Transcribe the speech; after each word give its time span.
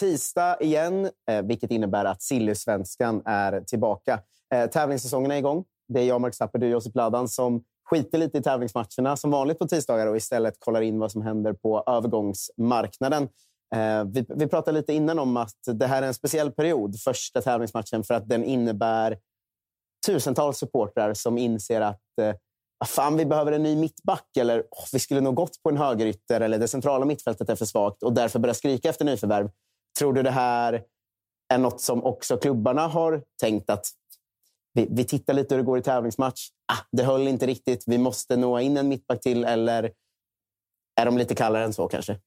tisdag 0.00 0.56
igen, 0.60 1.10
eh, 1.30 1.42
vilket 1.42 1.70
innebär 1.70 2.04
att 2.04 2.22
Silly-svenskan 2.22 3.22
är 3.24 3.60
tillbaka. 3.60 4.20
Eh, 4.54 4.66
tävlingssäsongen 4.66 5.30
är 5.30 5.36
igång. 5.36 5.64
Det 5.88 6.00
är 6.00 6.04
jag, 6.04 6.20
Mark 6.20 6.34
Zapper, 6.34 6.58
du 6.58 6.68
Josip 6.68 6.96
Ladan 6.96 7.28
som 7.28 7.64
skiter 7.90 8.18
lite 8.18 8.38
i 8.38 8.42
tävlingsmatcherna 8.42 9.16
som 9.16 9.30
vanligt 9.30 9.58
på 9.58 9.66
tisdagar 9.66 10.06
och 10.06 10.16
istället 10.16 10.54
kollar 10.58 10.80
in 10.80 10.98
vad 10.98 11.12
som 11.12 11.22
händer 11.22 11.52
på 11.52 11.84
övergångsmarknaden. 11.86 13.28
Eh, 13.74 14.04
vi, 14.04 14.26
vi 14.28 14.46
pratade 14.46 14.78
lite 14.78 14.92
innan 14.92 15.18
om 15.18 15.36
att 15.36 15.58
det 15.66 15.86
här 15.86 16.02
är 16.02 16.06
en 16.06 16.14
speciell 16.14 16.50
period, 16.50 17.00
första 17.00 17.42
tävlingsmatchen, 17.42 18.04
för 18.04 18.14
att 18.14 18.28
den 18.28 18.44
innebär 18.44 19.18
tusentals 20.06 20.58
supportrar 20.58 21.14
som 21.14 21.38
inser 21.38 21.80
att 21.80 22.02
ah, 22.80 22.86
fan, 22.86 23.16
vi 23.16 23.26
behöver 23.26 23.52
en 23.52 23.62
ny 23.62 23.76
mittback 23.76 24.36
eller 24.38 24.60
oh, 24.60 24.84
vi 24.92 24.98
skulle 24.98 25.20
nog 25.20 25.34
gått 25.34 25.62
på 25.62 25.70
en 25.70 25.76
högerytter 25.76 26.40
eller 26.40 26.58
det 26.58 26.68
centrala 26.68 27.04
mittfältet 27.04 27.48
är 27.48 27.56
för 27.56 27.64
svagt 27.64 28.02
och 28.02 28.12
därför 28.12 28.38
börjar 28.38 28.54
skrika 28.54 28.88
efter 28.88 29.04
nyförvärv. 29.04 29.50
Tror 29.98 30.12
du 30.12 30.22
det 30.22 30.30
här 30.30 30.82
är 31.52 31.58
något 31.58 31.80
som 31.80 32.04
också 32.04 32.36
klubbarna 32.36 32.86
har 32.86 33.22
tänkt 33.40 33.70
att 33.70 33.86
vi, 34.74 34.88
vi 34.90 35.04
tittar 35.04 35.34
lite 35.34 35.54
hur 35.54 35.62
det 35.62 35.66
går 35.66 35.78
i 35.78 35.82
tävlingsmatch. 35.82 36.48
Ah, 36.72 36.84
det 36.92 37.02
höll 37.02 37.28
inte 37.28 37.46
riktigt. 37.46 37.84
Vi 37.86 37.98
måste 37.98 38.36
nå 38.36 38.60
in 38.60 38.76
en 38.76 38.88
mittback 38.88 39.20
till 39.20 39.44
eller 39.44 39.92
är 41.00 41.06
de 41.06 41.18
lite 41.18 41.34
kallare 41.34 41.64
än 41.64 41.72
så 41.72 41.88
kanske? 41.88 42.18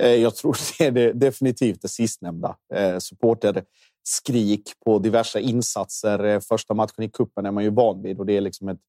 Eh, 0.00 0.14
jag 0.14 0.34
tror 0.36 0.56
det 0.78 0.84
är 0.84 0.90
det, 0.90 1.12
definitivt 1.12 1.82
det 1.82 1.88
sistnämnda. 1.88 2.56
Eh, 2.74 2.98
supporter 2.98 3.64
skrik 4.02 4.72
på 4.84 4.98
diverse 4.98 5.40
insatser. 5.40 6.24
Eh, 6.24 6.40
första 6.40 6.74
matchen 6.74 7.04
i 7.04 7.08
kuppen 7.08 7.46
är 7.46 7.50
man 7.50 7.64
ju 7.64 7.70
van 7.70 8.02
vid 8.02 8.18
och 8.18 8.26
det 8.26 8.36
är 8.36 8.40
liksom 8.40 8.68
ett 8.68 8.80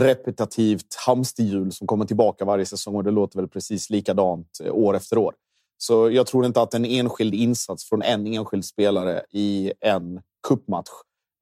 repetitivt 0.00 0.94
hamsterhjul 1.06 1.72
som 1.72 1.86
kommer 1.86 2.04
tillbaka 2.04 2.44
varje 2.44 2.66
säsong 2.66 2.94
och 2.94 3.04
det 3.04 3.10
låter 3.10 3.38
väl 3.38 3.48
precis 3.48 3.90
likadant 3.90 4.60
eh, 4.64 4.74
år 4.74 4.96
efter 4.96 5.18
år. 5.18 5.34
Så 5.78 6.10
jag 6.10 6.26
tror 6.26 6.46
inte 6.46 6.62
att 6.62 6.74
en 6.74 6.84
enskild 6.84 7.34
insats 7.34 7.88
från 7.88 8.02
en 8.02 8.26
enskild 8.26 8.64
spelare 8.64 9.22
i 9.30 9.72
en 9.80 10.20
kuppmatch 10.48 10.90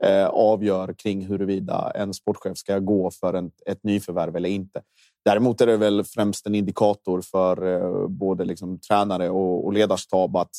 eh, 0.04 0.26
avgör 0.26 0.92
kring 0.92 1.26
huruvida 1.26 1.92
en 1.94 2.14
sportchef 2.14 2.58
ska 2.58 2.78
gå 2.78 3.10
för 3.10 3.34
en, 3.34 3.50
ett 3.66 3.84
nyförvärv 3.84 4.36
eller 4.36 4.48
inte. 4.48 4.82
Däremot 5.24 5.60
är 5.60 5.66
det 5.66 5.76
väl 5.76 6.04
främst 6.04 6.46
en 6.46 6.54
indikator 6.54 7.20
för 7.20 7.74
eh, 7.74 8.08
både 8.08 8.44
liksom 8.44 8.78
tränare 8.78 9.30
och, 9.30 9.64
och 9.64 9.72
ledarstab 9.72 10.36
att 10.36 10.50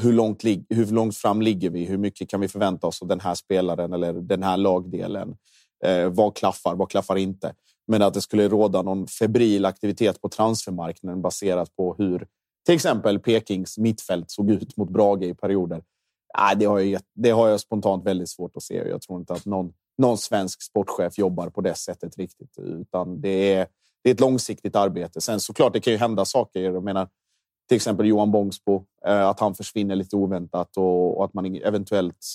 hur 0.00 0.12
långt, 0.12 0.44
hur 0.68 0.86
långt 0.86 1.16
fram 1.16 1.42
ligger 1.42 1.70
vi? 1.70 1.84
Hur 1.84 1.98
mycket 1.98 2.28
kan 2.28 2.40
vi 2.40 2.48
förvänta 2.48 2.86
oss 2.86 3.02
av 3.02 3.08
den 3.08 3.20
här 3.20 3.34
spelaren 3.34 3.92
eller 3.92 4.12
den 4.12 4.42
här 4.42 4.56
lagdelen? 4.56 5.36
Eh, 5.84 6.08
vad 6.08 6.36
klaffar? 6.36 6.74
Vad 6.74 6.90
klaffar 6.90 7.16
inte? 7.16 7.54
Men 7.86 8.02
att 8.02 8.14
det 8.14 8.20
skulle 8.20 8.48
råda 8.48 8.82
någon 8.82 9.06
febril 9.06 9.64
aktivitet 9.64 10.20
på 10.20 10.28
transfermarknaden 10.28 11.22
baserat 11.22 11.76
på 11.76 11.94
hur 11.98 12.26
till 12.66 12.74
exempel 12.74 13.18
Pekings 13.18 13.78
mittfält 13.78 14.30
såg 14.30 14.50
ut 14.50 14.76
mot 14.76 14.90
Brage 14.90 15.22
i 15.22 15.34
perioder. 15.34 15.82
Nej, 16.38 16.56
det, 16.56 16.64
har 16.64 16.80
jag, 16.80 17.02
det 17.14 17.30
har 17.30 17.48
jag 17.48 17.60
spontant 17.60 18.04
väldigt 18.04 18.28
svårt 18.28 18.56
att 18.56 18.62
se. 18.62 18.74
Jag 18.74 19.02
tror 19.02 19.20
inte 19.20 19.32
att 19.32 19.46
någon, 19.46 19.72
någon 19.98 20.18
svensk 20.18 20.62
sportchef 20.62 21.18
jobbar 21.18 21.48
på 21.50 21.60
det 21.60 21.74
sättet 21.74 22.18
riktigt. 22.18 22.58
Utan 22.58 23.20
det 23.20 23.54
är, 23.54 23.66
det 24.02 24.10
är 24.10 24.14
ett 24.14 24.20
långsiktigt 24.20 24.76
arbete. 24.76 25.20
Sen 25.20 25.40
såklart, 25.40 25.72
det 25.72 25.80
kan 25.80 25.92
ju 25.92 25.98
hända 25.98 26.24
saker. 26.24 26.60
Jag 26.60 26.84
menar, 26.84 27.08
till 27.68 27.76
exempel 27.76 28.06
Johan 28.06 28.30
Bångsbo, 28.30 28.84
eh, 29.06 29.28
att 29.28 29.40
han 29.40 29.54
försvinner 29.54 29.96
lite 29.96 30.16
oväntat 30.16 30.76
och, 30.76 31.18
och 31.18 31.24
att 31.24 31.34
man 31.34 31.56
eventuellt 31.56 32.26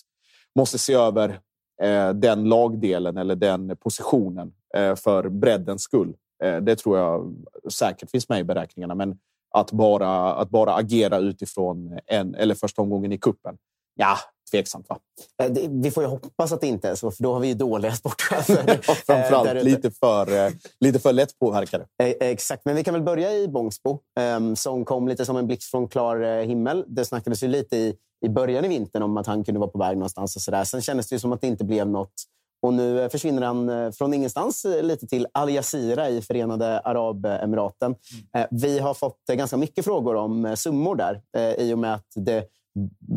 måste 0.56 0.78
se 0.78 0.94
över 0.94 1.40
eh, 1.82 2.10
den 2.10 2.44
lagdelen 2.44 3.18
eller 3.18 3.36
den 3.36 3.78
positionen 3.78 4.54
eh, 4.76 4.96
för 4.96 5.30
breddens 5.30 5.82
skull. 5.82 6.16
Det 6.62 6.76
tror 6.76 6.98
jag 6.98 7.36
säkert 7.72 8.12
finns 8.12 8.30
med 8.30 8.40
i 8.40 8.44
beräkningarna. 8.44 8.96
Men 8.96 9.18
att 9.52 9.72
bara, 9.72 10.34
att 10.34 10.50
bara 10.50 10.74
agera 10.76 11.18
utifrån 11.18 12.00
en 12.06 12.36
eller 12.36 12.56
första 12.56 12.82
omgången 12.82 13.12
i 13.12 13.18
kuppen. 13.18 13.58
Ja, 13.96 14.18
tveksamt 14.52 14.90
va? 14.90 15.00
Eh, 15.44 15.52
Vi 15.70 15.92
får 15.92 16.04
ju 16.04 16.10
hoppas 16.10 16.52
att 16.52 16.62
det 16.62 16.68
inte 16.68 16.90
är 16.90 16.96
så, 16.96 17.12
för 17.12 17.24
då 17.24 17.34
har 17.34 17.40
vi 17.40 17.48
ju 17.48 17.54
dåliga 17.54 17.92
sportchefer. 17.92 18.70
eh, 18.70 18.78
Framförallt 18.82 19.50
ute. 19.52 19.64
lite 19.64 19.92
för, 19.92 20.46
eh, 20.46 20.52
lite 20.80 21.00
för 21.00 21.14
lätt 21.14 21.40
påverkade. 21.40 21.86
Eh, 22.04 22.10
Exakt, 22.20 22.66
men 22.66 22.76
vi 22.76 22.84
kan 22.84 22.94
väl 22.94 23.04
börja 23.04 23.34
i 23.34 23.48
Bångsbo 23.48 24.00
ehm, 24.20 24.56
som 24.56 24.86
kom 24.86 25.08
lite 25.08 25.26
som 25.26 25.38
en 25.38 25.48
blixt 25.48 25.72
från 25.72 25.88
klar 25.88 26.22
eh, 26.22 26.46
himmel. 26.46 26.86
Det 26.88 27.06
snackades 27.06 27.44
ju 27.44 27.48
lite 27.48 27.78
i, 27.78 27.96
i 28.26 28.30
början 28.30 28.66
i 28.66 28.68
vintern 28.68 29.04
om 29.04 29.18
att 29.18 29.28
han 29.28 29.44
kunde 29.44 29.60
vara 29.60 29.70
på 29.70 29.80
väg 29.80 29.98
någonstans. 29.98 30.36
och 30.36 30.42
så 30.42 30.52
där. 30.52 30.64
Sen 30.64 30.82
kändes 30.82 31.10
det 31.10 31.16
ju 31.16 31.20
som 31.20 31.32
att 31.32 31.42
det 31.42 31.48
inte 31.48 31.64
blev 31.64 31.88
något. 31.88 32.14
Och 32.62 32.74
nu 32.74 33.02
eh, 33.02 33.10
försvinner 33.10 33.42
han 33.42 33.70
eh, 33.70 33.92
från 33.92 34.14
ingenstans 34.14 34.66
eh, 34.66 34.84
lite 34.84 35.08
till 35.08 35.28
Al 35.32 35.50
Jazeera 35.50 36.10
i 36.10 36.22
Förenade 36.22 36.80
Arabemiraten. 36.80 37.96
Eh, 38.36 38.46
Vi 38.52 38.80
har 38.80 38.94
fått 38.94 39.20
ganska 39.32 39.58
mycket 39.58 39.86
frågor 39.86 40.16
om 40.16 40.56
summor 40.58 40.96
där 40.96 41.22
i 41.60 41.74
och 41.74 41.80
med 41.80 41.94
att 41.94 42.08
det 42.16 42.46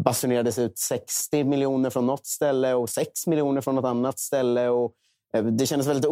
basunerades 0.04 0.58
ut 0.58 0.78
60 0.78 1.44
miljoner 1.44 1.90
från 1.90 2.06
något 2.06 2.26
ställe 2.26 2.74
och 2.74 2.90
6 2.90 3.26
miljoner 3.26 3.60
från 3.60 3.74
något 3.74 3.84
annat 3.84 4.18
ställe. 4.18 4.68
Och 4.68 4.92
det 5.52 5.66
kändes 5.66 5.88
väldigt 5.88 6.10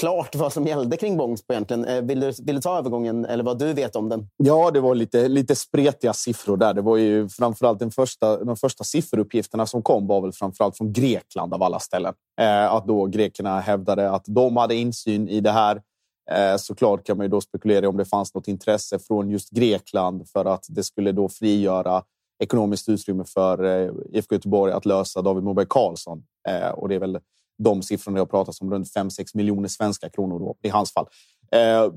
klart 0.00 0.34
vad 0.34 0.52
som 0.52 0.66
gällde 0.66 0.96
kring 0.96 1.16
Bångsbo 1.16 1.54
egentligen. 1.54 1.84
Eh, 1.84 2.02
vill 2.02 2.20
du, 2.20 2.26
vill 2.26 2.54
du 2.54 2.60
ta 2.60 2.78
övergången 2.78 3.24
eller 3.24 3.44
vad 3.44 3.58
du 3.58 3.72
vet 3.72 3.96
om 3.96 4.08
den? 4.08 4.28
Ja, 4.36 4.70
det 4.70 4.80
var 4.80 4.94
lite, 4.94 5.28
lite 5.28 5.56
spretiga 5.56 6.12
siffror 6.12 6.56
där. 6.56 6.74
Det 6.74 6.82
var 6.82 6.96
ju 6.96 7.28
framförallt 7.28 7.78
den 7.78 7.90
första, 7.90 8.44
de 8.44 8.56
första 8.56 8.84
sifferuppgifterna 8.84 9.66
som 9.66 9.82
kom 9.82 10.06
var 10.06 10.20
väl 10.20 10.32
framförallt 10.32 10.76
från 10.76 10.92
Grekland 10.92 11.54
av 11.54 11.62
alla 11.62 11.78
ställen. 11.78 12.14
Eh, 12.40 12.72
att 12.72 12.86
då 12.86 13.06
grekerna 13.06 13.60
hävdade 13.60 14.10
att 14.10 14.24
de 14.26 14.56
hade 14.56 14.74
insyn 14.74 15.28
i 15.28 15.40
det 15.40 15.52
här. 15.52 15.82
Eh, 16.30 16.56
såklart 16.56 17.06
kan 17.06 17.16
man 17.16 17.24
ju 17.24 17.30
då 17.30 17.40
spekulera 17.40 17.88
om 17.88 17.96
det 17.96 18.04
fanns 18.04 18.34
något 18.34 18.48
intresse 18.48 18.98
från 18.98 19.30
just 19.30 19.50
Grekland 19.50 20.28
för 20.28 20.44
att 20.44 20.66
det 20.68 20.82
skulle 20.82 21.12
då 21.12 21.28
frigöra 21.28 22.02
ekonomiskt 22.38 22.88
utrymme 22.88 23.24
för 23.24 23.64
eh, 23.64 23.90
IFK 24.12 24.34
Göteborg 24.34 24.72
att 24.72 24.86
lösa 24.86 25.22
David 25.22 25.44
Moberg 25.44 25.66
Karlsson. 25.70 26.24
Eh, 26.48 26.68
och 26.68 26.88
det 26.88 26.94
är 26.94 26.98
väl 26.98 27.18
de 27.58 27.82
siffrorna 27.82 28.18
jag 28.18 28.30
pratat 28.30 28.60
om, 28.60 28.70
runt 28.70 28.94
5-6 28.94 29.24
miljoner 29.34 29.68
svenska 29.68 30.10
kronor 30.10 30.38
då, 30.38 30.56
i 30.62 30.68
hans 30.68 30.92
fall. 30.92 31.06
Eh, 31.52 31.92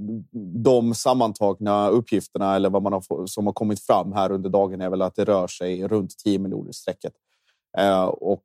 de 0.64 0.94
sammantagna 0.96 1.90
uppgifterna 1.90 2.56
eller 2.56 2.70
vad 2.70 2.84
man 2.84 2.94
har, 2.94 3.26
som 3.26 3.46
har 3.46 3.54
kommit 3.54 3.80
fram 3.80 4.14
här 4.14 4.32
under 4.32 4.50
dagen 4.50 4.82
är 4.82 4.90
väl 4.90 5.02
att 5.02 5.16
det 5.16 5.26
rör 5.26 5.48
sig 5.48 5.88
runt 5.88 6.18
10 6.18 6.40
miljoner 6.40 6.72
strecket. 6.72 7.14
Eh, 7.78 8.04
och 8.04 8.44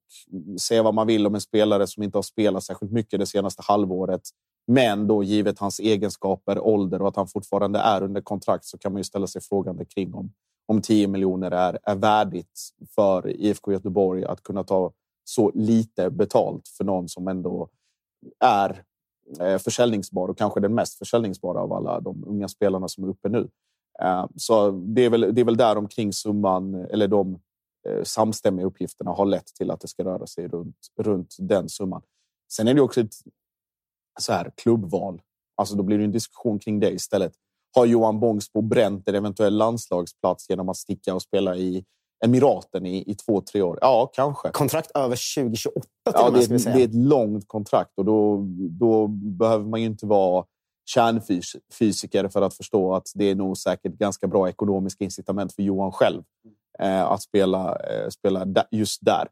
se 0.58 0.80
vad 0.80 0.94
man 0.94 1.06
vill 1.06 1.26
om 1.26 1.34
en 1.34 1.40
spelare 1.40 1.86
som 1.86 2.02
inte 2.02 2.18
har 2.18 2.22
spelat 2.22 2.64
särskilt 2.64 2.92
mycket 2.92 3.20
det 3.20 3.26
senaste 3.26 3.62
halvåret. 3.62 4.22
Men 4.66 5.06
då 5.06 5.22
givet 5.22 5.58
hans 5.58 5.80
egenskaper, 5.80 6.58
ålder 6.58 7.02
och 7.02 7.08
att 7.08 7.16
han 7.16 7.28
fortfarande 7.28 7.78
är 7.78 8.02
under 8.02 8.20
kontrakt 8.20 8.64
så 8.64 8.78
kan 8.78 8.92
man 8.92 9.00
ju 9.00 9.04
ställa 9.04 9.26
sig 9.26 9.42
frågande 9.42 9.84
kring 9.84 10.14
om, 10.14 10.32
om 10.66 10.82
10 10.82 11.08
miljoner 11.08 11.50
är, 11.50 11.78
är 11.82 11.94
värdigt 11.94 12.60
för 12.94 13.30
IFK 13.30 13.72
Göteborg 13.72 14.24
att 14.24 14.42
kunna 14.42 14.64
ta 14.64 14.92
så 15.24 15.52
lite 15.54 16.10
betalt 16.10 16.68
för 16.68 16.84
någon 16.84 17.08
som 17.08 17.28
ändå 17.28 17.68
är 18.40 18.84
eh, 19.40 19.58
försäljningsbar 19.58 20.28
och 20.28 20.38
kanske 20.38 20.60
den 20.60 20.74
mest 20.74 20.98
försäljningsbara 20.98 21.60
av 21.60 21.72
alla 21.72 22.00
de 22.00 22.24
unga 22.26 22.48
spelarna 22.48 22.88
som 22.88 23.04
är 23.04 23.08
uppe 23.08 23.28
nu. 23.28 23.48
Eh, 24.02 24.26
så 24.36 24.70
det 24.70 25.04
är 25.04 25.10
väl, 25.10 25.34
det 25.34 25.40
är 25.40 25.44
väl 25.44 25.56
där 25.56 25.78
omkring 25.78 26.12
summan 26.12 26.74
eller 26.74 27.08
de 27.08 27.40
eh, 27.88 28.02
samstämmiga 28.02 28.66
uppgifterna 28.66 29.10
har 29.10 29.26
lett 29.26 29.46
till 29.46 29.70
att 29.70 29.80
det 29.80 29.88
ska 29.88 30.04
röra 30.04 30.26
sig 30.26 30.48
runt, 30.48 30.76
runt 31.00 31.36
den 31.38 31.68
summan. 31.68 32.02
Sen 32.52 32.68
är 32.68 32.74
det 32.74 32.80
också 32.80 33.00
ett 33.00 33.14
så 34.20 34.32
här, 34.32 34.52
klubbval. 34.56 35.22
Alltså 35.56 35.76
då 35.76 35.82
blir 35.82 35.98
det 35.98 36.04
en 36.04 36.12
diskussion 36.12 36.58
kring 36.58 36.80
det 36.80 36.90
istället. 36.90 37.32
Har 37.74 37.86
Johan 37.86 38.20
Bångsbo 38.20 38.62
bränt 38.62 39.08
en 39.08 39.14
eventuell 39.14 39.56
landslagsplats 39.56 40.50
genom 40.50 40.68
att 40.68 40.76
sticka 40.76 41.14
och 41.14 41.22
spela 41.22 41.56
i 41.56 41.84
Emiraten 42.24 42.86
i, 42.86 43.10
i 43.10 43.14
två, 43.14 43.40
tre 43.40 43.62
år? 43.62 43.78
Ja, 43.80 44.10
kanske. 44.14 44.50
Kontrakt 44.50 44.90
över 44.94 45.34
2028 45.36 45.80
till 45.80 46.12
ja, 46.14 46.30
det, 46.30 46.44
är, 46.44 46.74
det 46.74 46.82
är 46.82 46.84
ett 46.84 46.94
långt 46.94 47.48
kontrakt 47.48 47.92
och 47.96 48.04
då, 48.04 48.46
då 48.70 49.06
behöver 49.08 49.64
man 49.64 49.80
ju 49.80 49.86
inte 49.86 50.06
vara 50.06 50.44
kärnfysiker 50.86 52.28
för 52.28 52.42
att 52.42 52.54
förstå 52.54 52.94
att 52.94 53.12
det 53.14 53.24
är 53.24 53.34
nog 53.34 53.58
säkert 53.58 53.92
ganska 53.92 54.26
bra 54.26 54.48
ekonomiska 54.48 55.04
incitament 55.04 55.54
för 55.54 55.62
Johan 55.62 55.92
själv 55.92 56.22
eh, 56.78 57.02
att 57.04 57.22
spela, 57.22 57.76
eh, 57.76 58.08
spela 58.08 58.46
just 58.70 59.04
där. 59.04 59.28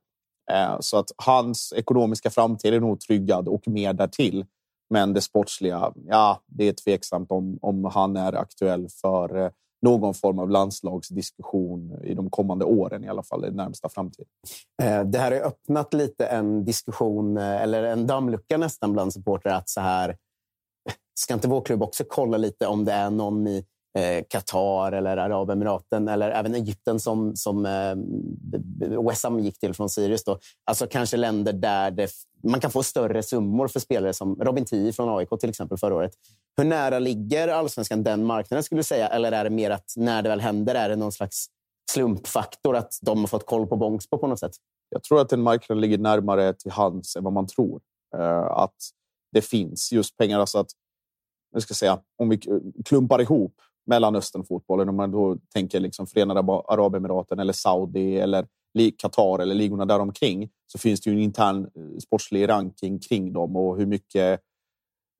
Eh, 0.50 0.76
så 0.80 0.98
att 0.98 1.10
hans 1.16 1.72
ekonomiska 1.76 2.30
framtid 2.30 2.74
är 2.74 2.80
nog 2.80 3.00
tryggad 3.00 3.48
och 3.48 3.68
mer 3.68 3.92
därtill. 3.92 4.46
Men 4.90 5.12
det 5.12 5.20
sportsliga, 5.20 5.92
ja, 6.06 6.42
det 6.46 6.68
är 6.68 6.72
tveksamt 6.72 7.30
om, 7.30 7.58
om 7.62 7.84
han 7.84 8.16
är 8.16 8.32
aktuell 8.32 8.88
för 8.88 9.36
eh, 9.36 9.50
någon 9.82 10.14
form 10.14 10.38
av 10.38 10.50
landslagsdiskussion 10.50 12.04
i 12.04 12.14
de 12.14 12.30
kommande 12.30 12.64
åren, 12.64 13.04
i 13.04 13.08
alla 13.08 13.22
fall 13.22 13.44
i 13.44 13.50
närmsta 13.50 13.88
framtid. 13.88 14.26
Eh, 14.82 15.04
det 15.04 15.18
här 15.18 15.32
har 15.32 15.38
öppnat 15.38 15.94
lite 15.94 16.26
en 16.26 16.64
diskussion, 16.64 17.36
eh, 17.36 17.62
eller 17.62 17.82
en 17.82 18.06
dammlucka 18.06 18.58
nästan 18.58 18.92
bland 18.92 19.12
supportrar. 19.12 19.54
Att 19.54 19.68
så 19.68 19.80
här, 19.80 20.08
eh, 20.08 20.94
ska 21.14 21.34
inte 21.34 21.48
vår 21.48 21.60
klubb 21.60 21.82
också 21.82 22.04
kolla 22.08 22.36
lite 22.36 22.66
om 22.66 22.84
det 22.84 22.92
är 22.92 23.10
någon 23.10 23.46
i 23.46 23.64
Qatar 24.28 24.92
eller 24.92 25.16
Arabemiraten 25.16 26.08
eller 26.08 26.30
även 26.30 26.54
Egypten 26.54 27.00
som, 27.00 27.36
som 27.36 27.66
eh, 27.66 29.40
gick 29.40 29.58
till 29.58 29.74
från 29.74 29.88
Sirius. 29.88 30.24
Då. 30.24 30.38
Alltså 30.64 30.86
kanske 30.86 31.16
länder 31.16 31.52
där 31.52 31.90
det, 31.90 32.08
man 32.42 32.60
kan 32.60 32.70
få 32.70 32.82
större 32.82 33.22
summor 33.22 33.68
för 33.68 33.80
spelare 33.80 34.12
som 34.12 34.36
Robin 34.36 34.64
Tii 34.64 34.92
från 34.92 35.18
AIK 35.18 35.28
till 35.40 35.50
exempel 35.50 35.78
förra 35.78 35.94
året. 35.94 36.12
Hur 36.56 36.64
nära 36.64 36.98
ligger 36.98 37.48
allsvenskan 37.48 38.02
den 38.02 38.24
marknaden 38.24 38.62
skulle 38.62 38.78
du 38.78 38.84
säga? 38.84 39.08
Eller 39.08 39.32
är 39.32 39.44
det 39.44 39.50
mer 39.50 39.70
att 39.70 39.92
när 39.96 40.22
det 40.22 40.28
väl 40.28 40.40
händer 40.40 40.74
är 40.74 40.88
det 40.88 40.96
någon 40.96 41.12
slags 41.12 41.46
slumpfaktor 41.90 42.76
att 42.76 42.98
de 43.02 43.18
har 43.18 43.26
fått 43.26 43.46
koll 43.46 43.66
på 43.66 43.76
Bångsbo 43.76 44.18
på 44.18 44.26
något 44.26 44.40
sätt? 44.40 44.52
Jag 44.88 45.02
tror 45.02 45.20
att 45.20 45.28
den 45.28 45.42
marknaden 45.42 45.80
ligger 45.80 45.98
närmare 45.98 46.54
till 46.54 46.70
hands 46.70 47.16
än 47.16 47.24
vad 47.24 47.32
man 47.32 47.46
tror. 47.46 47.80
Eh, 48.16 48.46
att 48.46 48.76
det 49.32 49.42
finns 49.42 49.92
just 49.92 50.16
pengar. 50.16 50.40
Alltså 50.40 50.58
att, 50.58 50.70
jag 51.52 51.62
ska 51.62 51.74
säga, 51.74 51.98
om 52.18 52.28
vi 52.28 52.40
klumpar 52.84 53.20
ihop 53.20 53.54
Mellanösternfotbollen, 53.86 54.88
om 54.88 54.96
man 54.96 55.10
då 55.10 55.36
tänker 55.54 55.80
liksom 55.80 56.06
Förenade 56.06 56.40
Arabemiraten 56.68 57.38
eller 57.38 57.52
Saudi 57.52 58.18
eller 58.18 58.46
Qatar 58.98 59.38
eller 59.38 59.54
ligorna 59.54 59.84
däromkring, 59.84 60.50
så 60.66 60.78
finns 60.78 61.00
det 61.00 61.10
ju 61.10 61.16
en 61.16 61.22
intern 61.22 61.64
eh, 61.64 61.98
sportslig 61.98 62.48
ranking 62.48 62.98
kring 62.98 63.32
dem 63.32 63.56
och 63.56 63.76
hur 63.76 63.86
mycket 63.86 64.40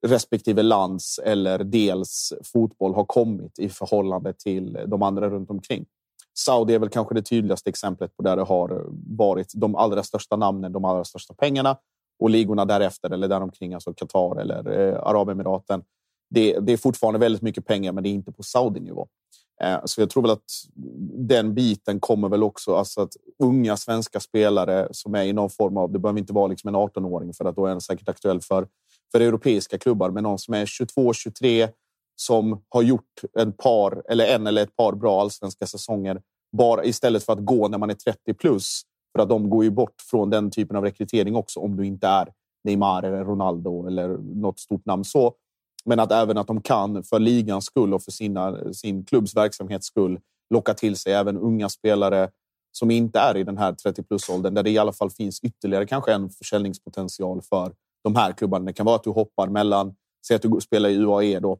respektive 0.07 0.63
lands 0.63 1.19
eller 1.19 1.63
dels 1.63 2.33
fotboll 2.43 2.93
har 2.95 3.05
kommit 3.05 3.59
i 3.59 3.69
förhållande 3.69 4.33
till 4.33 4.75
eh, 4.75 4.83
de 4.83 5.03
andra 5.03 5.29
runt 5.29 5.49
omkring. 5.49 5.85
Saudi 6.37 6.73
är 6.73 6.79
väl 6.79 6.89
kanske 6.89 7.15
det 7.15 7.21
tydligaste 7.21 7.69
exemplet 7.69 8.17
på 8.17 8.23
där 8.23 8.35
det 8.35 8.43
har 8.43 8.69
eh, 8.69 8.81
varit 9.17 9.51
de 9.55 9.75
allra 9.75 10.03
största 10.03 10.35
namnen, 10.35 10.71
de 10.71 10.85
allra 10.85 11.03
största 11.03 11.33
pengarna 11.33 11.77
och 12.19 12.29
ligorna 12.29 12.65
därefter 12.65 13.09
eller 13.09 13.27
däromkring, 13.27 13.73
alltså 13.73 13.93
Qatar 13.93 14.41
eller 14.41 14.79
eh, 14.79 14.99
Arabemiraten. 15.03 15.83
Det, 16.29 16.59
det, 16.59 16.73
är 16.73 16.77
fortfarande 16.77 17.19
väldigt 17.19 17.41
mycket 17.41 17.65
pengar, 17.65 17.91
men 17.91 18.03
det 18.03 18.09
är 18.09 18.11
inte 18.11 18.31
på 18.31 18.43
Saudi-nivå. 18.43 19.07
Eh, 19.61 19.79
så 19.85 20.01
jag 20.01 20.09
tror 20.09 20.23
väl 20.23 20.31
att 20.31 20.51
den 21.27 21.53
biten 21.53 21.99
kommer 21.99 22.29
väl 22.29 22.43
också, 22.43 22.75
alltså 22.75 23.01
att 23.01 23.13
unga 23.43 23.77
svenska 23.77 24.19
spelare 24.19 24.87
som 24.91 25.15
är 25.15 25.23
i 25.23 25.33
någon 25.33 25.49
form 25.49 25.77
av, 25.77 25.91
det 25.91 25.99
behöver 25.99 26.19
inte 26.19 26.33
vara 26.33 26.47
liksom 26.47 26.67
en 26.67 26.75
18-åring 26.75 27.33
för 27.33 27.45
att 27.45 27.55
då 27.55 27.65
är 27.65 27.69
den 27.69 27.81
säkert 27.81 28.09
aktuell 28.09 28.41
för 28.41 28.67
för 29.11 29.21
europeiska 29.21 29.77
klubbar, 29.77 30.09
men 30.09 30.23
någon 30.23 30.39
som 30.39 30.53
är 30.53 30.65
22, 30.65 31.13
23 31.13 31.69
som 32.15 32.61
har 32.69 32.81
gjort 32.81 33.21
en 33.39 33.51
par 33.51 34.03
eller 34.09 34.25
en 34.25 34.47
eller 34.47 34.63
ett 34.63 34.75
par 34.75 34.93
bra 34.93 35.21
allsvenska 35.21 35.67
säsonger 35.67 36.21
bara 36.57 36.85
istället 36.85 37.23
för 37.23 37.33
att 37.33 37.45
gå 37.45 37.67
när 37.67 37.77
man 37.77 37.89
är 37.89 37.93
30 37.93 38.33
plus. 38.33 38.81
För 39.15 39.23
att 39.23 39.29
de 39.29 39.49
går 39.49 39.63
ju 39.63 39.71
bort 39.71 40.01
från 40.01 40.29
den 40.29 40.51
typen 40.51 40.77
av 40.77 40.83
rekrytering 40.83 41.35
också 41.35 41.59
om 41.59 41.75
du 41.75 41.85
inte 41.85 42.07
är 42.07 42.29
Neymar 42.63 43.03
eller 43.03 43.23
Ronaldo 43.23 43.87
eller 43.87 44.07
något 44.17 44.59
stort 44.59 44.85
namn 44.85 45.03
så. 45.03 45.33
Men 45.85 45.99
att 45.99 46.11
även 46.11 46.37
att 46.37 46.47
de 46.47 46.61
kan 46.61 47.03
för 47.03 47.19
ligans 47.19 47.65
skull 47.65 47.93
och 47.93 48.03
för 48.03 48.11
sina, 48.11 48.73
sin 48.73 49.05
klubbs 49.05 49.35
verksamhets 49.35 49.87
skull 49.87 50.19
locka 50.53 50.73
till 50.73 50.95
sig 50.95 51.13
även 51.13 51.37
unga 51.37 51.69
spelare 51.69 52.29
som 52.71 52.91
inte 52.91 53.19
är 53.19 53.37
i 53.37 53.43
den 53.43 53.57
här 53.57 53.73
30 53.73 54.03
plus 54.03 54.29
åldern 54.29 54.53
där 54.53 54.63
det 54.63 54.69
i 54.69 54.77
alla 54.77 54.93
fall 54.93 55.09
finns 55.09 55.39
ytterligare 55.39 55.85
kanske 55.85 56.13
en 56.13 56.29
försäljningspotential 56.29 57.41
för 57.41 57.73
de 58.03 58.15
här 58.15 58.31
klubbarna. 58.31 58.65
Det 58.65 58.73
kan 58.73 58.85
vara 58.85 58.95
att 58.95 59.03
du 59.03 59.09
hoppar 59.09 59.47
mellan, 59.47 59.95
säg 60.27 60.35
att 60.35 60.41
du 60.41 60.61
spelar 60.61 60.89
i 60.89 60.97
UAE 60.97 61.39
då, 61.39 61.59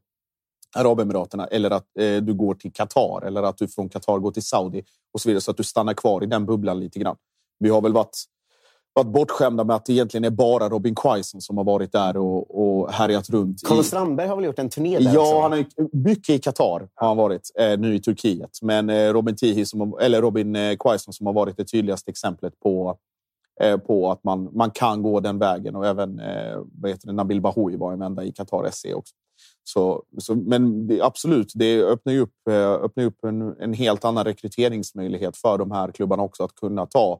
Arabemiraterna 0.75 1.47
eller 1.47 1.71
att 1.71 1.97
eh, 1.99 2.17
du 2.17 2.33
går 2.33 2.55
till 2.55 2.73
Qatar 2.73 3.21
eller 3.25 3.43
att 3.43 3.57
du 3.57 3.67
från 3.67 3.89
Qatar 3.89 4.17
går 4.19 4.31
till 4.31 4.43
Saudi 4.43 4.83
och 5.13 5.21
så 5.21 5.29
vidare 5.29 5.41
så 5.41 5.51
att 5.51 5.57
du 5.57 5.63
stannar 5.63 5.93
kvar 5.93 6.23
i 6.23 6.25
den 6.25 6.45
bubblan 6.45 6.79
lite 6.79 6.99
grann. 6.99 7.15
Vi 7.59 7.69
har 7.69 7.81
väl 7.81 7.93
varit, 7.93 8.23
varit 8.93 9.07
bortskämda 9.07 9.63
med 9.63 9.75
att 9.75 9.85
det 9.85 9.93
egentligen 9.93 10.23
är 10.23 10.29
bara 10.29 10.69
Robin 10.69 10.95
Quaison 10.95 11.41
som 11.41 11.57
har 11.57 11.63
varit 11.63 11.91
där 11.91 12.17
och, 12.17 12.63
och 12.63 12.91
härjat 12.91 13.29
runt. 13.29 13.61
Carlos 13.67 13.87
Strandberg 13.87 14.27
har 14.27 14.35
väl 14.35 14.45
gjort 14.45 14.59
en 14.59 14.69
turné 14.69 14.99
där 14.99 15.13
Ja, 15.13 15.21
också? 15.21 15.39
han 15.39 15.51
har, 15.51 15.65
mycket 15.97 16.29
i 16.35 16.39
Qatar 16.39 16.87
har 16.95 17.07
han 17.07 17.17
varit, 17.17 17.51
eh, 17.59 17.79
nu 17.79 17.95
i 17.95 17.99
Turkiet. 17.99 18.59
Men 18.61 18.89
eh, 18.89 19.13
Robin 19.13 19.35
Tihi, 19.35 19.65
som, 19.65 19.97
eller 20.01 20.21
Robin 20.21 20.55
eh, 20.55 20.75
Quaison 20.77 21.13
som 21.13 21.25
har 21.25 21.33
varit 21.33 21.57
det 21.57 21.65
tydligaste 21.65 22.11
exemplet 22.11 22.59
på 22.59 22.97
Eh, 23.61 23.77
på 23.77 24.11
att 24.11 24.23
man, 24.23 24.49
man 24.53 24.71
kan 24.71 25.03
gå 25.03 25.19
den 25.19 25.39
vägen. 25.39 25.75
Och 25.75 25.87
även 25.87 26.19
eh, 26.19 26.61
vad 26.71 26.91
heter 26.91 27.07
det, 27.07 27.13
Nabil 27.13 27.41
Bahoui 27.41 27.75
var 27.77 27.93
en 27.93 27.99
vända 27.99 28.23
i 28.23 28.31
Qatar 28.31 28.69
SC 28.71 28.85
också. 28.95 29.13
Så, 29.63 30.03
så, 30.17 30.35
men 30.35 30.87
det, 30.87 31.01
absolut, 31.01 31.51
det 31.55 31.83
öppnar 31.83 32.13
ju 32.13 32.19
upp, 32.19 32.47
eh, 32.49 32.71
öppnar 32.71 33.03
upp 33.03 33.23
en, 33.23 33.55
en 33.59 33.73
helt 33.73 34.05
annan 34.05 34.23
rekryteringsmöjlighet 34.23 35.37
för 35.37 35.57
de 35.57 35.71
här 35.71 35.91
klubbarna 35.91 36.23
också 36.23 36.43
att 36.43 36.55
kunna 36.55 36.85
ta 36.85 37.19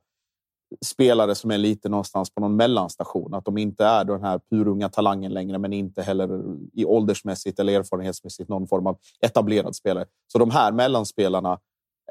spelare 0.81 1.35
som 1.35 1.51
är 1.51 1.57
lite 1.57 1.89
någonstans 1.89 2.29
på 2.29 2.41
någon 2.41 2.55
mellanstation. 2.55 3.33
Att 3.33 3.45
de 3.45 3.57
inte 3.57 3.85
är 3.85 4.03
den 4.03 4.23
här 4.23 4.39
purunga 4.49 4.89
talangen 4.89 5.33
längre, 5.33 5.57
men 5.57 5.73
inte 5.73 6.01
heller 6.01 6.43
i 6.73 6.85
åldersmässigt 6.85 7.59
eller 7.59 7.79
erfarenhetsmässigt 7.79 8.49
någon 8.49 8.67
form 8.67 8.87
av 8.87 8.97
etablerad 9.21 9.75
spelare. 9.75 10.05
Så 10.27 10.37
de 10.37 10.51
här 10.51 10.71
mellanspelarna 10.71 11.59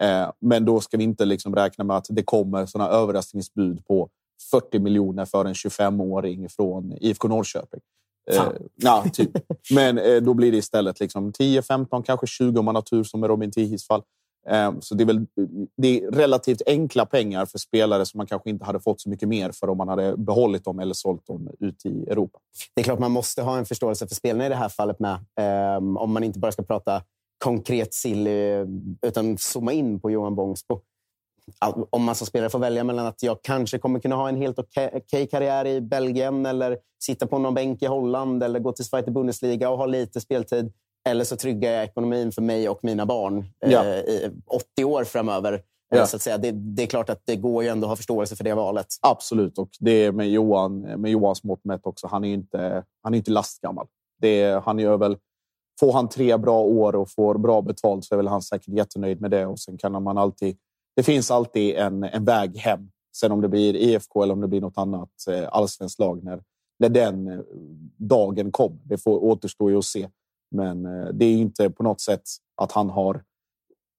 Eh, 0.01 0.31
men 0.41 0.65
då 0.65 0.81
ska 0.81 0.97
vi 0.97 1.05
inte 1.05 1.25
liksom 1.25 1.55
räkna 1.55 1.85
med 1.85 1.97
att 1.97 2.07
det 2.09 2.23
kommer 2.23 2.67
såna 2.67 2.89
överraskningsbud 2.89 3.87
på 3.87 4.09
40 4.51 4.79
miljoner 4.79 5.25
för 5.25 5.45
en 5.45 5.55
25-åring 5.55 6.49
från 6.49 6.93
IFK 7.01 7.29
Norrköping. 7.29 7.81
Eh, 8.31 8.43
ja, 8.75 9.05
typ. 9.13 9.31
Men 9.75 9.99
eh, 9.99 10.17
då 10.17 10.35
blir 10.35 10.53
det 10.53 10.59
istället 10.59 11.01
liksom 11.01 11.33
10, 11.33 11.63
15, 11.63 12.03
kanske 12.03 12.27
20 12.27 12.59
om 12.59 12.65
man 12.65 12.75
har 12.75 12.83
tur 12.83 13.05
som 13.05 13.21
med 13.21 13.29
Robin 13.29 13.51
Tihis 13.51 13.87
fall. 13.87 14.03
Ehm, 14.47 14.81
så 14.81 14.95
det 14.95 15.05
är 15.05 15.07
väl 15.07 15.27
det 15.77 16.01
är 16.01 16.11
relativt 16.11 16.63
enkla 16.67 17.07
pengar 17.07 17.47
för 17.47 17.59
spelare 17.59 18.07
som 18.07 18.19
man 18.19 18.27
kanske 18.27 18.51
inte 18.51 18.65
hade 18.65 18.81
fått 18.81 19.01
så 19.01 19.09
mycket 19.09 19.29
mer 19.29 19.51
för 19.53 19.69
om 19.69 19.79
man 19.79 19.89
hade 19.89 20.17
behållit 20.17 20.65
dem 20.65 20.79
eller 20.79 20.95
sålt 20.95 21.27
dem 21.27 21.49
ut 21.61 21.87
i 21.87 22.03
Europa. 22.11 22.39
Det 22.75 22.81
är 22.81 22.85
klart 22.85 22.99
man 22.99 23.13
måste 23.13 23.43
ha 23.43 23.59
en 23.59 23.67
förståelse 23.67 24.09
för 24.09 24.15
spelarna 24.15 24.47
i 24.47 24.49
det 24.49 24.55
här 24.55 24.69
fallet 24.69 25.01
med. 25.01 25.19
Ehm, 25.41 25.97
om 25.97 26.13
man 26.13 26.25
inte 26.25 26.39
bara 26.39 26.53
ska 26.53 26.63
prata 26.63 27.03
konkret 27.45 27.95
silly 27.95 28.31
eh, 28.31 28.67
utan 29.07 29.39
zooma 29.39 29.73
in 29.73 30.01
på 30.01 30.11
Johan 30.11 30.35
Bångsbo. 30.35 30.81
Om 31.91 32.05
man 32.05 32.15
som 32.15 32.27
spelare 32.27 32.51
får 32.51 32.59
välja 32.59 32.85
mellan 32.85 33.07
att 33.07 33.23
jag 33.23 33.43
kanske 33.43 33.79
kommer 33.79 34.01
kunna 34.01 34.17
ha 34.17 34.29
en 34.29 34.37
helt 34.37 34.59
okej 34.59 34.91
okay 34.95 35.27
karriär 35.27 35.67
i 35.67 35.81
Belgien 35.81 36.47
eller 36.47 36.79
sitta 37.05 37.27
på 37.27 37.39
någon 37.39 37.55
bänk 37.55 37.83
i 37.83 37.87
Holland 37.87 38.43
eller 38.43 38.61
gå 38.61 38.73
till 38.73 38.85
Zweite 38.85 39.11
Bundesliga 39.11 39.71
och 39.71 39.79
ha 39.79 39.87
lite 39.87 40.21
speltid 40.21 40.73
eller 41.09 41.25
så 41.25 41.37
tryggar 41.37 41.73
jag 41.73 41.85
ekonomin 41.85 42.33
för 42.33 42.43
mig 42.43 42.69
och 42.69 42.79
mina 42.83 43.07
barn 43.07 43.45
ja. 43.61 43.85
eh, 43.85 43.99
i 43.99 44.31
80 44.47 44.85
år 44.85 45.05
framöver. 45.05 45.53
Eh, 45.53 45.99
ja. 45.99 46.07
Så 46.07 46.17
att 46.17 46.23
säga. 46.23 46.39
Det, 46.39 46.51
det, 46.51 46.83
är 46.83 46.87
klart 46.87 47.11
att 47.11 47.23
det 47.25 47.37
går 47.37 47.63
ju 47.63 47.69
ändå 47.69 47.87
att 47.87 47.89
ha 47.89 47.97
förståelse 47.97 48.37
för 48.37 48.45
det 48.45 48.55
valet. 48.55 48.87
Absolut, 49.01 49.59
och 49.59 49.69
det 49.81 49.91
är 49.91 50.13
med, 50.13 50.31
Johan, 50.31 50.81
med 50.81 51.11
Johans 51.11 51.45
mått 51.45 51.65
mätt 51.65 51.87
också. 51.87 52.07
Han 52.07 52.25
är 52.25 52.35
inte, 52.35 52.85
han 53.03 53.15
är 53.15 53.19
inte 53.19 53.31
lastgammal. 53.31 53.87
Det 54.21 54.43
är, 54.43 54.61
han 54.61 54.79
gör 54.79 54.97
väl, 54.97 55.17
får 55.81 55.93
han 55.93 56.09
tre 56.09 56.37
bra 56.37 56.61
år 56.61 56.95
och 56.95 57.11
får 57.11 57.39
bra 57.39 57.63
betalt 57.63 58.05
så 58.05 58.15
är 58.15 58.17
väl 58.17 58.29
han 58.29 58.43
säkert 58.43 58.75
jättenöjd 58.75 59.21
med 59.21 59.31
det. 59.31 59.47
Och 59.47 59.61
sen 59.61 59.79
kan 59.79 60.03
man 60.03 60.19
alltid, 60.19 60.57
det 60.97 61.03
finns 61.03 61.31
alltid 61.31 61.75
en, 61.77 62.05
en 62.05 62.25
väg 62.25 62.57
hem. 62.57 62.91
Sen 63.17 63.33
om 63.33 63.41
det 63.41 63.49
blir 63.49 63.77
IFK 63.77 64.23
eller 64.23 64.35
om 64.35 64.41
det 64.41 64.49
blir 64.49 64.61
något 64.61 64.79
annat 64.79 65.11
eh, 65.31 65.49
allsvenskt 65.51 65.99
lag 65.99 66.25
när, 66.25 66.43
när 66.79 66.89
den 66.89 67.29
eh, 67.29 67.39
dagen 67.97 68.53
kommer. 68.53 68.79
Det 68.85 68.99
får 68.99 69.25
återstå 69.25 69.71
ju 69.71 69.79
att 69.79 69.85
se. 69.85 70.09
Men 70.53 70.87
eh, 70.87 71.09
det 71.13 71.25
är 71.25 71.33
inte 71.33 71.71
på 71.71 71.83
något 71.83 72.01
sätt 72.01 72.23
att 72.57 72.73
han 72.73 72.91
har 72.91 73.23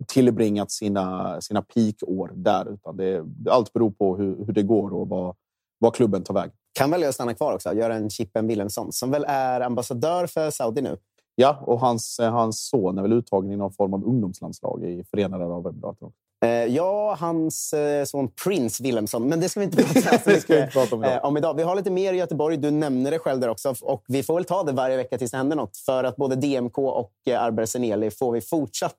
tillbringat 0.07 0.71
sina, 0.71 1.41
sina 1.41 1.61
peakår 1.61 2.31
där, 2.35 2.73
utan 2.73 2.97
det, 2.97 3.25
allt 3.49 3.73
beror 3.73 3.91
på 3.91 4.17
hur, 4.17 4.45
hur 4.45 4.53
det 4.53 4.63
går 4.63 4.93
och 4.93 5.09
vad, 5.09 5.35
vad 5.79 5.95
klubben 5.95 6.23
tar 6.23 6.33
väg. 6.33 6.51
Kan 6.73 6.91
välja 6.91 7.09
att 7.09 7.15
stanna 7.15 7.33
kvar 7.33 7.53
också, 7.53 7.73
göra 7.73 7.95
en 7.95 8.09
Chippen 8.09 8.47
Wilhelmsson 8.47 8.91
som 8.91 9.11
väl 9.11 9.25
är 9.27 9.61
ambassadör 9.61 10.27
för 10.27 10.51
Saudi 10.51 10.81
nu. 10.81 10.97
Ja, 11.35 11.63
och 11.65 11.79
hans, 11.79 12.19
hans 12.19 12.67
son 12.69 12.97
är 12.97 13.01
väl 13.01 13.13
uttagen 13.13 13.51
i 13.51 13.55
någon 13.55 13.73
form 13.73 13.93
av 13.93 14.05
ungdomslandslag 14.05 14.83
i 14.83 15.03
Förenade 15.03 15.45
Arabemiraten. 15.45 16.11
Eh, 16.43 16.65
ja, 16.65 17.15
hans 17.19 17.73
eh, 17.73 18.05
son 18.05 18.29
Prince 18.43 18.83
Wilhelmsson. 18.83 19.29
Men 19.29 19.39
det 19.39 19.49
ska 19.49 19.59
vi 19.59 19.65
inte 19.65 19.83
prata, 19.83 20.17
ska 20.39 20.53
vi 20.53 20.61
inte 20.61 20.73
prata 20.73 20.95
om, 20.95 21.03
idag. 21.03 21.15
Eh, 21.15 21.25
om 21.25 21.37
idag. 21.37 21.53
Vi 21.53 21.63
har 21.63 21.75
lite 21.75 21.91
mer 21.91 22.13
i 22.13 22.17
Göteborg. 22.17 22.57
Du 22.57 22.71
nämner 22.71 23.11
det 23.11 23.19
själv 23.19 23.39
där 23.39 23.49
också. 23.49 23.75
Och 23.81 24.03
vi 24.07 24.23
får 24.23 24.35
väl 24.35 24.45
ta 24.45 24.63
det 24.63 24.71
varje 24.71 24.97
vecka 24.97 25.17
tills 25.17 25.31
det 25.31 25.37
händer 25.37 25.55
något. 25.55 25.77
För 25.77 26.03
att 26.03 26.15
både 26.15 26.35
DMK 26.35 26.77
och 26.77 27.13
Arber 27.37 27.65
Seneli 27.65 28.11
får 28.11 28.31
vi 28.31 28.41
fortsatt 28.41 28.97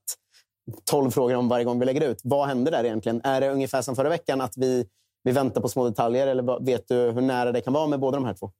12 0.90 1.10
frågor 1.10 1.34
om 1.34 1.48
varje 1.48 1.64
gång 1.64 1.78
vi 1.78 1.86
lägger 1.86 2.08
ut. 2.10 2.20
Vad 2.24 2.48
händer 2.48 2.72
där 2.72 2.84
egentligen? 2.84 3.20
Är 3.24 3.40
det 3.40 3.50
ungefär 3.50 3.82
som 3.82 3.96
förra 3.96 4.08
veckan 4.08 4.40
att 4.40 4.56
vi, 4.56 4.86
vi 5.22 5.32
väntar 5.32 5.60
på 5.60 5.68
små 5.68 5.84
detaljer? 5.84 6.26
Eller 6.26 6.64
vet 6.64 6.88
du 6.88 6.94
hur 6.94 7.20
nära 7.20 7.52
det 7.52 7.60
kan 7.60 7.72
vara 7.72 7.86
med 7.86 8.00
båda 8.00 8.16
de 8.16 8.24
här 8.24 8.34
två? 8.34 8.50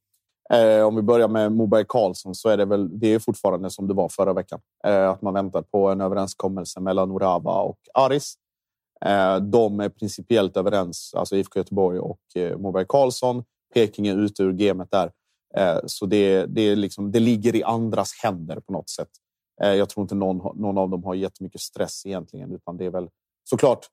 Eh, 0.53 0.87
om 0.87 0.97
vi 0.97 1.03
börjar 1.03 1.29
med 1.29 1.53
Moberg 1.53 1.85
Karlsson 1.89 2.35
så 2.35 2.49
är 2.49 2.57
det 2.57 2.65
väl 2.65 2.99
det 2.99 3.15
är 3.15 3.19
fortfarande 3.19 3.71
som 3.71 3.89
det 3.89 3.95
var 3.95 4.09
förra 4.09 4.33
veckan. 4.33 4.61
Eh, 4.87 5.11
att 5.11 5.23
man 5.23 5.35
väntar 5.35 5.63
på 5.63 5.89
en 5.89 6.01
överenskommelse 6.01 6.81
mellan 6.81 7.11
Orava 7.11 7.61
och 7.61 7.79
Aris. 7.95 8.35
Eh, 9.05 9.37
de 9.37 9.81
är 9.81 9.89
principiellt 9.89 10.57
överens, 10.57 11.15
alltså 11.15 11.37
IFK 11.37 11.59
Göteborg 11.59 11.99
och 11.99 12.21
eh, 12.35 12.59
Moberg 12.59 12.87
Karlsson. 12.89 13.45
Peking 13.75 14.07
är 14.07 14.17
ute 14.17 14.43
ur 14.43 14.53
gamet 14.53 14.91
där. 14.91 15.11
Eh, 15.57 15.79
så 15.87 16.07
det, 16.07 16.47
det, 16.47 16.63
är 16.63 16.77
liksom, 16.77 17.13
det 17.13 17.21
ligger 17.21 17.57
i 17.57 17.63
andras 17.63 18.13
händer 18.23 18.61
på 18.61 18.73
något 18.73 18.91
sätt. 18.91 19.11
Jag 19.57 19.89
tror 19.89 20.03
inte 20.05 20.15
någon, 20.15 20.61
någon 20.61 20.79
av 20.79 20.91
dem 20.91 21.05
har 21.05 21.15
jättemycket 21.15 21.61
stress 21.61 22.07
egentligen, 22.07 22.53
utan 22.53 22.77
det 22.77 22.85
är 22.85 22.91
väl 22.91 23.09
såklart 23.45 23.89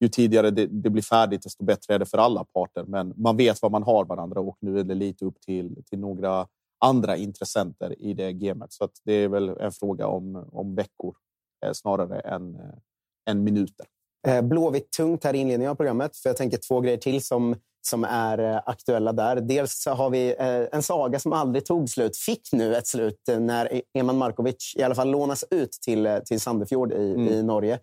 ju 0.00 0.08
tidigare 0.08 0.50
det, 0.50 0.66
det, 0.66 0.90
blir 0.90 1.02
färdigt, 1.02 1.42
desto 1.42 1.64
bättre 1.64 1.94
är 1.94 1.98
det 1.98 2.06
för 2.06 2.18
alla 2.18 2.44
parter. 2.44 2.84
Men 2.84 3.14
man 3.16 3.36
vet 3.36 3.62
vad 3.62 3.72
man 3.72 3.82
har 3.82 4.04
varandra 4.04 4.40
och 4.40 4.56
nu 4.60 4.78
är 4.78 4.84
det 4.84 4.94
lite 4.94 5.24
upp 5.24 5.40
till, 5.40 5.84
till 5.84 5.98
några 5.98 6.46
andra 6.78 7.16
intressenter 7.16 8.02
i 8.02 8.14
det 8.14 8.32
gamet. 8.32 8.72
Så 8.72 8.88
det 9.04 9.12
är 9.12 9.28
väl 9.28 9.48
en 9.48 9.72
fråga 9.72 10.06
om, 10.06 10.48
om 10.52 10.74
veckor 10.74 11.16
eh, 11.64 11.72
snarare 11.72 12.20
än, 12.20 12.54
eh, 12.54 13.30
än 13.30 13.44
minuter. 13.44 13.86
Eh, 14.26 14.42
Blåvitt 14.42 14.90
tungt 14.90 15.24
här 15.24 15.34
i 15.34 15.38
inledningen 15.38 15.70
av 15.70 15.74
programmet. 15.74 16.16
För 16.16 16.30
jag 16.30 16.36
tänker 16.36 16.58
två 16.68 16.80
grejer 16.80 16.98
till 16.98 17.24
som, 17.24 17.56
som 17.88 18.04
är 18.04 18.38
eh, 18.38 18.60
aktuella 18.66 19.12
där. 19.12 19.36
Dels 19.36 19.86
har 19.86 20.10
vi 20.10 20.34
eh, 20.38 20.76
en 20.76 20.82
saga 20.82 21.18
som 21.18 21.32
aldrig 21.32 21.64
tog 21.64 21.88
slut. 21.88 22.16
Fick 22.16 22.48
nu 22.52 22.76
ett 22.76 22.86
slut 22.86 23.20
när 23.38 23.82
Eman 23.94 24.18
Markovic 24.18 24.74
i 24.76 24.82
alla 24.82 24.94
fall 24.94 25.10
lånas 25.10 25.44
ut 25.50 25.72
till, 25.72 26.20
till 26.24 26.40
Sandefjord 26.40 26.92
i, 26.92 27.10
mm. 27.10 27.28
i 27.28 27.42
Norge. 27.42 27.78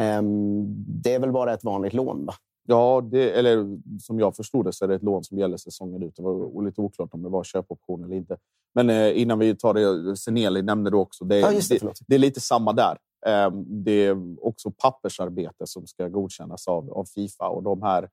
Ehm, 0.00 0.64
det 1.02 1.14
är 1.14 1.18
väl 1.18 1.32
bara 1.32 1.52
ett 1.52 1.64
vanligt 1.64 1.92
lån? 1.92 2.26
Va? 2.26 2.34
Ja, 2.70 3.08
det, 3.10 3.30
eller 3.30 3.78
som 4.00 4.20
jag 4.20 4.36
förstod 4.36 4.64
det 4.64 4.72
så 4.72 4.84
är 4.84 4.88
det 4.88 4.94
ett 4.94 5.02
lån 5.02 5.24
som 5.24 5.38
gäller 5.38 5.56
säsongen 5.56 6.02
ut. 6.02 6.16
Det 6.16 6.22
var 6.22 6.64
lite 6.64 6.80
oklart 6.80 7.14
om 7.14 7.22
det 7.22 7.28
var 7.28 7.44
köpoption 7.44 8.04
eller 8.04 8.16
inte. 8.16 8.36
Men 8.74 8.90
eh, 8.90 9.20
innan 9.20 9.38
vi 9.38 9.56
tar 9.56 9.74
det, 9.74 10.16
Seneli 10.16 10.62
nämnde 10.62 10.90
du 10.90 10.96
också. 10.96 11.24
Det, 11.24 11.38
ja, 11.38 11.50
det, 11.50 11.80
det, 11.80 11.92
det, 12.06 12.14
är 12.14 12.18
lite 12.18 12.40
samma 12.40 12.72
där. 12.72 12.98
Ehm, 13.26 13.84
det 13.84 14.06
är 14.06 14.46
också 14.46 14.70
pappersarbete 14.70 15.66
som 15.66 15.86
ska 15.86 16.08
godkännas 16.08 16.68
av, 16.68 16.92
av 16.92 17.04
Fifa 17.04 17.48
och 17.48 17.62
de 17.62 17.82
här 17.82 18.08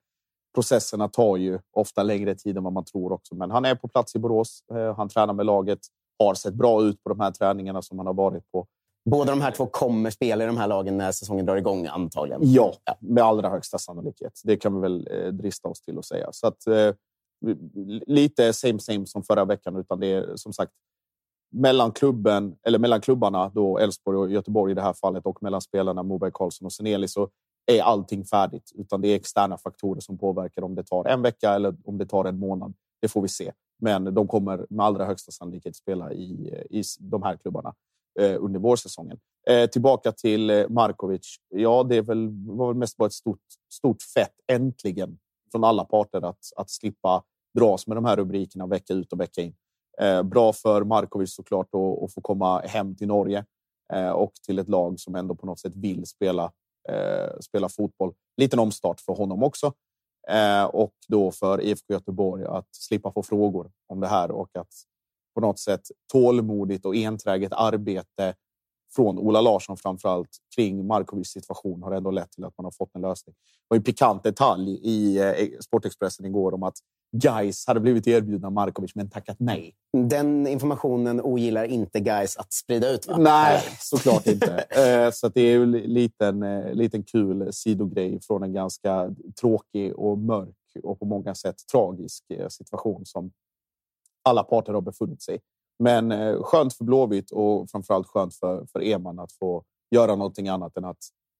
processerna 0.55 1.07
tar 1.07 1.37
ju 1.37 1.59
ofta 1.71 2.03
längre 2.03 2.35
tid 2.35 2.57
än 2.57 2.63
vad 2.63 2.73
man 2.73 2.85
tror 2.85 3.11
också. 3.11 3.35
Men 3.35 3.51
han 3.51 3.65
är 3.65 3.75
på 3.75 3.87
plats 3.87 4.15
i 4.15 4.19
Borås. 4.19 4.63
Eh, 4.73 4.95
han 4.95 5.09
tränar 5.09 5.33
med 5.33 5.45
laget, 5.45 5.79
har 6.19 6.33
sett 6.33 6.53
bra 6.53 6.83
ut 6.83 7.03
på 7.03 7.09
de 7.09 7.19
här 7.19 7.31
träningarna 7.31 7.81
som 7.81 7.99
han 7.99 8.07
har 8.07 8.13
varit 8.13 8.51
på. 8.51 8.67
Båda 9.09 9.31
de 9.31 9.41
här 9.41 9.51
två 9.51 9.65
kommer 9.65 10.09
spela 10.09 10.43
i 10.43 10.47
de 10.47 10.57
här 10.57 10.67
lagen 10.67 10.97
när 10.97 11.11
säsongen 11.11 11.45
drar 11.45 11.55
igång 11.55 11.87
antagligen. 11.87 12.41
Ja, 12.43 12.73
med 12.99 13.23
allra 13.23 13.49
högsta 13.49 13.77
sannolikhet. 13.77 14.41
Det 14.43 14.57
kan 14.57 14.75
vi 14.75 14.81
väl 14.81 15.07
eh, 15.11 15.27
drista 15.27 15.67
oss 15.67 15.81
till 15.81 15.97
att 15.97 16.05
säga. 16.05 16.29
Så 16.31 16.47
att, 16.47 16.67
eh, 16.67 16.93
lite 18.07 18.53
same 18.53 18.79
same 18.79 19.05
som 19.05 19.23
förra 19.23 19.45
veckan, 19.45 19.75
utan 19.75 19.99
det 19.99 20.07
är 20.07 20.35
som 20.35 20.53
sagt 20.53 20.71
mellan 21.55 21.91
klubben 21.91 22.55
eller 22.63 22.79
mellan 22.79 23.01
klubbarna 23.01 23.49
då 23.49 23.77
Elfsborg 23.77 24.17
och 24.17 24.31
Göteborg 24.31 24.71
i 24.71 24.75
det 24.75 24.81
här 24.81 24.93
fallet 24.93 25.25
och 25.25 25.43
mellan 25.43 25.61
spelarna 25.61 26.03
Moberg, 26.03 26.31
Karlsson 26.33 26.65
och 26.65 26.73
Seneli 26.73 27.07
så 27.07 27.29
är 27.65 27.81
allting 27.81 28.25
färdigt. 28.25 28.71
Utan 28.75 29.01
det 29.01 29.07
är 29.07 29.15
externa 29.15 29.57
faktorer 29.57 29.99
som 29.99 30.17
påverkar 30.17 30.61
om 30.61 30.75
det 30.75 30.83
tar 30.83 31.05
en 31.05 31.21
vecka 31.21 31.53
eller 31.53 31.75
om 31.85 31.97
det 31.97 32.05
tar 32.05 32.25
en 32.25 32.39
månad. 32.39 32.73
Det 33.01 33.07
får 33.07 33.21
vi 33.21 33.27
se. 33.27 33.51
Men 33.81 34.13
de 34.13 34.27
kommer 34.27 34.65
med 34.69 34.85
allra 34.85 35.05
högsta 35.05 35.31
sannolikhet 35.31 35.75
spela 35.75 36.13
i, 36.13 36.53
i 36.69 36.83
de 36.99 37.23
här 37.23 37.37
klubbarna 37.37 37.73
eh, 38.19 38.35
under 38.39 38.59
vårsäsongen. 38.59 39.19
Eh, 39.49 39.69
tillbaka 39.69 40.11
till 40.11 40.49
eh, 40.49 40.69
Markovic. 40.69 41.35
Ja, 41.49 41.83
det 41.83 41.95
är 41.95 42.01
väl, 42.01 42.29
var 42.47 42.67
väl 42.67 42.77
mest 42.77 42.97
bara 42.97 43.07
ett 43.07 43.13
stort, 43.13 43.43
stort 43.73 44.01
fett 44.01 44.35
äntligen 44.47 45.17
från 45.51 45.63
alla 45.63 45.85
parter 45.85 46.25
att, 46.25 46.39
att 46.55 46.69
slippa 46.69 47.23
dras 47.53 47.87
med 47.87 47.97
de 47.97 48.05
här 48.05 48.15
rubrikerna 48.15 48.67
vecka 48.67 48.93
ut 48.93 49.13
och 49.13 49.19
vecka 49.19 49.41
in. 49.41 49.55
Eh, 50.01 50.23
bra 50.23 50.53
för 50.53 50.83
Markovic 50.83 51.35
såklart 51.35 51.67
att, 51.67 52.13
få 52.13 52.21
komma 52.21 52.59
hem 52.59 52.95
till 52.95 53.07
Norge 53.07 53.45
eh, 53.93 54.09
och 54.09 54.33
till 54.33 54.59
ett 54.59 54.69
lag 54.69 54.99
som 54.99 55.15
ändå 55.15 55.35
på 55.35 55.45
något 55.45 55.59
sätt 55.59 55.75
vill 55.75 56.05
spela, 56.05 56.51
eh, 56.89 57.39
spela 57.39 57.69
fotboll. 57.69 58.13
Liten 58.37 58.59
omstart 58.59 59.01
för 59.01 59.13
honom 59.13 59.43
också. 59.43 59.73
Eh, 60.27 60.63
och 60.63 60.93
då 61.07 61.31
för 61.31 61.61
IFK 61.61 61.93
Göteborg 61.93 62.45
att 62.45 62.67
slippa 62.71 63.11
få 63.11 63.23
frågor 63.23 63.71
om 63.87 63.99
det 63.99 64.07
här 64.07 64.31
och 64.31 64.49
att 64.57 64.73
på 65.35 65.41
något 65.41 65.59
sätt 65.59 65.81
tålmodigt 66.11 66.85
och 66.85 66.95
enträget 66.95 67.53
arbete 67.53 68.35
från 68.95 69.19
Ola 69.19 69.41
Larsson 69.41 69.77
framför 69.77 70.09
allt 70.09 70.37
kring 70.55 70.87
Markovics 70.87 71.29
situation 71.29 71.83
har 71.83 71.91
ändå 71.91 72.11
lett 72.11 72.31
till 72.31 72.43
att 72.43 72.57
man 72.57 72.65
har 72.65 72.71
fått 72.71 72.95
en 72.95 73.01
lösning. 73.01 73.35
Det 73.35 73.65
var 73.67 73.77
en 73.77 73.83
pikant 73.83 74.23
detalj 74.23 74.79
i 74.83 75.17
eh, 75.17 75.59
Sportexpressen 75.59 76.25
igår 76.25 76.53
om 76.53 76.63
att 76.63 76.77
Guys 77.19 77.67
hade 77.67 77.79
blivit 77.79 78.07
erbjudna 78.07 78.49
Markovic 78.49 78.95
men 78.95 79.09
tackat 79.09 79.37
nej. 79.39 79.75
Den 79.93 80.47
informationen 80.47 81.21
ogillar 81.21 81.63
inte 81.63 81.99
Guys 81.99 82.37
att 82.37 82.53
sprida 82.53 82.89
ut? 82.89 83.07
Va? 83.07 83.17
Nej, 83.17 83.61
såklart 83.79 84.27
inte. 84.27 84.65
Eh, 84.75 85.11
så 85.11 85.29
det 85.29 85.41
är 85.41 85.61
en 85.61 85.71
liten, 85.71 86.43
eh, 86.43 86.73
liten 86.73 87.03
kul 87.03 87.53
sidogrej 87.53 88.19
från 88.21 88.43
en 88.43 88.53
ganska 88.53 89.15
tråkig 89.41 89.95
och 89.95 90.17
mörk 90.17 90.55
och 90.83 90.99
på 90.99 91.05
många 91.05 91.35
sätt 91.35 91.55
tragisk 91.71 92.23
situation 92.49 93.05
som 93.05 93.31
alla 94.23 94.43
parter 94.43 94.73
har 94.73 94.81
befunnit 94.81 95.21
sig. 95.21 95.39
Men 95.79 96.11
eh, 96.11 96.43
skönt 96.43 96.73
för 96.73 96.83
Blåvitt 96.83 97.31
och 97.31 97.69
framförallt 97.69 98.07
skönt 98.07 98.35
för, 98.35 98.65
för 98.65 98.83
Eman 98.83 99.19
att 99.19 99.31
få 99.31 99.63
göra 99.91 100.15
någonting 100.15 100.47
annat 100.47 100.77
än 100.77 100.85
att 100.85 100.97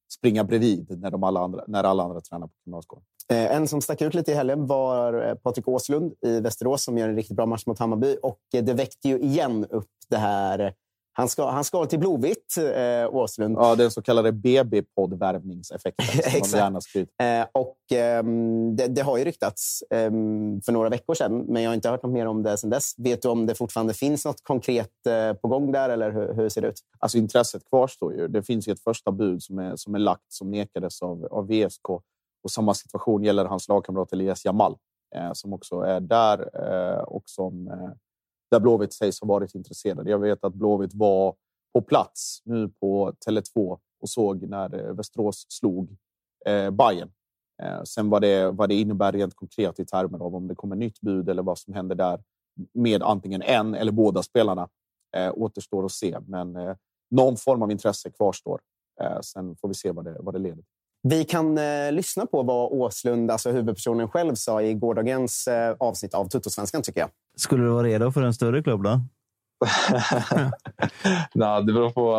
springa 0.09 0.43
bredvid 0.43 0.99
när, 1.01 1.11
de 1.11 1.23
alla, 1.23 1.39
andra, 1.39 1.63
när 1.67 1.83
alla 1.83 2.03
andra 2.03 2.21
tränar 2.21 2.47
på 2.47 2.53
Kriminalskolan. 2.63 3.03
Eh, 3.29 3.55
en 3.55 3.67
som 3.67 3.81
stack 3.81 4.01
ut 4.01 4.13
lite 4.13 4.31
i 4.31 4.35
helgen 4.35 4.67
var 4.67 5.27
eh, 5.27 5.35
Patrik 5.35 5.67
Åslund 5.67 6.13
i 6.21 6.39
Västerås 6.39 6.83
som 6.83 6.97
gör 6.97 7.09
en 7.09 7.15
riktigt 7.15 7.35
bra 7.35 7.45
match 7.45 7.65
mot 7.65 7.79
Hammarby. 7.79 8.17
Och 8.23 8.39
eh, 8.53 8.63
det 8.63 8.73
väckte 8.73 9.09
ju 9.09 9.19
igen 9.19 9.65
upp 9.69 9.89
det 10.09 10.17
här 10.17 10.73
han 11.17 11.29
ska, 11.29 11.49
han 11.49 11.63
ska 11.63 11.85
till 11.85 11.99
Blåvitt, 11.99 12.55
eh, 12.57 13.15
Åslund. 13.15 13.57
Ja, 13.59 13.75
den 13.75 13.91
så 13.91 14.01
kallade 14.01 14.31
BB-poddvärvningseffekten. 14.31 16.05
Exakt. 16.25 16.53
Gärna 16.53 16.79
eh, 17.41 17.47
och, 17.51 17.97
eh, 17.97 18.23
det, 18.75 18.87
det, 18.87 19.01
har 19.01 19.17
ju 19.17 19.23
ryktats 19.23 19.83
eh, 19.89 20.11
för 20.65 20.71
några 20.71 20.89
veckor 20.89 21.13
sedan, 21.13 21.45
men 21.47 21.63
jag 21.63 21.69
har 21.69 21.75
inte 21.75 21.89
hört 21.89 22.03
något 22.03 22.11
mer 22.11 22.25
om 22.25 22.43
det 22.43 22.57
sedan 22.57 22.69
dess. 22.69 22.93
Vet 22.97 23.21
du 23.21 23.27
om 23.27 23.45
det 23.45 23.55
fortfarande 23.55 23.93
finns 23.93 24.25
något 24.25 24.43
konkret 24.43 25.07
eh, 25.07 25.33
på 25.33 25.47
gång 25.47 25.71
där, 25.71 25.89
eller 25.89 26.11
hur, 26.11 26.33
hur, 26.33 26.49
ser 26.49 26.61
det 26.61 26.67
ut? 26.67 26.79
Alltså, 26.99 27.17
intresset 27.17 27.69
kvarstår 27.69 28.13
ju. 28.13 28.27
Det 28.27 28.43
finns 28.43 28.67
ju 28.67 28.71
ett 28.71 28.83
första 28.83 29.11
bud 29.11 29.43
som 29.43 29.59
är, 29.59 29.75
som 29.75 29.95
är 29.95 29.99
lagt 29.99 30.33
som 30.33 30.51
nekades 30.51 31.01
av, 31.01 31.25
av 31.25 31.47
VSK. 31.47 31.89
Och 32.43 32.51
samma 32.51 32.73
situation 32.73 33.23
gäller 33.23 33.45
hans 33.45 33.67
lagkamrat 33.67 34.13
Elias 34.13 34.45
Jamal 34.45 34.75
eh, 35.15 35.33
som 35.33 35.53
också 35.53 35.79
är 35.79 35.99
där 35.99 36.49
eh, 36.53 36.99
och 36.99 37.23
som 37.25 37.69
där 38.51 38.59
Blåvitt 38.59 38.93
sägs 38.93 39.21
ha 39.21 39.27
varit 39.27 39.55
intresserade. 39.55 40.09
Jag 40.09 40.19
vet 40.19 40.43
att 40.43 40.53
Blåvitt 40.53 40.93
var 40.93 41.35
på 41.73 41.81
plats 41.81 42.41
nu 42.45 42.69
på 42.69 43.11
Tele2 43.27 43.79
och 44.01 44.09
såg 44.09 44.49
när 44.49 44.79
eh, 44.79 44.93
Västerås 44.93 45.45
slog 45.49 45.97
eh, 46.45 46.71
Bayern. 46.71 47.11
Eh, 47.63 47.83
sen 47.83 48.09
vad 48.09 48.21
det, 48.21 48.51
vad 48.51 48.69
det 48.69 48.75
innebär 48.75 49.11
rent 49.11 49.35
konkret 49.35 49.79
i 49.79 49.85
termer 49.85 50.19
av 50.19 50.35
om 50.35 50.47
det 50.47 50.55
kommer 50.55 50.75
nytt 50.75 51.01
bud 51.01 51.29
eller 51.29 51.43
vad 51.43 51.57
som 51.57 51.73
händer 51.73 51.95
där 51.95 52.23
med 52.73 53.03
antingen 53.03 53.41
en 53.41 53.75
eller 53.75 53.91
båda 53.91 54.23
spelarna 54.23 54.69
eh, 55.17 55.31
återstår 55.35 55.85
att 55.85 55.91
se. 55.91 56.19
Men 56.27 56.55
eh, 56.55 56.75
någon 57.11 57.37
form 57.37 57.61
av 57.61 57.71
intresse 57.71 58.11
kvarstår. 58.11 58.61
Eh, 59.01 59.19
sen 59.21 59.55
får 59.55 59.67
vi 59.67 59.73
se 59.73 59.91
vad 59.91 60.05
det, 60.05 60.17
vad 60.19 60.33
det 60.35 60.39
leder 60.39 60.55
till. 60.55 60.65
Vi 61.07 61.23
kan 61.23 61.57
eh, 61.57 61.91
lyssna 61.91 62.25
på 62.25 62.43
vad 62.43 62.71
Åslund, 62.71 63.31
alltså 63.31 63.51
huvudpersonen 63.51 64.09
själv, 64.09 64.35
sa 64.35 64.61
i 64.61 64.73
gårdagens 64.73 65.47
eh, 65.47 65.75
avsnitt 65.79 66.13
av 66.13 66.29
Tuttosvenskan, 66.29 66.81
tycker 66.81 66.99
jag. 66.99 67.09
Skulle 67.35 67.63
du 67.63 67.69
vara 67.69 67.87
redo 67.87 68.11
för 68.11 68.21
en 68.21 68.33
större 68.33 68.63
klubb 68.63 68.83
då? 68.83 68.89
Nej, 71.33 71.63
det 71.63 71.73
beror 71.73 71.89
på, 71.89 72.15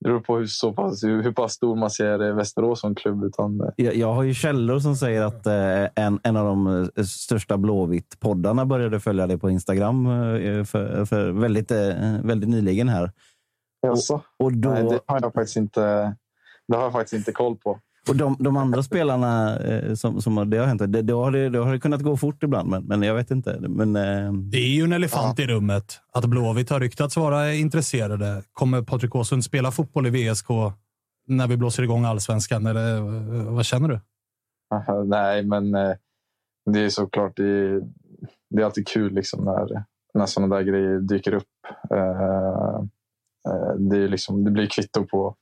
det 0.00 0.08
beror 0.08 0.20
på 0.20 0.36
hur, 0.36 0.46
så 0.46 0.72
pass, 0.72 1.04
hur 1.04 1.32
pass 1.32 1.52
stor 1.52 1.76
man 1.76 1.90
ser 1.90 2.32
Västerås 2.32 2.80
som 2.80 2.94
klubb. 2.94 3.24
Utan... 3.24 3.60
Eh. 3.60 3.66
Jag, 3.76 3.96
jag 3.96 4.14
har 4.14 4.22
ju 4.22 4.34
källor 4.34 4.78
som 4.78 4.96
säger 4.96 5.22
att 5.22 5.46
eh, 5.46 6.04
en, 6.04 6.20
en 6.22 6.36
av 6.36 6.46
de 6.46 6.66
eh, 6.96 7.04
största 7.04 7.56
Blåvitt-poddarna 7.56 8.66
började 8.66 9.00
följa 9.00 9.26
dig 9.26 9.38
på 9.38 9.50
Instagram 9.50 10.04
för, 10.66 11.04
för 11.04 11.30
väldigt, 11.30 11.70
väldigt 12.22 12.48
nyligen 12.48 12.88
här. 12.88 13.12
Jaså? 13.86 14.14
Och, 14.14 14.46
och 14.46 14.52
då... 14.52 14.70
Nej, 14.70 14.82
det 14.82 15.00
har 15.06 15.20
jag 15.22 15.32
faktiskt 15.32 15.56
inte 15.56 16.14
det 16.68 16.76
har 16.76 16.82
jag 16.82 16.92
faktiskt 16.92 17.12
inte 17.12 17.32
koll 17.32 17.56
på. 17.56 17.80
Och 18.08 18.16
de, 18.16 18.36
de 18.38 18.56
andra 18.56 18.82
spelarna 18.82 19.58
eh, 19.58 19.94
som, 19.94 20.22
som 20.22 20.50
det 20.50 20.56
har 20.56 20.66
hänt, 20.66 20.82
det, 20.86 21.02
då, 21.02 21.24
har 21.24 21.30
det, 21.30 21.48
då 21.48 21.62
har 21.62 21.72
det 21.72 21.80
kunnat 21.80 22.02
gå 22.02 22.16
fort 22.16 22.42
ibland, 22.42 22.68
men, 22.68 22.84
men 22.84 23.02
jag 23.02 23.14
vet 23.14 23.30
inte. 23.30 23.58
Men, 23.60 23.96
eh... 23.96 24.32
Det 24.32 24.58
är 24.58 24.68
ju 24.68 24.84
en 24.84 24.92
elefant 24.92 25.38
ja. 25.38 25.44
i 25.44 25.46
rummet 25.46 26.00
att 26.12 26.24
Blåvitt 26.24 26.70
har 26.70 26.80
ryktats 26.80 27.16
vara 27.16 27.52
intresserade. 27.52 28.42
Kommer 28.52 28.82
Patrik 28.82 29.14
Åsund 29.14 29.44
spela 29.44 29.70
fotboll 29.70 30.06
i 30.06 30.10
VSK 30.10 30.48
när 31.26 31.46
vi 31.46 31.56
blåser 31.56 31.82
igång 31.82 32.04
allsvenskan? 32.04 32.66
Eller, 32.66 32.96
eh, 32.96 33.54
vad 33.54 33.64
känner 33.64 33.88
du? 33.88 34.00
Nej, 35.06 35.42
men 35.42 35.74
eh, 35.74 35.96
det 36.72 36.80
är 36.80 36.88
såklart 36.88 37.36
det, 37.36 37.80
det 38.50 38.62
är 38.62 38.64
alltid 38.64 38.88
kul 38.88 39.14
liksom 39.14 39.44
när, 39.44 39.84
när 40.14 40.26
sådana 40.26 40.56
där 40.56 40.62
grejer 40.62 41.00
dyker 41.00 41.34
upp. 41.34 41.44
Eh, 41.90 42.82
det, 43.78 43.96
är 43.96 44.08
liksom, 44.08 44.44
det 44.44 44.50
blir 44.50 44.66
kvitto 44.66 45.06
på 45.06 45.36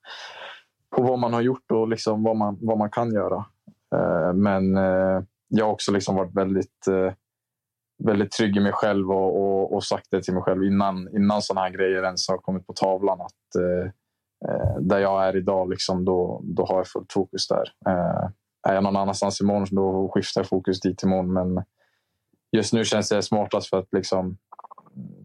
på 0.97 1.03
vad 1.03 1.19
man 1.19 1.33
har 1.33 1.41
gjort 1.41 1.71
och 1.71 1.89
liksom 1.89 2.23
vad, 2.23 2.37
man, 2.37 2.59
vad 2.61 2.79
man 2.79 2.91
kan 2.91 3.13
göra. 3.13 3.45
Eh, 3.95 4.33
men 4.33 4.77
eh, 4.77 5.23
jag 5.49 5.65
har 5.65 5.73
också 5.73 5.93
liksom 5.93 6.17
varit 6.17 6.35
väldigt, 6.35 6.87
eh, 6.89 7.13
väldigt 8.05 8.31
trygg 8.31 8.57
i 8.57 8.61
mig 8.61 8.73
själv 8.73 9.11
och, 9.11 9.43
och, 9.43 9.75
och 9.75 9.85
sagt 9.85 10.07
det 10.11 10.23
till 10.23 10.35
mig 10.35 10.43
själv 10.43 10.65
innan, 10.65 11.09
innan 11.17 11.43
sådana 11.43 11.61
här 11.61 11.71
grejer 11.71 12.03
ens 12.03 12.29
har 12.29 12.39
kommit 12.39 12.67
på 12.67 12.73
tavlan. 12.73 13.21
Att 13.21 13.63
eh, 13.63 13.91
eh, 14.51 14.77
där 14.81 14.99
jag 14.99 15.29
är 15.29 15.37
idag, 15.37 15.71
liksom, 15.71 16.05
då, 16.05 16.41
då 16.45 16.65
har 16.65 16.77
jag 16.77 16.87
fullt 16.87 17.13
fokus 17.13 17.49
där. 17.49 17.73
Eh, 17.87 18.31
är 18.69 18.75
jag 18.75 18.83
någon 18.83 18.97
annanstans 18.97 19.41
imorgon 19.41 19.67
då 19.71 20.11
skiftar 20.15 20.41
jag 20.41 20.49
fokus 20.49 20.81
dit 20.81 21.03
imorgon. 21.03 21.33
Men 21.33 21.65
just 22.53 22.73
nu 22.73 22.85
känns 22.85 23.09
det 23.09 23.23
smartast 23.23 23.71
för 23.71 23.79
att 23.79 23.89
liksom, 23.93 24.37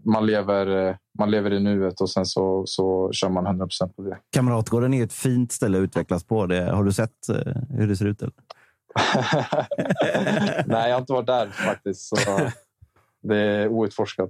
man 0.06 0.26
lever, 0.26 0.88
eh, 0.88 0.96
man 1.20 1.32
lever 1.32 1.54
i 1.54 1.60
nuet 1.60 2.02
och 2.02 2.10
sen 2.10 2.26
så, 2.26 2.64
så 2.66 3.12
kör 3.12 3.30
man 3.30 3.46
100 3.46 3.66
procent 3.66 3.96
på 3.96 4.02
det. 4.02 4.18
Kamratgården 4.30 4.94
är 4.94 5.04
ett 5.04 5.14
fint 5.14 5.52
ställe 5.52 5.78
att 5.78 5.82
utvecklas 5.82 6.24
på. 6.24 6.46
Det, 6.46 6.72
har 6.72 6.84
du 6.84 6.92
sett 6.92 7.30
eh, 7.30 7.54
hur 7.70 7.88
det 7.88 7.96
ser 7.96 8.06
ut? 8.06 8.22
Eller? 8.22 8.34
Nej, 10.68 10.90
jag 10.90 10.96
har 10.96 11.02
inte 11.02 11.14
varit 11.14 11.28
där 11.28 11.48
faktiskt. 11.48 12.08
Så 12.08 12.16
det 13.22 13.38
är 13.38 13.68
outforskat. 13.68 14.30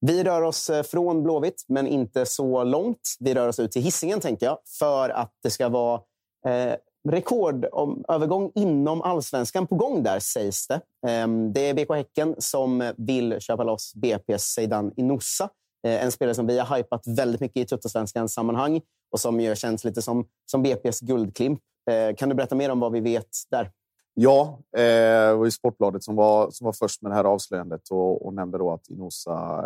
Vi 0.00 0.24
rör 0.24 0.42
oss 0.42 0.70
eh, 0.70 0.82
från 0.82 1.22
Blåvitt, 1.22 1.64
men 1.68 1.86
inte 1.86 2.26
så 2.26 2.64
långt. 2.64 3.16
Vi 3.20 3.34
rör 3.34 3.48
oss 3.48 3.58
ut 3.58 3.72
till 3.72 3.82
hissingen 3.82 4.20
tänker 4.20 4.46
jag, 4.46 4.58
för 4.78 5.10
att 5.10 5.32
det 5.42 5.50
ska 5.50 5.68
vara 5.68 6.00
eh, 6.46 6.74
rekordövergång 7.08 8.52
inom 8.54 9.02
allsvenskan 9.02 9.66
på 9.66 9.74
gång 9.74 10.02
där, 10.02 10.18
sägs 10.18 10.66
det. 10.66 10.80
Ehm, 11.06 11.52
det 11.52 11.68
är 11.68 11.74
BK 11.74 11.94
Häcken 11.94 12.34
som 12.38 12.92
vill 12.96 13.40
köpa 13.40 13.64
loss 13.64 13.92
BP's 13.96 14.38
Seidan 14.38 14.92
Inossa. 14.96 15.48
Eh, 15.86 16.04
en 16.04 16.12
spelare 16.12 16.34
som 16.34 16.46
vi 16.46 16.58
har 16.58 16.76
hypat 16.76 17.06
väldigt 17.06 17.40
mycket 17.40 17.56
i 17.56 17.66
Tuttosvenskans 17.66 18.34
sammanhang 18.34 18.80
och 19.10 19.20
som 19.20 19.40
ju 19.40 19.56
känns 19.56 19.84
lite 19.84 20.02
som, 20.02 20.26
som 20.46 20.66
BP's 20.66 21.04
guldklimp. 21.04 21.60
Eh, 21.90 22.16
kan 22.16 22.28
du 22.28 22.34
berätta 22.34 22.54
mer 22.54 22.70
om 22.70 22.80
vad 22.80 22.92
vi 22.92 23.00
vet 23.00 23.28
där? 23.50 23.70
Ja, 24.14 24.58
eh, 24.76 24.82
det 24.82 25.34
var 25.34 25.44
ju 25.44 25.50
Sportbladet 25.50 26.04
som 26.04 26.16
var, 26.16 26.50
som 26.50 26.64
var 26.64 26.72
först 26.72 27.02
med 27.02 27.12
det 27.12 27.16
här 27.16 27.24
avslöjandet 27.24 27.90
och, 27.90 28.26
och 28.26 28.34
nämnde 28.34 28.58
då 28.58 28.72
att 28.72 28.88
Inosa 28.88 29.64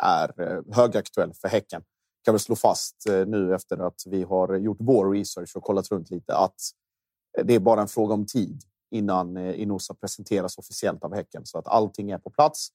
är 0.00 0.62
högaktuell 0.74 1.32
för 1.34 1.48
Häcken 1.48 1.82
kan 2.24 2.34
väl 2.34 2.40
slå 2.40 2.56
fast 2.56 3.06
eh, 3.08 3.26
nu 3.26 3.54
efter 3.54 3.78
att 3.78 4.02
vi 4.06 4.22
har 4.22 4.56
gjort 4.56 4.76
vår 4.80 5.10
research 5.10 5.56
och 5.56 5.62
kollat 5.62 5.90
runt 5.90 6.10
lite 6.10 6.36
att 6.36 6.60
eh, 7.38 7.44
det 7.44 7.54
är 7.54 7.60
bara 7.60 7.80
en 7.80 7.88
fråga 7.88 8.14
om 8.14 8.26
tid 8.26 8.62
innan 8.90 9.36
eh, 9.36 9.60
Inosa 9.60 9.94
presenteras 9.94 10.58
officiellt 10.58 11.04
av 11.04 11.14
Häcken 11.14 11.46
så 11.46 11.58
att 11.58 11.68
allting 11.68 12.10
är 12.10 12.18
på 12.18 12.30
plats 12.30 12.68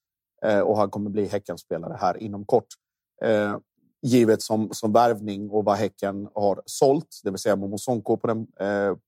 och 0.66 0.78
han 0.78 0.90
kommer 0.90 1.10
bli 1.10 1.26
Häckenspelare 1.26 1.98
här 2.00 2.18
inom 2.18 2.46
kort. 2.46 2.68
Givet 4.02 4.42
som, 4.42 4.70
som 4.74 4.94
värvning 4.94 5.50
och 5.50 5.66
vad 5.66 5.78
Häcken 5.78 6.30
har 6.36 6.62
sålt, 6.66 7.20
det 7.24 7.32
vill 7.32 7.40
säga 7.40 7.56
Momo 7.56 7.78
Sonko 7.78 8.18
på, 8.18 8.28
den, 8.28 8.48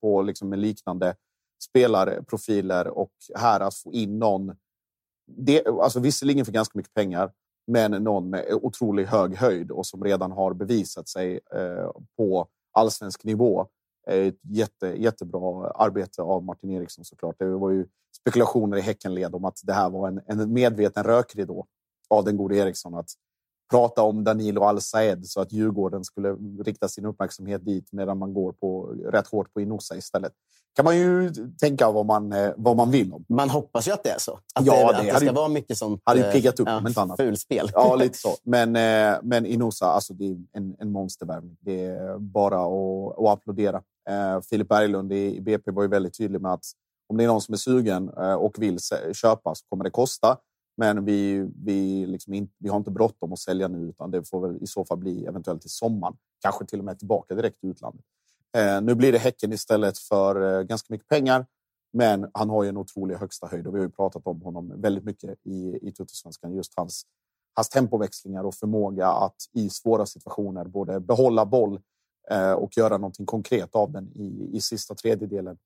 på 0.02 0.22
liksom 0.22 0.54
en 0.54 0.62
liknande 0.62 1.16
spelarprofiler 1.64 2.88
och 2.88 3.12
här 3.36 3.60
att 3.60 3.76
få 3.76 3.92
in 3.92 4.20
någon. 4.20 4.56
Det, 5.28 5.68
alltså 5.68 6.00
visserligen 6.00 6.46
för 6.46 6.52
ganska 6.52 6.78
mycket 6.78 6.94
pengar, 6.94 7.32
men 7.68 7.92
någon 7.92 8.30
med 8.30 8.46
otroligt 8.52 9.10
hög 9.10 9.36
höjd 9.36 9.72
och 9.72 9.86
som 9.86 10.04
redan 10.04 10.32
har 10.32 10.54
bevisat 10.54 11.08
sig 11.08 11.40
eh, 11.56 11.92
på 12.18 12.48
allsvensk 12.72 13.24
nivå. 13.24 13.68
Ett 14.08 14.40
jätte, 14.42 14.88
jättebra 14.88 15.70
arbete 15.70 16.22
av 16.22 16.44
Martin 16.44 16.72
Eriksson 16.72 17.06
såklart. 17.06 17.36
Det 17.40 17.46
var 17.46 17.72
ju 17.72 17.88
spekulationer 18.22 18.78
i 18.78 18.82
Häckenled 18.82 19.36
om 19.36 19.46
att 19.46 19.60
det 19.64 19.74
här 19.74 19.90
var 19.90 20.08
en, 20.08 20.22
en 20.28 20.54
medveten 20.54 21.04
rökridå 21.04 21.66
av 22.10 22.24
den 22.24 22.38
gode 22.38 22.56
Eriksson. 22.56 22.96
Att 22.96 23.10
prata 23.70 24.02
om 24.02 24.24
Danilo 24.24 24.64
Al-Saed 24.64 25.26
så 25.28 25.42
att 25.42 25.52
Djurgården 25.52 26.04
skulle 26.04 26.36
rikta 26.66 26.88
sin 26.88 27.06
uppmärksamhet 27.06 27.66
dit 27.66 27.88
medan 27.92 28.18
man 28.18 28.34
går 28.34 28.52
på 28.52 28.84
rätt 29.12 29.28
hårt 29.28 29.54
på 29.54 29.62
Inosa 29.62 29.96
istället. 29.96 30.32
kan 30.76 30.86
man 30.86 30.98
ju 30.98 31.32
tänka 31.60 31.92
vad 31.92 32.06
man, 32.06 32.34
eh, 32.34 32.52
vad 32.58 32.78
man 32.78 32.92
vill 32.92 33.14
om. 33.14 33.26
Man 33.30 33.50
hoppas 33.50 33.88
ju 33.88 33.92
att 33.92 34.04
det 34.04 34.10
är 34.10 34.20
så. 34.20 34.40
Att 34.56 34.66
ja, 34.66 34.74
det, 34.74 35.04
det, 35.04 35.12
att 35.12 35.20
det 35.20 35.26
ska 35.26 35.36
vara 35.36 35.48
mycket 35.48 35.78
sånt 35.78 36.02
hade 36.06 36.26
ju 36.26 36.32
piggat 36.32 36.60
upp 36.60 36.68
ja, 36.68 36.78
om 36.78 36.88
inte 36.88 37.02
annat. 37.02 37.18
Fulspel. 37.18 37.72
Ja, 37.74 37.96
lite 38.00 38.18
så. 38.18 38.36
Men, 38.44 38.76
eh, 38.76 39.20
men 39.24 39.46
Inosa, 39.46 39.86
alltså 39.86 40.14
det 40.14 40.26
är 40.26 40.38
en, 40.54 40.76
en 40.80 40.92
monstervärvning. 40.92 41.58
Det 41.60 41.86
är 41.86 42.18
bara 42.18 42.60
att, 42.60 43.20
att 43.20 43.28
applådera. 43.28 43.82
Eh, 44.10 44.42
Filip 44.42 44.68
Berglund 44.68 45.14
i 45.14 45.42
BP 45.42 45.72
var 45.72 45.84
ju 45.84 45.90
väldigt 45.90 46.18
tydlig 46.18 46.42
med 46.42 46.54
att 46.54 46.66
om 47.08 47.18
det 47.18 47.24
är 47.24 47.28
någon 47.28 47.42
som 47.42 47.54
är 47.54 47.58
sugen 47.58 48.10
och 48.40 48.56
vill 48.58 48.80
köpa 49.14 49.56
så 49.56 49.66
kommer 49.70 49.84
det 49.84 49.90
kosta. 49.90 50.38
Men 50.78 51.06
vi, 51.06 51.50
vi, 51.56 52.06
liksom 52.06 52.34
in, 52.34 52.50
vi 52.58 52.70
har 52.70 52.78
inte 52.78 52.92
bråttom 52.92 53.34
att 53.34 53.40
sälja 53.40 53.68
nu, 53.68 53.90
utan 53.90 54.12
det 54.12 54.30
får 54.30 54.48
väl 54.48 54.64
i 54.64 54.68
så 54.68 54.86
fall 54.86 54.98
bli 54.98 55.26
eventuellt 55.26 55.66
i 55.66 55.70
sommaren. 55.70 56.18
Kanske 56.42 56.66
till 56.66 56.80
och 56.80 56.86
med 56.86 57.00
tillbaka 57.00 57.36
direkt 57.36 57.60
till 57.60 57.70
utlandet. 57.70 58.06
Eh, 58.58 58.82
nu 58.82 58.96
blir 58.96 59.12
det 59.12 59.18
Häcken 59.18 59.54
istället 59.54 59.98
för 59.98 60.60
eh, 60.60 60.64
ganska 60.64 60.94
mycket 60.94 61.08
pengar. 61.08 61.46
Men 61.94 62.30
han 62.34 62.50
har 62.50 62.64
ju 62.64 62.70
en 62.70 62.78
otrolig 62.78 63.16
högsta 63.16 63.48
höjd 63.48 63.68
och 63.68 63.76
vi 63.76 63.80
har 63.80 63.86
ju 63.86 63.92
pratat 63.92 64.28
om 64.28 64.42
honom 64.42 64.82
väldigt 64.82 65.04
mycket 65.04 65.40
i, 65.44 65.88
i 65.88 65.92
Tuttosvenskan. 65.92 66.54
Just 66.54 66.74
hans, 66.76 67.06
hans 67.54 67.70
tempoväxlingar 67.70 68.44
och 68.44 68.56
förmåga 68.56 69.08
att 69.08 69.36
i 69.54 69.70
svåra 69.70 70.06
situationer 70.06 70.66
både 70.66 71.00
behålla 71.00 71.46
boll 71.46 71.80
eh, 72.32 72.52
och 72.52 72.78
göra 72.78 72.98
någonting 72.98 73.26
konkret 73.26 73.76
av 73.76 73.92
den 73.92 74.12
i, 74.16 74.50
i 74.54 74.62
sista 74.62 74.96
tredjedelen. 74.96 75.58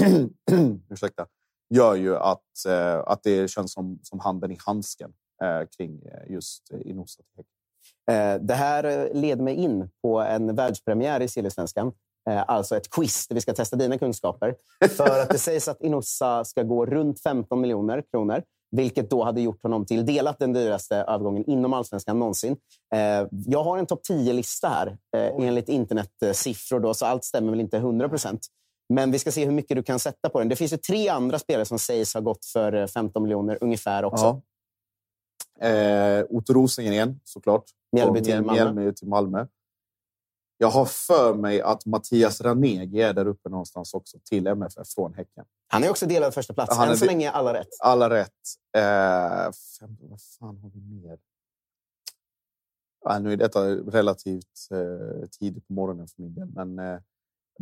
Ursäkta 0.90 1.26
gör 1.72 1.94
ju 1.94 2.16
att, 2.16 2.66
eh, 2.68 2.98
att 2.98 3.22
det 3.22 3.50
känns 3.50 3.72
som, 3.72 3.98
som 4.02 4.20
handen 4.20 4.50
i 4.50 4.58
handsken 4.66 5.12
eh, 5.42 5.68
kring 5.76 6.02
eh, 6.06 6.32
just 6.32 6.70
Inosa. 6.84 7.22
Det 8.40 8.54
här 8.54 9.10
leder 9.14 9.42
mig 9.42 9.54
in 9.54 9.90
på 10.02 10.20
en 10.20 10.56
världspremiär 10.56 11.20
i 11.20 11.28
Siljesvenskan. 11.28 11.92
Alltså 12.46 12.76
ett 12.76 12.90
quiz 12.90 13.28
där 13.28 13.34
vi 13.34 13.40
ska 13.40 13.52
testa 13.52 13.76
dina 13.76 13.98
kunskaper. 13.98 14.54
För 14.96 15.22
att 15.22 15.30
det 15.30 15.38
sägs 15.38 15.68
att 15.68 15.82
Inossa 15.82 16.44
ska 16.44 16.62
gå 16.62 16.86
runt 16.86 17.22
15 17.22 17.60
miljoner 17.60 18.02
kronor. 18.10 18.42
vilket 18.70 19.10
då 19.10 19.24
hade 19.24 19.40
gjort 19.40 19.62
honom 19.62 19.86
till 19.86 20.06
delat 20.06 20.38
den 20.38 20.52
dyraste 20.52 20.96
övergången 20.96 21.50
inom 21.50 21.72
allsvenskan 21.72 22.18
någonsin. 22.18 22.56
Jag 23.30 23.64
har 23.64 23.78
en 23.78 23.86
topp 23.86 24.00
10-lista 24.10 24.68
här 24.68 24.98
enligt 25.40 25.68
internetsiffror, 25.68 26.80
då, 26.80 26.94
så 26.94 27.06
allt 27.06 27.24
stämmer 27.24 27.50
väl 27.50 27.60
inte 27.60 27.76
100 27.76 28.08
procent. 28.08 28.46
Men 28.88 29.10
vi 29.10 29.18
ska 29.18 29.32
se 29.32 29.44
hur 29.44 29.52
mycket 29.52 29.76
du 29.76 29.82
kan 29.82 29.98
sätta 29.98 30.28
på 30.28 30.38
den. 30.38 30.48
Det 30.48 30.56
finns 30.56 30.72
ju 30.72 30.76
tre 30.76 31.08
andra 31.08 31.38
spelare 31.38 31.64
som 31.64 31.78
sägs 31.78 32.14
ha 32.14 32.20
gått 32.20 32.44
för 32.44 32.86
15 32.86 33.22
miljoner 33.22 33.58
ungefär 33.60 34.04
också. 34.04 34.42
Ja. 35.60 35.68
Eh, 35.68 36.24
Otto 36.28 36.52
Rosengren 36.52 37.20
såklart. 37.24 37.64
Mjällby 37.92 38.22
till 38.22 38.42
Malmö. 38.42 38.72
Mjällby 38.72 38.94
till 38.94 39.08
Malmö. 39.08 39.46
Jag 40.58 40.70
har 40.70 40.84
för 40.84 41.34
mig 41.34 41.60
att 41.60 41.86
Mattias 41.86 42.40
Ranegi 42.40 43.00
är 43.00 43.12
där 43.12 43.26
uppe 43.26 43.48
någonstans 43.48 43.94
också 43.94 44.18
till 44.24 44.46
MFF 44.46 44.88
från 44.88 45.14
Häcken. 45.14 45.44
Han 45.68 45.84
är 45.84 45.90
också 45.90 46.06
delad 46.06 46.34
första 46.34 46.54
plats. 46.54 46.76
Han 46.76 46.88
Än 46.88 46.96
så 46.96 47.04
länge 47.04 47.30
alla 47.30 47.54
rätt. 47.54 47.68
Alla 47.80 48.10
rätt. 48.10 48.28
Eh, 48.76 49.52
fem, 49.80 49.96
vad 50.00 50.20
fan 50.20 50.58
har 50.58 50.70
vi 50.70 50.80
mer? 50.80 51.18
Ja, 53.04 53.18
nu 53.18 53.32
är 53.32 53.36
detta 53.36 53.60
relativt 53.70 54.68
eh, 54.70 55.28
tidigt 55.28 55.68
på 55.68 55.72
morgonen 55.72 56.08
för 56.08 56.22
min 56.22 56.34
del, 56.34 56.48
men 56.54 56.78
eh, 56.78 57.00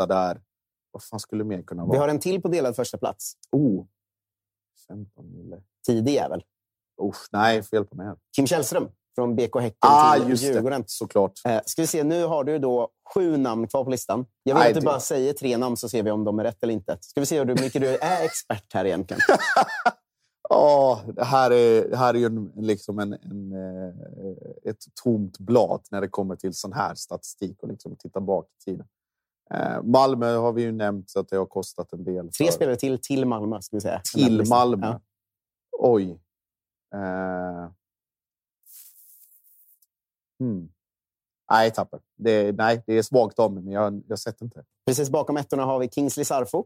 så 0.00 0.06
där. 0.06 0.40
Vad 0.92 1.02
fan 1.02 1.20
skulle 1.20 1.44
mer 1.44 1.62
kunna 1.62 1.82
vara? 1.84 1.92
Vi 1.92 1.98
har 1.98 2.08
en 2.08 2.18
till 2.18 2.42
på 2.42 2.48
delad 2.48 2.76
första 2.76 2.98
plats. 2.98 3.32
Oh, 3.52 3.86
15 4.88 5.32
mille. 5.36 5.62
Tidig 5.86 6.12
jävel. 6.14 6.44
Usch, 7.02 7.28
nej, 7.32 7.62
fel 7.62 7.84
på 7.84 7.96
mig. 7.96 8.06
här. 8.06 8.16
Kim 8.36 8.46
Källström 8.46 8.88
från 9.14 9.36
BK 9.36 9.56
Häcken 9.60 9.76
Ah, 9.80 10.14
till 10.16 10.28
just 10.28 10.42
Djurgården. 10.44 10.80
det. 10.80 10.90
Såklart. 10.90 11.32
Eh, 11.44 11.60
ska 11.66 11.82
vi 11.82 11.86
se, 11.86 12.04
nu 12.04 12.24
har 12.24 12.44
du 12.44 12.58
då 12.58 12.88
sju 13.14 13.36
namn 13.36 13.68
kvar 13.68 13.84
på 13.84 13.90
listan. 13.90 14.26
Jag 14.42 14.54
vill 14.54 14.60
Nej, 14.60 14.68
att 14.68 14.74
du 14.74 14.80
det- 14.80 14.84
bara 14.86 15.00
säger 15.00 15.32
tre 15.32 15.56
namn 15.56 15.76
så 15.76 15.88
ser 15.88 16.02
vi 16.02 16.10
om 16.10 16.24
de 16.24 16.38
är 16.38 16.44
rätt 16.44 16.62
eller 16.62 16.74
inte. 16.74 16.98
Ska 17.00 17.20
vi 17.20 17.26
se 17.26 17.38
hur 17.38 17.46
mycket 17.46 17.82
du 17.82 17.88
är 17.96 18.24
expert 18.24 18.72
här 18.74 18.84
egentligen. 18.84 19.20
Ja, 20.52 21.00
det 21.16 21.24
här 21.24 21.50
är, 21.50 21.88
det 21.88 21.96
här 21.96 22.14
är 22.14 22.18
ju 22.18 22.26
en, 22.26 22.52
liksom 22.56 22.98
en, 22.98 23.12
en, 23.12 23.52
eh, 23.52 23.94
ett 24.70 24.78
tomt 25.04 25.38
blad 25.38 25.80
när 25.90 26.00
det 26.00 26.08
kommer 26.08 26.36
till 26.36 26.54
sån 26.54 26.72
här 26.72 26.94
statistik 26.94 27.62
och 27.62 27.68
liksom 27.68 27.96
titta 27.96 28.20
bak 28.20 28.46
i 28.60 28.64
tiden. 28.64 28.86
Eh, 29.54 29.82
Malmö 29.82 30.36
har 30.36 30.52
vi 30.52 30.62
ju 30.62 30.72
nämnt 30.72 31.10
så 31.10 31.20
att 31.20 31.28
det 31.28 31.36
har 31.36 31.46
kostat 31.46 31.92
en 31.92 32.04
del. 32.04 32.32
Tre 32.32 32.46
för- 32.46 32.52
spelare 32.52 32.76
till, 32.76 32.98
till 32.98 33.24
Malmö. 33.26 33.60
Ska 33.60 33.76
vi 33.76 33.80
säga. 33.80 34.00
Till. 34.14 34.48
Malmö. 34.48 34.86
Ja. 34.86 35.00
Oj. 35.78 36.20
Eh. 36.94 37.70
Hmm. 40.40 40.68
Nej, 41.50 41.70
tapper. 41.70 42.00
Det, 42.16 42.52
nej, 42.52 42.82
det 42.86 42.98
är 42.98 43.02
svagt 43.02 43.38
av 43.38 43.52
mig, 43.52 43.62
men 43.62 43.72
jag 43.72 44.02
jag 44.08 44.18
sett 44.18 44.40
inte. 44.40 44.64
Precis 44.86 45.10
bakom 45.10 45.36
ettorna 45.36 45.64
har 45.64 45.78
vi 45.78 45.88
Kingsley 45.88 46.24
Sarfo 46.24 46.64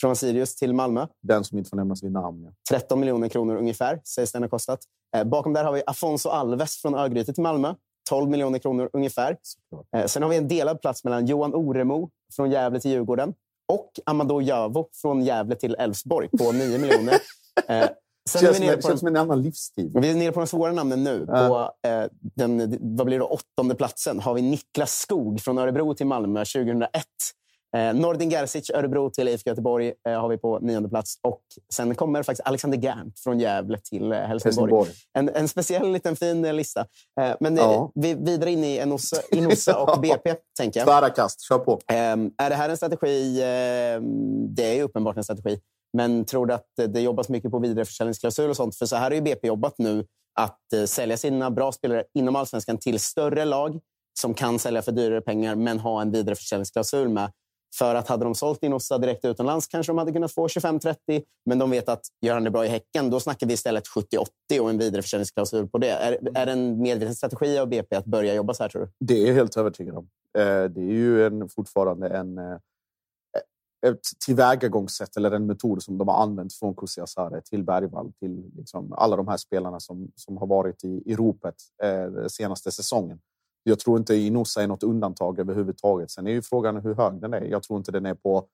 från 0.00 0.16
Sirius 0.16 0.56
till 0.56 0.74
Malmö. 0.74 1.06
Den 1.22 1.44
som 1.44 1.58
inte 1.58 1.70
får 1.70 1.76
nämnas 1.76 2.02
vid 2.02 2.12
namn. 2.12 2.44
Ja. 2.44 2.52
13 2.70 3.00
miljoner 3.00 3.28
kronor 3.28 3.56
ungefär 3.56 4.00
sägs 4.04 4.32
den 4.32 4.42
ha 4.42 4.48
kostat. 4.48 4.80
Eh, 5.16 5.24
bakom 5.24 5.52
där 5.52 5.64
har 5.64 5.72
vi 5.72 5.82
Afonso 5.86 6.28
Alves 6.28 6.76
från 6.76 6.94
Örgryte 6.94 7.32
till 7.32 7.42
Malmö. 7.42 7.74
12 8.08 8.30
miljoner 8.30 8.58
kronor 8.58 8.90
ungefär. 8.92 9.36
Eh, 9.96 10.06
sen 10.06 10.22
har 10.22 10.30
vi 10.30 10.36
en 10.36 10.48
delad 10.48 10.80
plats 10.80 11.04
mellan 11.04 11.26
Johan 11.26 11.54
Oremo 11.54 12.10
från 12.36 12.50
Gävle 12.50 12.80
till 12.80 12.90
Djurgården 12.90 13.34
och 13.72 13.90
Amadou 14.06 14.40
Jövo 14.42 14.88
från 15.02 15.22
Gävle 15.22 15.56
till 15.56 15.74
Elfsborg 15.78 16.28
på 16.38 16.52
9 16.52 16.78
miljoner. 16.78 17.14
Eh, 17.68 17.88
sen 18.28 18.40
är 18.40 18.46
Känns, 18.46 18.60
vi 18.60 18.66
nere 18.66 18.76
på 18.76 18.88
känns 18.88 19.00
som 19.00 19.08
en 19.08 19.16
annan 19.16 19.42
livsstil. 19.42 19.92
vi 19.94 20.10
är 20.10 20.14
nere 20.14 20.32
på 20.32 20.40
de 20.40 20.46
svåra 20.46 20.72
namnen 20.72 21.04
nu. 21.04 21.24
Ja. 21.28 21.48
På 21.82 21.88
eh, 21.88 22.04
den 22.20 22.78
vad 22.96 23.06
blir 23.06 23.18
det, 23.18 23.24
åttonde 23.24 23.74
platsen 23.74 24.20
har 24.20 24.34
vi 24.34 24.42
Niklas 24.42 24.98
Skog 24.98 25.40
från 25.40 25.58
Örebro 25.58 25.94
till 25.94 26.06
Malmö 26.06 26.44
2001. 26.44 26.90
Eh, 27.76 27.94
Nordin 27.94 28.30
Gerzic, 28.30 28.70
Örebro 28.70 29.10
till 29.10 29.28
IFK 29.28 29.50
Göteborg 29.50 29.92
eh, 30.08 30.20
har 30.20 30.28
vi 30.28 30.38
på 30.38 30.58
nionde 30.58 30.88
plats. 30.88 31.18
Och 31.22 31.42
sen 31.74 31.94
kommer 31.94 32.22
faktiskt 32.22 32.48
Alexander 32.48 32.78
Gant 32.78 33.18
från 33.18 33.40
Gävle 33.40 33.78
till 33.78 34.12
eh, 34.12 34.18
Helsingborg. 34.18 34.72
Helsingborg. 34.74 34.90
En, 35.18 35.28
en 35.28 35.48
speciell 35.48 35.92
liten 35.92 36.16
fin 36.16 36.44
eh, 36.44 36.52
lista. 36.54 36.80
Eh, 37.20 37.36
men 37.40 37.58
eh, 37.58 37.64
Ja. 37.64 37.92
vi 37.94 38.14
vidare 38.14 38.50
in 38.50 38.64
i 38.64 38.76
Enosa, 38.76 39.16
Inosa 39.30 39.78
och 39.78 40.00
BP, 40.02 40.34
tänker 40.58 40.80
jag. 40.80 40.86
Tvära 40.86 41.10
kast, 41.10 41.40
kör 41.48 41.58
på. 41.58 41.80
Ehm, 41.92 42.30
är 42.38 42.50
det 42.50 42.56
här 42.56 42.68
en 42.68 42.76
strategi? 42.76 43.42
Ehm, 43.44 44.54
det 44.54 44.64
är 44.70 44.74
ju 44.74 44.82
uppenbart 44.82 45.16
en 45.16 45.24
strategi. 45.24 45.60
Men 45.92 46.24
tror 46.24 46.46
du 46.46 46.54
att 46.54 46.66
det 46.88 47.00
jobbas 47.00 47.28
mycket 47.28 47.50
på 47.50 47.58
vidareförsäljningsklausul 47.58 48.50
och 48.50 48.56
sånt? 48.56 48.76
För 48.76 48.86
så 48.86 48.96
här 48.96 49.02
har 49.02 49.10
ju 49.10 49.20
BP 49.20 49.46
jobbat 49.48 49.74
nu. 49.78 50.06
Att 50.40 50.72
eh, 50.72 50.84
sälja 50.84 51.16
sina 51.16 51.50
bra 51.50 51.72
spelare 51.72 52.04
inom 52.14 52.36
allsvenskan 52.36 52.78
till 52.78 53.00
större 53.00 53.44
lag 53.44 53.80
som 54.20 54.34
kan 54.34 54.58
sälja 54.58 54.82
för 54.82 54.92
dyrare 54.92 55.20
pengar 55.20 55.54
men 55.54 55.78
ha 55.78 56.02
en 56.02 56.10
vidareförsäljningsklausul 56.10 57.08
med. 57.08 57.30
För 57.78 57.94
att 57.94 58.08
hade 58.08 58.24
de 58.24 58.34
sålt 58.34 58.62
Inossa 58.62 58.98
direkt 58.98 59.24
utomlands 59.24 59.66
kanske 59.66 59.92
de 59.92 59.98
hade 59.98 60.12
kunnat 60.12 60.32
få 60.32 60.46
25-30. 60.46 60.96
Men 61.44 61.58
de 61.58 61.70
vet 61.70 61.88
att 61.88 62.00
gör 62.20 62.34
han 62.34 62.44
det 62.44 62.50
bra 62.50 62.64
i 62.64 62.68
Häcken, 62.68 63.10
då 63.10 63.20
snackar 63.20 63.46
vi 63.46 63.52
istället 63.52 63.84
70-80 64.50 64.60
och 64.60 64.70
en 64.70 64.78
vidareförsäljningsklausul 64.78 65.68
på 65.68 65.78
det. 65.78 65.90
Är, 65.90 66.38
är 66.38 66.46
det 66.46 66.52
en 66.52 66.82
medveten 66.82 67.14
strategi 67.14 67.58
av 67.58 67.68
BP 67.68 67.96
att 67.96 68.04
börja 68.04 68.34
jobba 68.34 68.54
så 68.54 68.62
här, 68.62 68.70
tror 68.70 68.82
du? 68.82 69.06
Det 69.06 69.22
är 69.22 69.26
jag 69.26 69.34
helt 69.34 69.56
övertygad 69.56 69.96
om. 69.96 70.08
Eh, 70.38 70.64
Det 70.64 70.80
är 70.80 70.92
ju 70.92 71.26
en, 71.26 71.48
fortfarande 71.48 72.08
en, 72.08 72.38
eh, 72.38 72.58
ett 73.86 74.00
tillvägagångssätt 74.26 75.16
eller 75.16 75.30
en 75.30 75.46
metod 75.46 75.82
som 75.82 75.98
de 75.98 76.08
har 76.08 76.22
använt 76.22 76.54
från 76.54 76.74
Kusiasare 76.74 77.40
till 77.40 77.62
Bergvall 77.64 78.12
till 78.12 78.50
liksom 78.56 78.92
alla 78.92 79.16
de 79.16 79.28
här 79.28 79.36
spelarna 79.36 79.80
som, 79.80 80.12
som 80.14 80.36
har 80.36 80.46
varit 80.46 80.84
i, 80.84 81.02
i 81.06 81.16
ropet 81.16 81.54
eh, 81.82 82.06
den 82.06 82.30
senaste 82.30 82.72
säsongen. 82.72 83.18
Jag 83.68 83.78
tror 83.78 83.98
inte 83.98 84.14
Inosa 84.14 84.62
är 84.62 84.66
något 84.66 84.82
undantag 84.82 85.38
överhuvudtaget. 85.38 86.10
Sen 86.10 86.26
är 86.26 86.30
ju 86.30 86.42
frågan 86.42 86.76
hur 86.76 86.94
hög 86.94 87.20
den 87.20 87.34
är. 87.34 87.42
Jag 87.42 87.62
tror 87.62 87.76
inte 87.76 87.92
den 87.92 88.06
är 88.06 88.14
på 88.14 88.48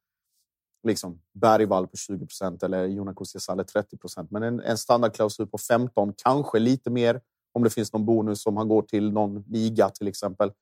liksom 0.89 1.21
Bergvall 1.33 1.87
på 1.87 1.97
20 1.97 2.27
procent 2.27 2.63
eller 2.63 2.87
Jonas 2.87 3.17
Kusiasale 3.17 3.65
30 3.65 3.97
procent. 3.97 4.31
Men 4.31 4.43
en, 4.43 4.61
en 4.61 4.79
standardklausul 4.79 5.47
på 5.47 5.59
15, 5.59 6.15
kanske 6.17 6.59
lite 6.59 6.91
mer 6.91 7.21
om 7.53 7.63
det 7.63 7.71
finns 7.71 7.93
någon 7.93 8.07
bonus 8.07 8.47
om 8.47 8.57
han 8.57 8.69
går 8.69 8.83
till 8.83 9.13
någon 9.13 9.45
liga 9.49 9.89
till 9.89 10.09
exempel. 10.09 10.53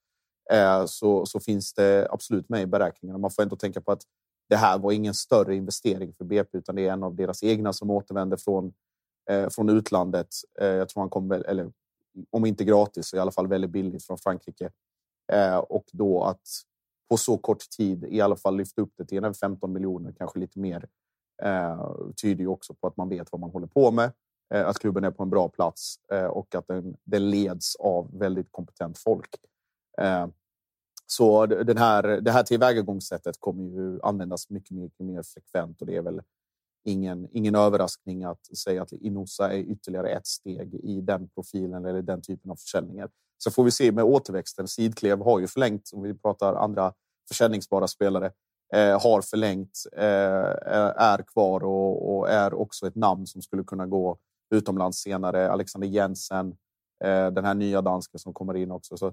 Eh, 0.52 0.86
så, 0.86 1.26
så 1.26 1.40
finns 1.40 1.74
det 1.74 2.08
absolut 2.10 2.48
med 2.48 2.62
i 2.62 2.66
beräkningarna. 2.66 3.18
Man 3.18 3.30
får 3.30 3.42
ändå 3.42 3.56
tänka 3.56 3.80
på 3.80 3.92
att 3.92 4.02
det 4.48 4.56
här 4.56 4.78
var 4.78 4.92
ingen 4.92 5.14
större 5.14 5.56
investering 5.56 6.12
för 6.12 6.24
BP, 6.24 6.58
utan 6.58 6.74
det 6.74 6.86
är 6.86 6.92
en 6.92 7.02
av 7.02 7.14
deras 7.14 7.42
egna 7.42 7.72
som 7.72 7.90
återvänder 7.90 8.36
från, 8.36 8.72
eh, 9.30 9.48
från 9.48 9.68
utlandet. 9.68 10.28
Eh, 10.60 10.66
jag 10.66 10.88
tror 10.88 11.02
han 11.02 11.10
kom, 11.10 11.28
väl, 11.28 11.44
eller 11.44 11.72
om 12.30 12.46
inte 12.46 12.64
gratis, 12.64 13.08
så 13.08 13.16
i 13.16 13.20
alla 13.20 13.30
fall 13.30 13.48
väldigt 13.48 13.70
billigt 13.70 14.06
från 14.06 14.18
Frankrike. 14.18 14.70
Eh, 15.32 15.56
och 15.56 15.84
då 15.92 16.22
att 16.22 16.48
på 17.10 17.16
så 17.16 17.38
kort 17.38 17.70
tid 17.76 18.04
i 18.04 18.20
alla 18.20 18.36
fall 18.36 18.56
lyfta 18.56 18.82
upp 18.82 18.92
det 18.96 19.04
till 19.04 19.32
15 19.34 19.72
miljoner, 19.72 20.12
kanske 20.18 20.38
lite 20.38 20.58
mer, 20.58 20.88
eh, 21.42 21.92
tyder 22.22 22.40
ju 22.40 22.48
också 22.48 22.74
på 22.74 22.86
att 22.86 22.96
man 22.96 23.08
vet 23.08 23.32
vad 23.32 23.40
man 23.40 23.50
håller 23.50 23.66
på 23.66 23.90
med. 23.90 24.12
Eh, 24.54 24.68
att 24.68 24.78
klubben 24.78 25.04
är 25.04 25.10
på 25.10 25.22
en 25.22 25.30
bra 25.30 25.48
plats 25.48 25.94
eh, 26.12 26.24
och 26.24 26.54
att 26.54 26.66
den, 26.68 26.96
den 27.04 27.30
leds 27.30 27.76
av 27.76 28.18
väldigt 28.18 28.48
kompetent 28.50 28.98
folk. 28.98 29.36
Eh, 29.98 30.26
så 31.06 31.46
den 31.46 31.78
här, 31.78 32.02
det 32.02 32.30
här 32.30 32.42
tillvägagångssättet 32.42 33.40
kommer 33.40 33.64
ju 33.64 34.00
användas 34.02 34.50
mycket, 34.50 34.70
mycket 34.70 35.06
mer 35.06 35.22
frekvent 35.22 35.80
och 35.80 35.86
det 35.86 35.96
är 35.96 36.02
väl 36.02 36.22
ingen, 36.84 37.28
ingen 37.32 37.54
överraskning 37.54 38.24
att 38.24 38.56
säga 38.58 38.82
att 38.82 38.92
Inosa 38.92 39.52
är 39.52 39.58
ytterligare 39.58 40.08
ett 40.08 40.26
steg 40.26 40.74
i 40.74 41.00
den 41.00 41.28
profilen 41.28 41.84
eller 41.84 42.02
den 42.02 42.22
typen 42.22 42.50
av 42.50 42.56
försäljningar. 42.56 43.10
Så 43.38 43.50
får 43.50 43.64
vi 43.64 43.70
se 43.70 43.92
med 43.92 44.04
återväxten. 44.04 44.68
Sidklev 44.68 45.22
har 45.22 45.40
ju 45.40 45.46
förlängt, 45.46 45.90
om 45.94 46.02
vi 46.02 46.14
pratar 46.14 46.54
andra 46.54 46.92
försäljningsbara 47.28 47.88
spelare, 47.88 48.32
eh, 48.74 49.02
har 49.02 49.22
förlängt, 49.22 49.78
eh, 49.96 50.04
eh 50.04 50.92
är 50.96 51.22
kvar 51.22 51.64
och, 51.64 52.16
och, 52.16 52.30
är 52.30 52.54
också 52.54 52.86
ett 52.86 52.96
namn 52.96 53.26
som 53.26 53.42
skulle 53.42 53.64
kunna 53.64 53.86
gå 53.86 54.18
utomlands 54.54 54.98
senare. 54.98 55.50
Alexander 55.50 55.88
Jensen, 55.88 56.56
eh, 57.04 57.30
den 57.30 57.44
här 57.44 57.54
nya 57.54 57.82
dansken 57.82 58.18
som 58.18 58.34
kommer 58.34 58.56
in 58.56 58.70
också. 58.70 58.96
Så 58.96 59.12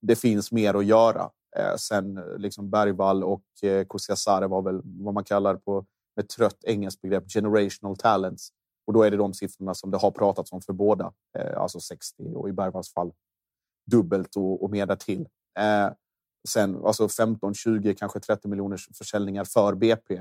det 0.00 0.16
finns 0.16 0.52
mer 0.52 0.74
att 0.74 0.84
göra. 0.84 1.30
Eh, 1.56 1.76
sen 1.76 2.14
liksom 2.36 2.70
Bergvall 2.70 3.24
och 3.24 3.42
eh, 3.62 3.86
Kusiasare 3.86 4.46
var 4.46 4.62
väl 4.62 4.80
vad 4.84 5.14
man 5.14 5.24
kallar 5.24 5.54
på 5.54 5.86
med 6.20 6.28
trött 6.28 6.64
engelskt 6.64 7.00
begrepp 7.00 7.24
generational 7.32 7.96
talents. 7.96 8.48
Och 8.86 8.92
då 8.92 9.02
är 9.02 9.10
det 9.10 9.16
de 9.16 9.34
siffrorna 9.34 9.74
som 9.74 9.90
det 9.90 9.98
har 9.98 10.10
pratats 10.10 10.52
om 10.52 10.60
för 10.60 10.72
båda, 10.72 11.12
eh, 11.38 11.60
alltså 11.60 11.80
60 11.80 12.34
och 12.34 12.48
i 12.48 12.52
Bergvalls 12.52 12.92
fall 12.92 13.12
dubbelt 13.90 14.36
och, 14.36 14.64
och 14.64 14.70
mer 14.70 14.86
därtill. 14.86 15.28
Eh, 15.58 15.92
sen 16.48 16.84
alltså 16.84 17.08
15, 17.08 17.54
20, 17.54 17.94
kanske 17.94 18.20
30 18.20 18.48
miljoners 18.48 18.88
försäljningar 18.94 19.44
för 19.44 19.74
BP, 19.74 20.14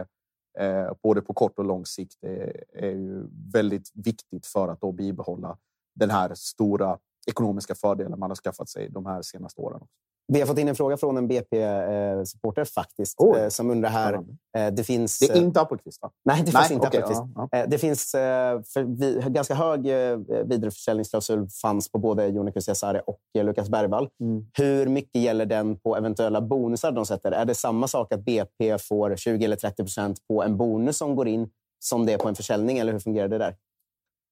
eh, 0.60 0.92
både 1.04 1.22
på 1.22 1.34
kort 1.34 1.60
och 1.60 1.66
lång 1.66 1.86
sikt, 1.86 2.24
är, 2.24 2.64
är 2.74 2.92
ju 2.92 3.28
väldigt 3.54 3.92
viktigt 3.94 4.46
för 4.46 4.68
att 4.68 4.82
då 4.82 4.92
bibehålla 4.92 5.58
den 5.96 6.10
här 6.10 6.34
stora 6.36 7.00
ekonomiska 7.28 7.76
fördelen 7.76 8.20
man 8.20 8.32
har 8.32 8.36
skaffat 8.36 8.70
sig 8.70 8.90
de 8.90 9.06
här 9.06 9.22
senaste 9.22 9.62
åren. 9.62 9.88
Vi 10.32 10.40
har 10.40 10.48
fått 10.48 10.58
in 10.58 10.68
en 10.68 10.76
fråga 10.76 10.98
från 10.98 11.18
en 11.18 11.28
BP-supporter 11.28 12.66
faktiskt, 12.66 13.20
oh. 13.20 13.48
som 13.50 13.72
undrar 13.72 13.90
här. 13.90 14.14
Eh, 14.58 14.68
det, 14.74 14.84
finns, 14.84 15.20
det 15.20 15.30
är 15.30 15.38
inte 15.38 15.62
Appelqvist? 15.62 16.02
Va? 16.02 16.12
Nej, 16.26 16.44
det 16.46 16.52
finns 16.52 16.72
inte 16.72 16.88
okay, 16.88 17.02
Appelqvist. 17.02 17.22
Ja, 17.36 17.50
ja. 17.52 17.66
Det 17.66 17.78
finns 17.78 18.12
för, 18.12 19.30
ganska 19.30 19.54
hög 19.54 19.84
vidareförsäljningsklausul 20.46 21.48
fanns 21.62 21.92
på 21.92 22.00
både 22.00 22.28
Joni 22.28 22.52
Kusiasare 22.52 23.00
och 23.00 23.20
Lukas 23.34 23.70
Bergvall. 23.70 24.10
Mm. 24.22 24.46
Hur 24.58 24.88
mycket 24.88 25.22
gäller 25.22 25.46
den 25.46 25.76
på 25.76 25.98
eventuella 25.98 26.42
bonusar 26.42 26.92
de 26.92 27.06
sätter? 27.06 27.32
Är 27.32 27.46
det 27.46 27.56
samma 27.56 27.88
sak 27.88 28.14
att 28.14 28.26
BP 28.26 28.78
får 28.78 29.16
20 29.16 29.46
eller 29.46 29.56
30 29.56 29.84
procent 29.84 30.18
på 30.28 30.44
en 30.44 30.58
bonus 30.58 30.98
som 30.98 31.16
går 31.16 31.28
in 31.28 31.50
som 31.80 32.06
det 32.06 32.14
är 32.14 32.18
på 32.18 32.28
en 32.28 32.36
försäljning? 32.36 32.78
Eller 32.78 32.92
hur 32.92 33.00
fungerar 33.00 33.28
det 33.28 33.38
där? 33.38 33.56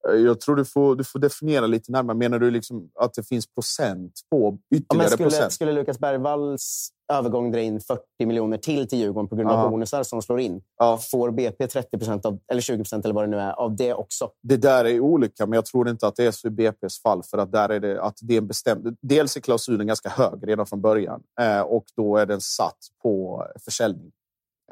Eh, 0.10 0.15
jag 0.15 0.39
tror 0.39 0.56
du 0.56 0.65
får, 0.65 0.96
du 0.96 1.04
får 1.04 1.20
definiera 1.20 1.67
lite 1.67 1.91
närmare. 1.91 2.17
Menar 2.17 2.39
du 2.39 2.52
liksom 2.52 2.89
att 3.00 3.13
det 3.13 3.24
finns 3.24 3.48
procent 3.48 4.13
på 4.30 4.58
ytterligare 4.76 5.10
ja, 5.10 5.10
skulle, 5.10 5.30
procent? 5.30 5.54
Skulle 5.54 5.72
Lukas 5.72 6.00
Bergvalls 6.00 6.89
övergång 7.13 7.52
dra 7.52 7.60
in 7.60 7.82
40 7.82 8.02
miljoner 8.26 8.58
till 8.58 8.88
till 8.88 9.00
Djurgården 9.00 9.28
på 9.28 9.36
grund 9.36 9.50
av 9.50 9.58
Aha. 9.58 9.70
bonusar 9.70 10.04
som 10.04 10.22
slår 10.22 10.39
in, 10.39 10.62
ja. 10.78 10.98
får 11.12 11.32
BP 11.32 11.67
30 11.67 11.98
procent 11.98 12.26
eller 12.52 12.62
20 12.62 12.78
procent 12.78 13.06
eller 13.06 13.15
vad 13.15 13.24
det 13.24 13.28
nu 13.28 13.38
är 13.38 13.52
av 13.52 13.76
det 13.76 13.93
också? 13.93 14.30
Det 14.43 14.58
där 14.58 14.86
är 14.86 15.00
olika, 15.00 15.46
men 15.46 15.54
jag 15.54 15.65
tror 15.65 15.89
inte 15.89 16.08
att 16.08 16.15
det 16.15 16.26
är 16.26 16.32
så 16.32 16.48
i 16.48 16.52
BPs 16.52 17.02
fall. 17.02 17.24
För 17.24 17.38
att 17.38 17.52
där 17.52 17.70
är 17.70 17.80
det 17.80 18.02
att 18.02 18.17
det 18.22 18.34
är 18.34 18.38
en 18.38 18.48
bestämd... 18.48 18.98
Dels 19.02 19.38
är 19.38 19.41
klausulen 19.41 19.88
ganska 19.88 20.10
hög 20.10 20.48
redan 20.48 20.65
från 20.65 20.82
början 20.82 21.22
eh, 21.41 21.62
och 21.62 21.86
då 21.96 22.17
är 22.17 22.26
den 22.26 22.41
satt 22.41 22.78
på 23.04 23.46
försäljning. 23.65 24.12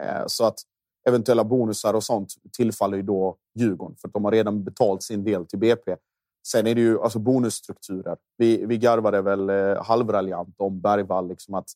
Eh, 0.01 0.23
så 0.27 0.45
att 0.45 0.59
eventuella 1.07 1.43
bonusar 1.43 1.93
och 1.93 2.03
sånt 2.03 2.33
tillfaller 2.57 2.97
ju 2.97 3.03
då 3.03 3.37
Djurgården 3.55 3.95
för 4.01 4.07
de 4.07 4.25
har 4.25 4.31
redan 4.31 4.63
betalt 4.63 5.03
sin 5.03 5.23
del 5.23 5.45
till 5.45 5.59
BP. 5.59 5.95
Sen 6.47 6.67
är 6.67 6.75
det 6.75 6.81
ju 6.81 7.01
alltså 7.01 7.19
bonusstrukturer. 7.19 8.17
Vi, 8.37 8.65
vi 8.65 8.77
garvade 8.77 9.21
väl 9.21 9.49
eh, 9.49 9.83
halvraljant 9.83 10.55
om 10.57 10.81
Bergvall, 10.81 11.27
liksom 11.27 11.53
att 11.53 11.69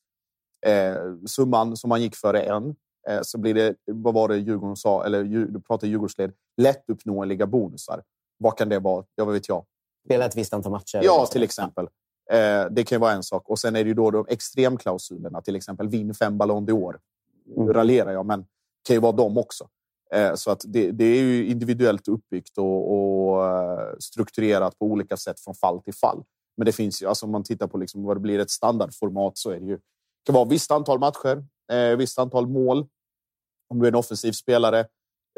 eh, 0.65 0.95
summan 1.25 1.77
som 1.77 1.89
man 1.89 2.01
gick 2.01 2.15
för 2.15 2.33
är 2.33 2.53
en. 2.53 2.75
Eh, 3.09 3.19
så 3.21 3.37
blir 3.37 3.53
det, 3.53 3.75
vad 3.85 4.13
var 4.13 4.27
det 4.27 4.37
Djurgården 4.37 4.75
sa, 4.75 5.05
eller 5.05 5.23
du 5.23 5.61
pratar 5.61 5.87
Djurgårdsled, 5.87 6.33
lättuppnåeliga 6.57 7.47
bonusar. 7.47 8.03
Vad 8.37 8.57
kan 8.57 8.69
det 8.69 8.79
vara? 8.79 9.05
Ja, 9.15 9.25
vad 9.25 9.33
vet 9.33 9.49
jag? 9.49 9.65
Spela 10.05 10.25
ett 10.25 10.35
visst 10.35 10.53
antal 10.53 10.71
matcher? 10.71 11.01
Ja, 11.03 11.25
till 11.25 11.43
exempel. 11.43 11.87
Eh, 12.31 12.65
det 12.71 12.83
kan 12.83 12.95
ju 12.95 12.99
vara 12.99 13.11
en 13.11 13.23
sak. 13.23 13.49
Och 13.49 13.59
sen 13.59 13.75
är 13.75 13.83
det 13.83 13.87
ju 13.87 13.93
då 13.93 14.11
de 14.11 14.25
extremklausulerna, 14.29 15.41
till 15.41 15.55
exempel 15.55 15.87
vinn 15.89 16.13
fem 16.13 16.37
Ballon 16.37 16.67
d'Or. 16.67 16.99
Mm. 17.57 17.73
raljerar 17.73 18.11
jag, 18.11 18.25
men 18.25 18.45
kan 18.87 18.95
ju 18.95 18.99
vara 18.99 19.11
de 19.11 19.37
också. 19.37 19.67
Eh, 20.13 20.35
så 20.35 20.51
att 20.51 20.61
det, 20.67 20.91
det, 20.91 21.05
är 21.05 21.21
ju 21.21 21.45
individuellt 21.47 22.07
uppbyggt 22.07 22.57
och, 22.57 22.93
och, 22.93 23.45
eh, 23.45 23.95
strukturerat 23.99 24.79
på 24.79 24.85
olika 24.85 25.17
sätt 25.17 25.39
från 25.39 25.55
fall 25.55 25.81
till 25.81 25.93
fall. 25.93 26.23
Men 26.57 26.65
det 26.65 26.71
finns 26.71 27.01
ju, 27.01 27.05
alltså 27.05 27.25
om 27.25 27.31
man 27.31 27.43
tittar 27.43 27.67
på 27.67 27.77
liksom 27.77 28.03
vad 28.03 28.15
det 28.15 28.21
blir 28.21 28.39
ett 28.39 28.49
standardformat 28.49 29.37
så 29.37 29.49
är 29.49 29.59
det 29.59 29.65
ju, 29.65 29.75
det 29.75 30.25
kan 30.25 30.35
vara 30.35 30.45
visst 30.45 30.71
antal 30.71 30.99
matcher, 30.99 31.45
eh, 31.71 31.97
visst 31.97 32.19
antal 32.19 32.47
mål. 32.47 32.87
Om 33.69 33.79
du 33.79 33.85
är 33.85 33.91
en 33.91 33.95
offensiv 33.95 34.31
spelare, 34.31 34.79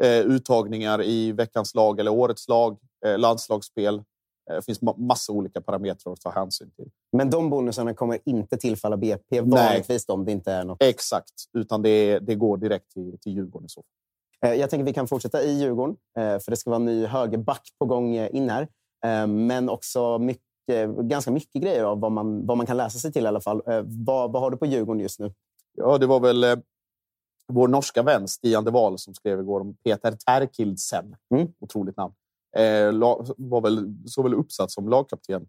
eh, 0.02 0.20
uttagningar 0.20 1.02
i 1.02 1.32
veckans 1.32 1.74
lag 1.74 2.00
eller 2.00 2.10
årets 2.10 2.48
lag, 2.48 2.78
eh, 3.06 3.18
landslagsspel. 3.18 4.02
Det 4.46 4.54
eh, 4.54 4.60
finns 4.60 4.80
massa 4.96 5.32
olika 5.32 5.60
parametrar 5.60 6.12
att 6.12 6.20
ta 6.20 6.30
hänsyn 6.30 6.70
till. 6.70 6.90
Men 7.12 7.30
de 7.30 7.50
bonusarna 7.50 7.94
kommer 7.94 8.18
inte 8.24 8.56
tillfalla 8.56 8.96
BP 8.96 9.40
vanligtvis 9.40 10.08
om 10.08 10.24
det 10.24 10.32
inte 10.32 10.52
är 10.52 10.64
något? 10.64 10.82
Exakt, 10.82 11.32
utan 11.52 11.82
det, 11.82 12.18
det 12.18 12.34
går 12.34 12.56
direkt 12.56 12.92
till, 12.92 13.18
till 13.18 13.32
Djurgården. 13.32 13.68
Så. 13.68 13.82
Eh, 14.44 14.54
jag 14.54 14.70
tänker 14.70 14.84
att 14.84 14.88
vi 14.88 14.94
kan 14.94 15.08
fortsätta 15.08 15.42
i 15.42 15.60
Djurgården, 15.60 15.96
eh, 16.18 16.38
för 16.38 16.50
det 16.50 16.56
ska 16.56 16.70
vara 16.70 16.80
en 16.80 16.84
ny 16.84 17.06
högerback 17.06 17.68
på 17.78 17.86
gång 17.86 18.14
in 18.14 18.50
här. 18.50 18.68
Men 19.26 19.68
också 19.68 20.18
mycket, 20.18 20.88
ganska 20.98 21.30
mycket 21.30 21.62
grejer 21.62 21.84
av 21.84 22.00
vad 22.00 22.12
man, 22.12 22.46
vad 22.46 22.56
man 22.56 22.66
kan 22.66 22.76
läsa 22.76 22.98
sig 22.98 23.12
till 23.12 23.24
i 23.24 23.26
alla 23.26 23.40
fall. 23.40 23.62
Vad, 23.84 24.32
vad 24.32 24.42
har 24.42 24.50
du 24.50 24.56
på 24.56 24.66
Djurgården 24.66 25.00
just 25.00 25.20
nu? 25.20 25.32
Ja, 25.74 25.98
det 25.98 26.06
var 26.06 26.20
väl 26.20 26.62
vår 27.52 27.68
norska 27.68 28.02
vän 28.02 28.28
Stian 28.28 28.64
de 28.64 28.70
Wahl 28.70 28.98
som 28.98 29.14
skrev 29.14 29.40
igår 29.40 29.60
om 29.60 29.76
Peter 29.84 30.12
Terkildsen. 30.26 31.16
Mm. 31.34 31.48
Otroligt 31.60 31.96
namn. 31.96 32.14
Eh, 32.56 32.92
var 33.36 33.60
väl, 33.60 33.94
så 34.06 34.22
väl 34.22 34.34
uppsatt 34.34 34.70
som 34.70 34.88
lagkapten 34.88 35.46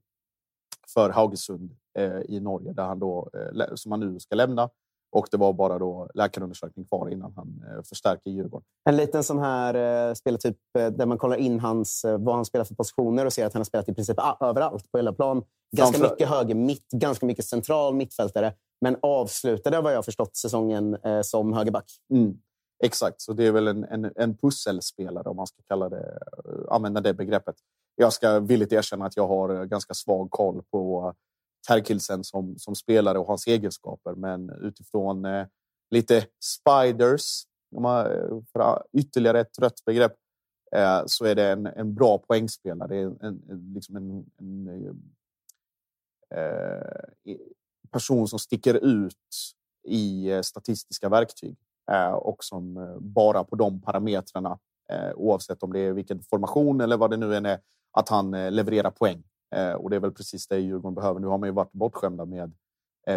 för 0.93 1.09
Haugesund 1.09 1.71
eh, 1.99 2.21
i 2.29 2.39
Norge 2.39 2.73
där 2.73 2.83
han 2.83 2.99
då, 2.99 3.29
eh, 3.33 3.75
som 3.75 3.91
han 3.91 3.99
nu 3.99 4.19
ska 4.19 4.35
lämna. 4.35 4.69
Och 5.11 5.27
det 5.31 5.37
var 5.37 5.53
bara 5.53 5.79
då 5.79 6.09
läkarundersökning 6.13 6.85
kvar 6.85 7.09
innan 7.09 7.33
han 7.35 7.63
förstärker 7.89 8.31
Djurgården. 8.31 8.65
En 8.89 8.97
liten 8.97 9.23
sån 9.23 9.39
här 9.39 10.09
eh, 10.09 10.13
spelartyp 10.13 10.57
där 10.73 11.05
man 11.05 11.17
kollar 11.17 11.37
in 11.37 11.59
hans, 11.59 12.05
vad 12.19 12.35
han 12.35 12.45
spelar 12.45 12.65
för 12.65 12.75
positioner 12.75 13.25
och 13.25 13.33
ser 13.33 13.45
att 13.45 13.53
han 13.53 13.59
har 13.59 13.65
spelat 13.65 13.89
i 13.89 13.93
princip 13.93 14.17
överallt 14.39 14.91
på 14.91 14.97
hela 14.97 15.13
plan. 15.13 15.43
Ganska 15.77 15.97
Framför... 15.97 16.13
mycket 16.15 16.29
höger 16.29 16.55
mitt, 16.55 16.89
ganska 16.91 17.25
mycket 17.25 17.45
central 17.45 17.95
mittfältare. 17.95 18.53
Men 18.81 18.97
avslutade 19.01 19.81
vad 19.81 19.93
jag 19.93 20.05
förstått 20.05 20.35
säsongen 20.35 20.95
eh, 20.95 21.21
som 21.21 21.53
högerback. 21.53 21.85
Mm. 22.13 22.37
Exakt, 22.83 23.21
så 23.21 23.33
det 23.33 23.47
är 23.47 23.51
väl 23.51 23.67
en, 23.67 23.83
en, 23.83 24.11
en 24.15 24.37
pusselspelare 24.37 25.29
om 25.29 25.35
man 25.35 25.47
ska 25.47 25.61
kalla 25.67 25.89
det, 25.89 26.19
eh, 26.45 26.73
använda 26.73 27.01
det 27.01 27.13
begreppet. 27.13 27.55
Jag 27.95 28.13
ska 28.13 28.39
villigt 28.39 28.71
erkänna 28.71 29.05
att 29.05 29.17
jag 29.17 29.27
har 29.27 29.49
eh, 29.49 29.63
ganska 29.63 29.93
svag 29.93 30.31
koll 30.31 30.63
på 30.71 31.13
Terkilsen 31.67 32.23
som, 32.23 32.57
som 32.57 32.75
spelare 32.75 33.19
och 33.19 33.27
hans 33.27 33.47
egenskaper. 33.47 34.15
Men 34.15 34.49
utifrån 34.49 35.25
eh, 35.25 35.47
lite 35.91 36.25
spiders, 36.43 37.43
eh, 37.75 38.39
för 38.53 38.83
ytterligare 38.93 39.39
ett 39.39 39.53
trött 39.53 39.85
begrepp, 39.85 40.15
eh, 40.75 41.01
så 41.05 41.25
är 41.25 41.35
det 41.35 41.51
en, 41.51 41.65
en 41.65 41.93
bra 41.95 42.17
poängspelare. 42.17 42.97
En, 42.97 43.17
en, 43.21 43.71
liksom 43.75 43.95
en, 43.95 44.25
en 44.37 44.67
eh, 46.35 47.35
person 47.91 48.27
som 48.27 48.39
sticker 48.39 48.73
ut 48.73 49.15
i 49.87 50.29
eh, 50.31 50.41
statistiska 50.41 51.09
verktyg. 51.09 51.57
Eh, 51.91 52.13
och 52.13 52.43
som 52.43 52.77
eh, 52.77 52.99
bara 52.99 53.43
på 53.43 53.55
de 53.55 53.81
parametrarna, 53.81 54.59
eh, 54.89 55.11
oavsett 55.15 55.63
om 55.63 55.73
det 55.73 55.79
är 55.79 55.91
vilken 55.91 56.23
formation 56.23 56.81
eller 56.81 56.97
vad 56.97 57.09
det 57.09 57.17
nu 57.17 57.35
än 57.35 57.45
är, 57.45 57.59
att 57.91 58.09
han 58.09 58.31
levererar 58.31 58.91
poäng. 58.91 59.23
Och 59.77 59.89
det 59.89 59.95
är 59.95 59.99
väl 59.99 60.11
precis 60.11 60.47
det 60.47 60.59
Djurgården 60.59 60.95
behöver. 60.95 61.19
Nu 61.19 61.27
har 61.27 61.37
man 61.37 61.49
ju 61.49 61.53
varit 61.53 61.71
bortskämda 61.71 62.25
med 62.25 62.53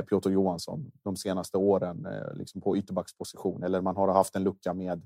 Piotr 0.09 0.31
Johansson 0.31 0.93
de 1.03 1.17
senaste 1.17 1.59
åren 1.59 2.07
liksom 2.35 2.61
på 2.61 2.77
ytterbacksposition. 2.77 3.63
Eller 3.63 3.81
man 3.81 3.97
har 3.97 4.09
haft 4.09 4.37
en 4.37 4.45
lucka 4.45 4.75
med... 4.75 5.03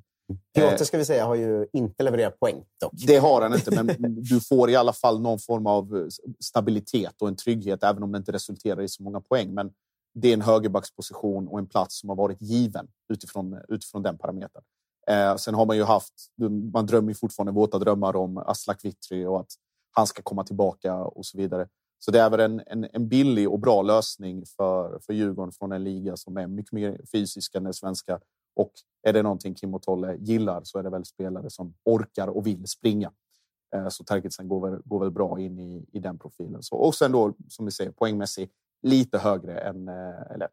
Piotr 0.54 0.84
ska 0.84 0.98
vi 0.98 1.04
säga 1.04 1.24
har 1.24 1.34
ju 1.34 1.66
inte 1.72 2.02
levererat 2.02 2.40
poäng 2.40 2.64
dock. 2.80 2.92
Det 3.06 3.16
har 3.16 3.42
han 3.42 3.54
inte, 3.54 3.82
men 3.82 4.14
du 4.22 4.40
får 4.40 4.70
i 4.70 4.76
alla 4.76 4.92
fall 4.92 5.20
någon 5.20 5.38
form 5.38 5.66
av 5.66 6.08
stabilitet 6.40 7.22
och 7.22 7.28
en 7.28 7.36
trygghet, 7.36 7.82
även 7.82 8.02
om 8.02 8.12
det 8.12 8.18
inte 8.18 8.32
resulterar 8.32 8.82
i 8.82 8.88
så 8.88 9.02
många 9.02 9.20
poäng. 9.20 9.54
Men 9.54 9.72
det 10.14 10.28
är 10.28 10.34
en 10.34 10.42
högerbacksposition 10.42 11.48
och 11.48 11.58
en 11.58 11.66
plats 11.66 12.00
som 12.00 12.08
har 12.08 12.16
varit 12.16 12.42
given 12.42 12.88
utifrån, 13.08 13.58
utifrån 13.68 14.02
den 14.02 14.18
parametern. 14.18 14.62
Eh, 15.06 15.36
sen 15.36 15.54
har 15.54 15.66
man 15.66 15.76
ju 15.76 15.82
haft, 15.82 16.14
man 16.72 16.86
drömmer 16.86 17.08
ju 17.08 17.14
fortfarande 17.14 17.52
våta 17.52 17.78
drömmar 17.78 18.16
om 18.16 18.38
Aslak 18.38 18.84
Witry 18.84 19.24
och 19.24 19.40
att 19.40 19.50
han 19.90 20.06
ska 20.06 20.22
komma 20.22 20.44
tillbaka 20.44 20.96
och 20.96 21.26
så 21.26 21.38
vidare. 21.38 21.68
Så 21.98 22.10
det 22.10 22.20
är 22.20 22.30
väl 22.30 22.40
en, 22.40 22.62
en, 22.66 22.86
en, 22.92 23.08
billig 23.08 23.50
och 23.50 23.58
bra 23.58 23.82
lösning 23.82 24.46
för, 24.46 24.98
för 24.98 25.12
Djurgården 25.12 25.52
från 25.52 25.72
en 25.72 25.84
liga 25.84 26.16
som 26.16 26.36
är 26.36 26.46
mycket 26.46 26.72
mer 26.72 27.00
fysisk 27.12 27.54
än 27.54 27.64
den 27.64 27.74
svenska. 27.74 28.20
Och 28.56 28.72
är 29.02 29.12
det 29.12 29.22
någonting 29.22 29.54
Kim 29.54 29.74
och 29.74 29.82
Tolle 29.82 30.16
gillar 30.16 30.60
så 30.64 30.78
är 30.78 30.82
det 30.82 30.90
väl 30.90 31.04
spelare 31.04 31.50
som 31.50 31.74
orkar 31.84 32.28
och 32.28 32.46
vill 32.46 32.66
springa. 32.66 33.12
Eh, 33.74 33.88
så 33.88 34.04
Terkelsen 34.04 34.48
går 34.48 34.70
väl, 34.70 34.80
går 34.84 35.00
väl 35.00 35.10
bra 35.10 35.40
in 35.40 35.58
i, 35.58 35.86
i 35.92 35.98
den 35.98 36.18
profilen. 36.18 36.62
Så, 36.62 36.76
och 36.76 36.94
sen 36.94 37.12
då, 37.12 37.34
som 37.48 37.64
vi 37.64 37.70
säger, 37.70 37.90
poängmässigt 37.90 38.52
lite 38.82 39.18
högre 39.18 39.58
än, 39.58 39.88
eh, 39.88 40.32
eller 40.34 40.48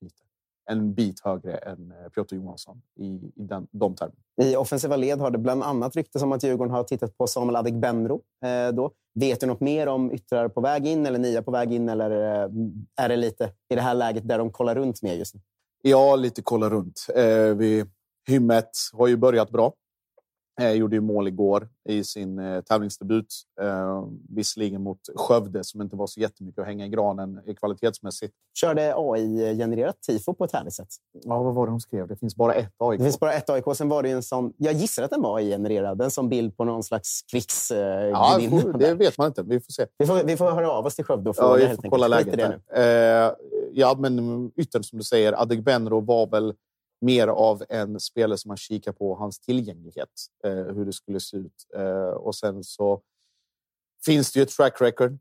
lite, 0.00 0.22
en 0.70 0.94
bit 0.94 1.20
högre 1.20 1.56
än 1.56 1.92
eh, 1.92 2.08
Piotr 2.08 2.34
Johansson 2.34 2.82
i, 3.00 3.04
i 3.36 3.44
den, 3.44 3.66
de 3.70 3.94
termerna. 3.94 4.20
I 4.42 4.56
offensiva 4.56 4.96
led 4.96 5.18
har 5.18 5.30
det 5.30 5.38
bland 5.38 5.62
annat 5.62 5.96
ryktats 5.96 6.22
om 6.22 6.32
att 6.32 6.42
Djurgården 6.42 6.74
har 6.74 6.84
tittat 6.84 7.18
på 7.18 7.26
Samuel 7.26 7.56
Adegbenro. 7.56 8.22
Eh, 8.44 8.74
då. 8.74 8.90
Vet 9.14 9.40
du 9.40 9.46
något 9.46 9.60
mer 9.60 9.86
om 9.86 10.12
yttrar 10.12 10.48
på 10.48 10.60
väg 10.60 10.86
in 10.86 11.06
eller 11.06 11.18
nya 11.18 11.42
på 11.42 11.50
väg 11.50 11.72
in? 11.72 11.88
Eller 11.88 12.10
eh, 12.10 12.50
är 12.96 13.08
det 13.08 13.16
lite 13.16 13.52
i 13.68 13.74
det 13.74 13.80
här 13.80 13.94
läget 13.94 14.28
där 14.28 14.38
de 14.38 14.50
kollar 14.50 14.74
runt 14.74 15.02
mer 15.02 15.14
just 15.14 15.34
nu? 15.34 15.40
Ja, 15.82 16.16
lite 16.16 16.42
kolla 16.42 16.70
runt. 16.70 17.06
Eh, 17.14 17.54
vi, 17.56 17.84
Hymmet 18.28 18.70
har 18.92 19.06
ju 19.06 19.16
börjat 19.16 19.50
bra. 19.50 19.72
Eh, 20.60 20.72
gjorde 20.72 20.96
ju 20.96 21.00
mål 21.00 21.28
igår 21.28 21.68
i 21.88 22.04
sin 22.04 22.38
eh, 22.38 22.60
tävlingsdebut. 22.60 23.26
Eh, 23.60 24.04
visserligen 24.28 24.82
mot 24.82 24.98
Skövde 25.16 25.64
som 25.64 25.82
inte 25.82 25.96
var 25.96 26.06
så 26.06 26.20
jättemycket 26.20 26.58
att 26.58 26.66
hänga 26.66 26.86
i 26.86 26.88
granen 26.88 27.40
kvalitetsmässigt. 27.56 28.34
Körde 28.60 28.94
AI-genererat 28.96 30.02
tifo 30.02 30.34
på 30.34 30.44
ett 30.44 30.52
härligt 30.52 30.74
sätt. 30.74 30.88
Ja, 31.24 31.42
vad 31.42 31.54
var 31.54 31.66
det 31.66 31.70
hon 31.70 31.80
skrev? 31.80 32.08
Det 32.08 32.16
finns 32.16 32.36
bara 32.36 32.54
ett 32.54 32.72
AIK. 32.78 32.98
Det 32.98 33.04
finns 33.04 33.20
bara 33.20 33.32
ett 33.32 33.50
AIK. 33.50 33.64
Sen 33.74 33.88
var 33.88 34.02
det 34.02 34.10
en 34.10 34.22
sån, 34.22 34.52
jag 34.56 34.74
gissar 34.74 35.02
att 35.02 35.10
den 35.10 35.22
var 35.22 35.38
AI-genererad. 35.38 36.02
En 36.02 36.10
sån 36.10 36.28
bild 36.28 36.56
på 36.56 36.64
någon 36.64 36.82
slags 36.82 37.22
kvicks 37.22 37.70
eh, 37.70 38.08
Ja, 38.08 38.40
det 38.78 38.94
vet 38.94 39.18
man 39.18 39.26
inte. 39.26 39.42
Vi 39.42 39.60
får 39.60 39.72
se. 39.72 39.86
Vi 39.98 40.06
får, 40.06 40.24
vi 40.24 40.36
får 40.36 40.50
höra 40.50 40.70
av 40.70 40.86
oss 40.86 40.94
till 40.94 41.04
Skövde 41.04 41.30
och 41.30 41.36
fråga. 41.36 41.62
Ja, 41.62 41.68
vi 41.68 41.76
får 41.76 41.90
kolla 41.90 42.08
läget. 42.08 42.40
Eh, 42.76 42.82
ja, 43.72 43.96
men 43.98 44.50
yttern 44.56 44.82
som 44.82 44.98
du 44.98 45.04
säger, 45.04 45.42
Adegbenro 45.42 46.00
var 46.00 46.26
väl 46.26 46.54
mer 47.04 47.28
av 47.28 47.64
en 47.68 48.00
spelare 48.00 48.38
som 48.38 48.48
man 48.48 48.56
kikar 48.56 48.92
på 48.92 49.14
hans 49.14 49.38
tillgänglighet, 49.40 50.08
eh, 50.44 50.52
hur 50.52 50.84
det 50.84 50.92
skulle 50.92 51.20
se 51.20 51.36
ut. 51.36 51.66
Eh, 51.76 52.08
och 52.08 52.34
sen 52.34 52.64
så 52.64 53.00
finns 54.04 54.32
det 54.32 54.38
ju 54.38 54.42
ett 54.42 54.56
track 54.56 54.80
record 54.80 55.18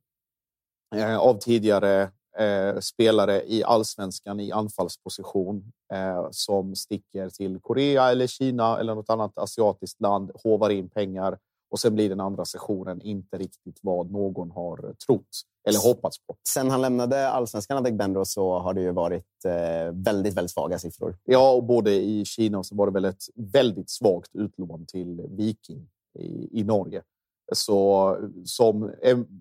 eh, 0.96 1.18
av 1.18 1.40
tidigare 1.40 2.12
eh, 2.38 2.80
spelare 2.80 3.44
i 3.48 3.64
allsvenskan 3.64 4.40
i 4.40 4.52
anfallsposition 4.52 5.74
eh, 5.94 6.28
som 6.32 6.76
sticker 6.76 7.30
till 7.30 7.60
Korea 7.60 8.12
eller 8.12 8.28
Kina 8.28 8.80
eller 8.80 8.96
något 8.96 9.10
annat 9.10 9.38
asiatiskt 9.38 10.02
land, 10.02 10.32
hovar 10.44 10.70
in 10.70 10.90
pengar 10.90 11.40
och 11.74 11.80
sen 11.80 11.96
blir 11.96 12.10
den 12.10 12.20
andra 12.20 12.46
sessionen 12.46 13.02
inte 13.02 13.38
riktigt 13.38 13.80
vad 13.82 14.12
någon 14.12 14.52
har 14.52 14.96
trott 15.08 15.42
eller 15.68 15.80
hoppats 15.80 16.18
på. 16.28 16.36
Sen 16.48 16.70
han 16.70 16.82
lämnade 16.82 17.30
allsvenskan, 17.30 17.78
Adegbenro, 17.78 18.26
så 18.26 18.60
har 18.60 18.74
det 18.74 18.82
ju 18.82 18.92
varit 18.92 19.46
eh, 19.46 19.94
väldigt, 19.94 20.34
väldigt 20.34 20.52
svaga 20.52 20.80
siffror. 20.80 21.18
Ja, 21.24 21.52
och 21.52 21.64
både 21.64 21.92
i 21.92 22.26
Kina 22.26 22.58
och 22.58 22.66
så 22.66 22.76
var 22.76 22.86
det 22.86 22.94
väl 22.94 23.06
ett 23.06 23.24
väldigt 23.36 23.90
svagt 23.90 24.36
utlån 24.36 24.86
till 24.86 25.22
Viking 25.30 25.90
i, 26.20 26.60
i 26.60 26.64
Norge. 26.64 27.02
Så 27.54 28.18
som, 28.46 28.92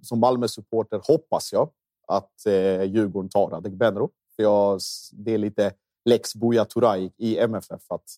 som 0.02 0.20
Malmö-supporter 0.20 1.00
hoppas 1.08 1.52
jag 1.52 1.70
att 2.06 2.46
eh, 2.46 2.82
Djurgården 2.82 3.28
tar 3.28 3.52
Adegbenro. 3.52 4.10
För 4.36 4.42
jag, 4.42 4.80
det 5.12 5.34
är 5.34 5.38
lite 5.38 5.72
lex 6.04 6.34
Buya 6.34 6.64
Turay 6.64 7.10
i 7.16 7.38
MFF. 7.38 7.90
Att 7.90 8.16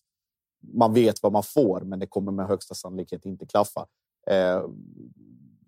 man 0.73 0.93
vet 0.93 1.23
vad 1.23 1.31
man 1.31 1.43
får, 1.43 1.81
men 1.81 1.99
det 1.99 2.07
kommer 2.07 2.31
med 2.31 2.47
högsta 2.47 2.75
sannolikhet 2.75 3.25
inte 3.25 3.45
klaffa. 3.45 3.85
Eh, 4.25 4.63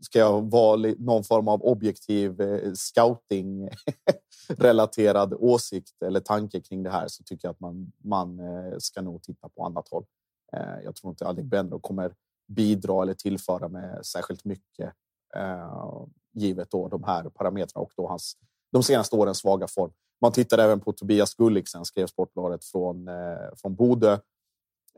ska 0.02 0.20
jag 0.20 0.52
vara 0.52 0.94
någon 0.98 1.24
form 1.24 1.48
av 1.48 1.62
objektiv 1.62 2.42
eh, 2.42 2.74
scouting 2.74 3.70
relaterad 4.50 5.34
åsikt 5.34 6.02
eller 6.02 6.20
tanke 6.20 6.62
kring 6.62 6.84
det 6.84 6.90
här 6.90 7.08
så 7.08 7.24
tycker 7.24 7.48
jag 7.48 7.54
att 7.54 7.60
man, 7.60 7.92
man 8.04 8.40
eh, 8.40 8.78
ska 8.78 9.02
nog 9.02 9.24
titta 9.24 9.50
på 9.50 9.66
annat 9.66 9.90
håll. 9.90 10.06
Eh, 10.54 10.80
jag 10.84 10.96
tror 10.96 11.10
inte 11.10 11.28
Adegbenro 11.28 11.80
kommer 11.80 12.14
bidra 12.48 13.04
eller 13.04 13.14
tillföra 13.14 13.68
med 13.68 14.06
särskilt 14.06 14.46
mycket 14.46 14.94
eh, 15.36 16.06
givet 16.34 16.72
då 16.72 16.88
de 16.88 17.04
här 17.04 17.24
parametrarna 17.24 17.84
och 17.84 17.92
då 17.96 18.08
hans 18.08 18.38
de 18.72 18.84
senaste 18.84 19.16
årens 19.16 19.38
svaga 19.38 19.68
form. 19.68 19.92
Man 20.22 20.32
tittar 20.32 20.58
även 20.58 20.80
på 20.80 20.94
Tobias 20.94 21.36
Gulliksen, 21.36 21.86
skrev 21.86 22.08
Sportbladet 22.08 22.66
från, 22.66 23.08
eh, 23.08 23.56
från 23.58 23.76
Bodö. 23.76 24.14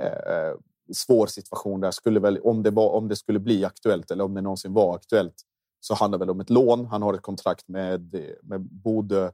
Eh, 0.01 0.53
svår 0.93 1.27
situation 1.27 1.79
där. 1.81 1.91
Skulle 1.91 2.19
väl, 2.19 2.39
om, 2.39 2.63
det 2.63 2.71
var, 2.71 2.89
om 2.89 3.07
det 3.07 3.15
skulle 3.15 3.39
bli 3.39 3.65
aktuellt 3.65 4.11
eller 4.11 4.23
om 4.23 4.33
det 4.33 4.41
någonsin 4.41 4.73
var 4.73 4.95
aktuellt 4.95 5.35
så 5.79 5.93
handlar 5.93 6.19
det 6.19 6.25
väl 6.25 6.29
om 6.29 6.39
ett 6.39 6.49
lån. 6.49 6.85
Han 6.85 7.01
har 7.01 7.13
ett 7.13 7.21
kontrakt 7.21 7.67
med, 7.67 8.15
med 8.41 8.61
Bodö 8.61 9.31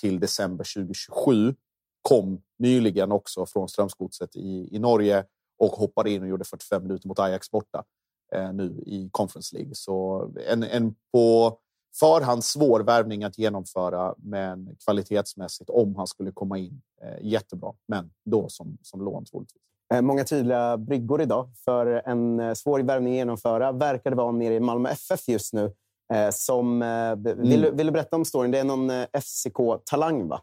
till 0.00 0.20
december 0.20 0.74
2027. 0.74 1.54
Kom 2.02 2.42
nyligen 2.58 3.12
också 3.12 3.46
från 3.46 3.68
Strömsgodset 3.68 4.36
i, 4.36 4.76
i 4.76 4.78
Norge 4.78 5.24
och 5.58 5.70
hoppade 5.70 6.10
in 6.10 6.22
och 6.22 6.28
gjorde 6.28 6.44
45 6.44 6.82
minuter 6.82 7.08
mot 7.08 7.18
Ajax 7.18 7.50
borta 7.50 7.84
eh, 8.32 8.52
nu 8.52 8.82
i 8.86 9.08
Conference 9.12 9.56
League. 9.56 9.74
Så 9.74 10.28
en, 10.48 10.62
en 10.62 10.94
på 11.12 11.58
förhand 11.94 12.44
svår 12.44 12.80
värvning 12.80 13.24
att 13.24 13.38
genomföra, 13.38 14.14
men 14.18 14.76
kvalitetsmässigt 14.84 15.70
om 15.70 15.96
han 15.96 16.06
skulle 16.06 16.32
komma 16.32 16.58
in 16.58 16.82
eh, 17.02 17.26
jättebra. 17.26 17.72
Men 17.86 18.12
då 18.24 18.48
som, 18.48 18.78
som 18.82 19.04
lån 19.04 19.24
troligtvis. 19.24 19.62
Eh, 19.94 20.02
många 20.02 20.24
tydliga 20.24 20.76
bryggor 20.76 21.22
idag 21.22 21.48
för 21.64 21.86
en 21.86 22.40
eh, 22.40 22.54
svår 22.54 22.80
värvning 22.80 23.12
att 23.12 23.16
genomföra. 23.16 23.72
Verkar 23.72 24.10
det 24.10 24.16
vara 24.16 24.32
nere 24.32 24.54
i 24.54 24.60
Malmö 24.60 24.88
FF 24.88 25.28
just 25.28 25.52
nu. 25.52 25.72
Eh, 26.12 26.30
som, 26.32 26.80
vill, 27.24 27.64
mm. 27.64 27.76
vill 27.76 27.86
du 27.86 27.92
berätta 27.92 28.16
om 28.16 28.24
storyn? 28.24 28.50
Det 28.50 28.58
är 28.58 28.64
någon 28.64 28.90
FCK-talang, 29.12 30.28
va? 30.28 30.42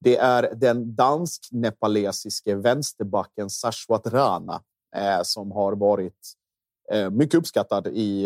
Det 0.00 0.16
är 0.16 0.54
den 0.54 0.94
dansk-nepalesiske 0.94 2.54
vänsterbacken 2.54 3.50
Sashwat 3.50 4.06
Rana 4.06 4.62
som 5.22 5.52
har 5.52 5.72
varit 5.72 6.32
mycket 7.10 7.34
uppskattad 7.34 7.86
i 7.86 8.24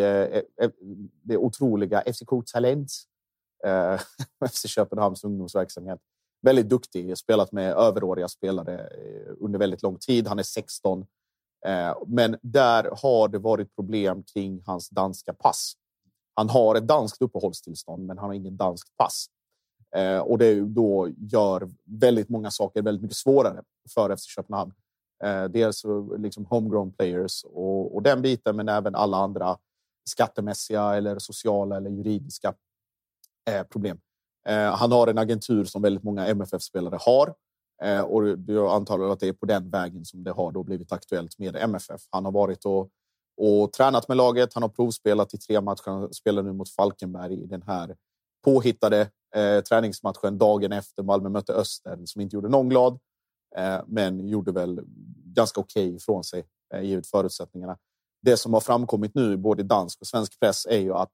det 1.23 1.37
otroliga 1.37 2.01
FCK 2.01 2.31
Talent, 2.53 2.93
FC 4.53 4.67
Köpenhamns 4.67 5.25
ungdomsverksamhet 5.25 6.01
väldigt 6.43 6.69
duktig, 6.69 7.19
spelat 7.19 7.53
med 7.53 7.73
överåriga 7.73 8.29
spelare 8.29 8.79
eh, 8.79 9.33
under 9.41 9.59
väldigt 9.59 9.83
lång 9.83 9.99
tid. 9.99 10.29
Han 10.29 10.39
är 10.39 10.43
16. 10.43 11.07
Eh, 11.67 11.97
men 12.07 12.37
där 12.43 12.91
har 13.03 13.29
det 13.29 13.39
varit 13.39 13.77
problem 13.77 14.23
kring 14.23 14.63
hans 14.67 14.89
danska 14.89 15.35
pass. 15.35 15.73
Han 16.35 16.49
har 16.49 16.75
ett 16.75 16.89
danskt 16.89 17.23
uppehållstillstånd, 17.23 18.07
men 18.07 18.19
han 18.19 18.27
har 18.27 18.35
ingen 18.35 18.57
danskt 18.57 18.97
pass. 18.97 19.27
Eh, 19.97 20.19
och 20.19 20.39
det 20.39 20.61
då 20.61 21.09
gör 21.17 21.71
väldigt 21.85 22.29
många 22.29 22.51
saker 22.51 22.83
väldigt 22.83 23.03
mycket 23.03 23.17
svårare 23.17 23.63
för 23.95 24.17
FC 24.17 24.25
Köpenhamn. 24.25 24.73
Dels 25.51 25.85
liksom 26.19 26.47
homegrown 26.47 26.93
players 26.93 27.45
och, 27.45 27.95
och 27.95 28.03
den 28.03 28.23
biten, 28.23 28.57
men 28.57 28.69
även 28.69 28.95
alla 28.95 29.17
andra 29.17 29.59
skattemässiga 30.09 30.95
eller 30.95 31.19
sociala 31.19 31.77
eller 31.77 31.91
juridiska 31.91 32.55
problem. 33.71 34.01
Eh, 34.47 34.77
han 34.77 34.93
har 34.93 35.07
en 35.07 35.19
agentur 35.19 35.65
som 35.65 35.83
väldigt 35.83 36.05
många 36.05 36.27
MFF-spelare 36.27 36.99
har. 37.01 37.35
Eh, 37.83 38.01
och 38.01 38.29
jag 38.47 38.71
antar 38.71 39.13
att 39.13 39.21
det 39.21 39.29
är 39.29 39.33
på 39.33 39.47
den 39.47 39.71
vägen 39.71 40.05
som 40.05 40.25
det 40.25 40.33
har 40.33 40.53
då 40.53 40.63
blivit 40.63 40.93
aktuellt 40.93 41.39
med 41.39 41.57
MFF. 41.57 42.01
Han 42.11 42.25
har 42.25 42.33
varit 42.33 42.65
och, 42.65 42.89
och 43.37 43.73
tränat 43.73 44.09
med 44.09 44.17
laget. 44.17 44.55
Han 44.55 44.63
har 44.63 44.71
provspelat 44.71 45.35
i 45.35 45.39
tre 45.39 45.61
matcher. 45.61 45.91
Han 45.91 46.15
spelar 46.15 46.43
nu 46.43 46.53
mot 46.53 46.69
Falkenberg 46.69 47.43
i 47.43 47.47
den 47.47 47.63
här 47.63 47.97
påhittade 48.45 49.11
eh, 49.35 49.61
träningsmatchen 49.61 50.39
dagen 50.39 50.73
efter 50.73 51.03
Malmö 51.03 51.29
mötte 51.29 51.53
Öster 51.53 51.99
som 52.05 52.21
inte 52.21 52.37
gjorde 52.37 52.49
någon 52.49 52.69
glad, 52.69 52.99
eh, 53.57 53.81
men 53.87 54.29
gjorde 54.29 54.53
väl 54.53 54.81
ganska 55.25 55.61
okej 55.61 55.87
okay 55.87 55.97
ifrån 55.97 56.25
sig 56.25 56.45
eh, 56.75 56.83
givet 56.83 57.07
förutsättningarna. 57.07 57.79
Det 58.23 58.37
som 58.37 58.55
har 58.55 58.61
framkommit 58.61 59.15
nu 59.15 59.37
både 59.37 59.63
i 59.63 59.65
dansk 59.65 60.01
och 60.01 60.07
svensk 60.07 60.41
press 60.41 60.67
är 60.67 60.79
ju 60.79 60.95
att 60.95 61.13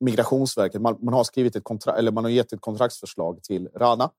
Migrationsverket. 0.00 0.80
Man, 0.80 0.98
man 1.00 1.14
har 1.14 1.24
skrivit 1.24 1.56
ett 1.56 1.64
kontrakt 1.64 1.98
eller 1.98 2.12
man 2.12 2.24
har 2.24 2.30
gett 2.30 2.52
ett 2.52 2.60
kontraktsförslag 2.60 3.42
till 3.42 3.68
Rana 3.74 4.10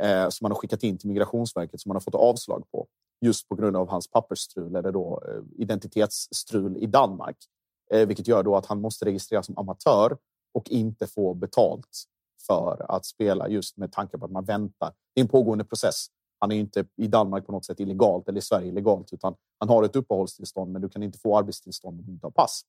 eh, 0.00 0.28
som 0.28 0.44
man 0.44 0.52
har 0.52 0.58
skickat 0.58 0.82
in 0.82 0.98
till 0.98 1.08
Migrationsverket 1.08 1.80
som 1.80 1.88
man 1.88 1.96
har 1.96 2.00
fått 2.00 2.14
avslag 2.14 2.64
på 2.72 2.86
just 3.20 3.48
på 3.48 3.54
grund 3.54 3.76
av 3.76 3.88
hans 3.88 4.10
pappersstrul 4.10 4.76
eller 4.76 4.92
då 4.92 5.22
eh, 5.28 5.62
identitetsstrul 5.62 6.76
i 6.76 6.86
Danmark, 6.86 7.36
eh, 7.92 8.06
vilket 8.06 8.28
gör 8.28 8.42
då 8.42 8.56
att 8.56 8.66
han 8.66 8.80
måste 8.80 9.04
registreras 9.04 9.46
som 9.46 9.58
amatör 9.58 10.16
och 10.54 10.70
inte 10.70 11.06
få 11.06 11.34
betalt 11.34 12.04
för 12.46 12.86
att 12.88 13.06
spela 13.06 13.48
just 13.48 13.76
med 13.76 13.92
tanke 13.92 14.18
på 14.18 14.24
att 14.24 14.30
man 14.30 14.44
väntar. 14.44 14.92
Det 15.14 15.20
är 15.20 15.24
en 15.24 15.28
pågående 15.28 15.64
process. 15.64 16.06
Han 16.38 16.52
är 16.52 16.56
inte 16.56 16.84
i 16.96 17.06
Danmark 17.06 17.46
på 17.46 17.52
något 17.52 17.64
sätt 17.64 17.80
illegalt 17.80 18.28
eller 18.28 18.38
i 18.38 18.42
Sverige 18.42 18.68
illegalt, 18.68 19.12
utan 19.12 19.34
han 19.58 19.68
har 19.68 19.82
ett 19.82 19.96
uppehållstillstånd, 19.96 20.72
men 20.72 20.82
du 20.82 20.88
kan 20.88 21.02
inte 21.02 21.18
få 21.18 21.38
arbetstillstånd 21.38 22.00
om 22.00 22.06
du 22.06 22.12
inte 22.12 22.26
har 22.26 22.30
pass. 22.30 22.62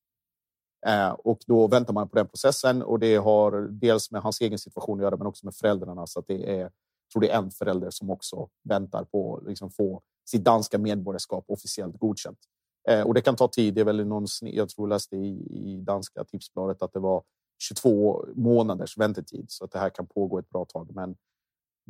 Eh, 0.88 1.10
och 1.10 1.40
då 1.48 1.68
väntar 1.68 1.94
man 1.94 2.10
på 2.10 2.16
den 2.16 2.28
processen 2.28 2.84
och 2.84 3.00
det 3.00 3.16
har 3.16 3.68
dels 3.72 4.12
med 4.12 4.22
hans 4.22 4.42
egen 4.42 4.60
situation 4.60 5.00
att 5.00 5.04
göra, 5.04 5.18
men 5.18 5.28
också 5.28 5.46
med 5.46 5.56
föräldrarna. 5.56 6.08
Så 6.08 6.20
att 6.20 6.28
det 6.28 6.60
är 6.60 6.72
tror 7.12 7.22
det 7.22 7.30
är 7.30 7.38
en 7.38 7.52
förälder 7.52 7.90
som 7.90 8.10
också 8.10 8.50
väntar 8.64 9.04
på 9.04 9.38
att 9.38 9.48
liksom 9.48 9.72
få 9.72 10.02
sitt 10.26 10.44
danska 10.44 10.78
medborgarskap 10.78 11.46
officiellt 11.48 12.00
godkänt. 12.00 12.40
Eh, 12.90 13.02
och 13.02 13.14
det 13.14 13.22
kan 13.22 13.36
ta 13.36 13.48
tid. 13.48 13.74
Det 13.74 13.82
är 13.82 13.86
väl 13.86 14.08
någon, 14.08 14.28
jag 14.42 14.70
tror 14.70 14.88
jag 14.88 14.96
läste 14.96 15.16
i, 15.16 15.48
i 15.50 15.82
danska 15.82 16.24
tipsbladet 16.24 16.82
att 16.82 16.94
det 16.94 17.00
var 17.00 17.24
22 17.60 18.26
månaders 18.36 18.98
väntetid, 18.98 19.46
så 19.48 19.66
att 19.66 19.72
det 19.72 19.80
här 19.80 19.90
kan 19.90 20.08
pågå 20.08 20.40
ett 20.40 20.50
bra 20.50 20.66
tag. 20.66 20.96
Men 20.96 21.16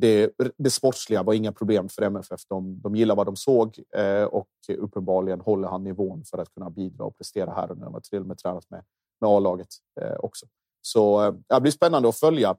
det, 0.01 0.31
det 0.57 0.69
sportsliga 0.69 1.23
var 1.23 1.33
inga 1.33 1.51
problem 1.51 1.89
för 1.89 2.01
MFF. 2.01 2.45
De, 2.47 2.81
de 2.81 2.95
gillar 2.95 3.15
vad 3.15 3.25
de 3.25 3.35
såg 3.35 3.79
eh, 3.95 4.23
och 4.23 4.47
uppenbarligen 4.77 5.41
håller 5.41 5.67
han 5.67 5.83
nivån 5.83 6.23
för 6.23 6.37
att 6.37 6.53
kunna 6.53 6.69
bidra 6.69 7.05
och 7.05 7.17
prestera 7.17 7.51
här 7.51 7.71
och 7.71 7.77
nu. 7.77 7.83
Han 7.83 7.93
har 7.93 8.01
till 8.01 8.19
och 8.19 8.25
med 8.25 8.37
tränat 8.37 8.69
med, 8.69 8.83
med 9.21 9.29
A-laget 9.29 9.67
eh, 10.01 10.15
också. 10.19 10.45
Så 10.81 11.25
eh, 11.25 11.33
det 11.47 11.61
blir 11.61 11.71
spännande 11.71 12.09
att 12.09 12.19
följa 12.19 12.55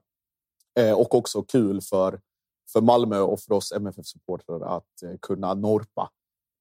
eh, 0.79 0.93
och 0.93 1.15
också 1.15 1.41
kul 1.41 1.81
för, 1.81 2.19
för 2.73 2.81
Malmö 2.81 3.19
och 3.19 3.39
för 3.39 3.53
oss 3.53 3.71
MFF-supportrar 3.71 4.77
att 4.77 5.03
eh, 5.03 5.17
kunna 5.21 5.53
norpa 5.53 6.09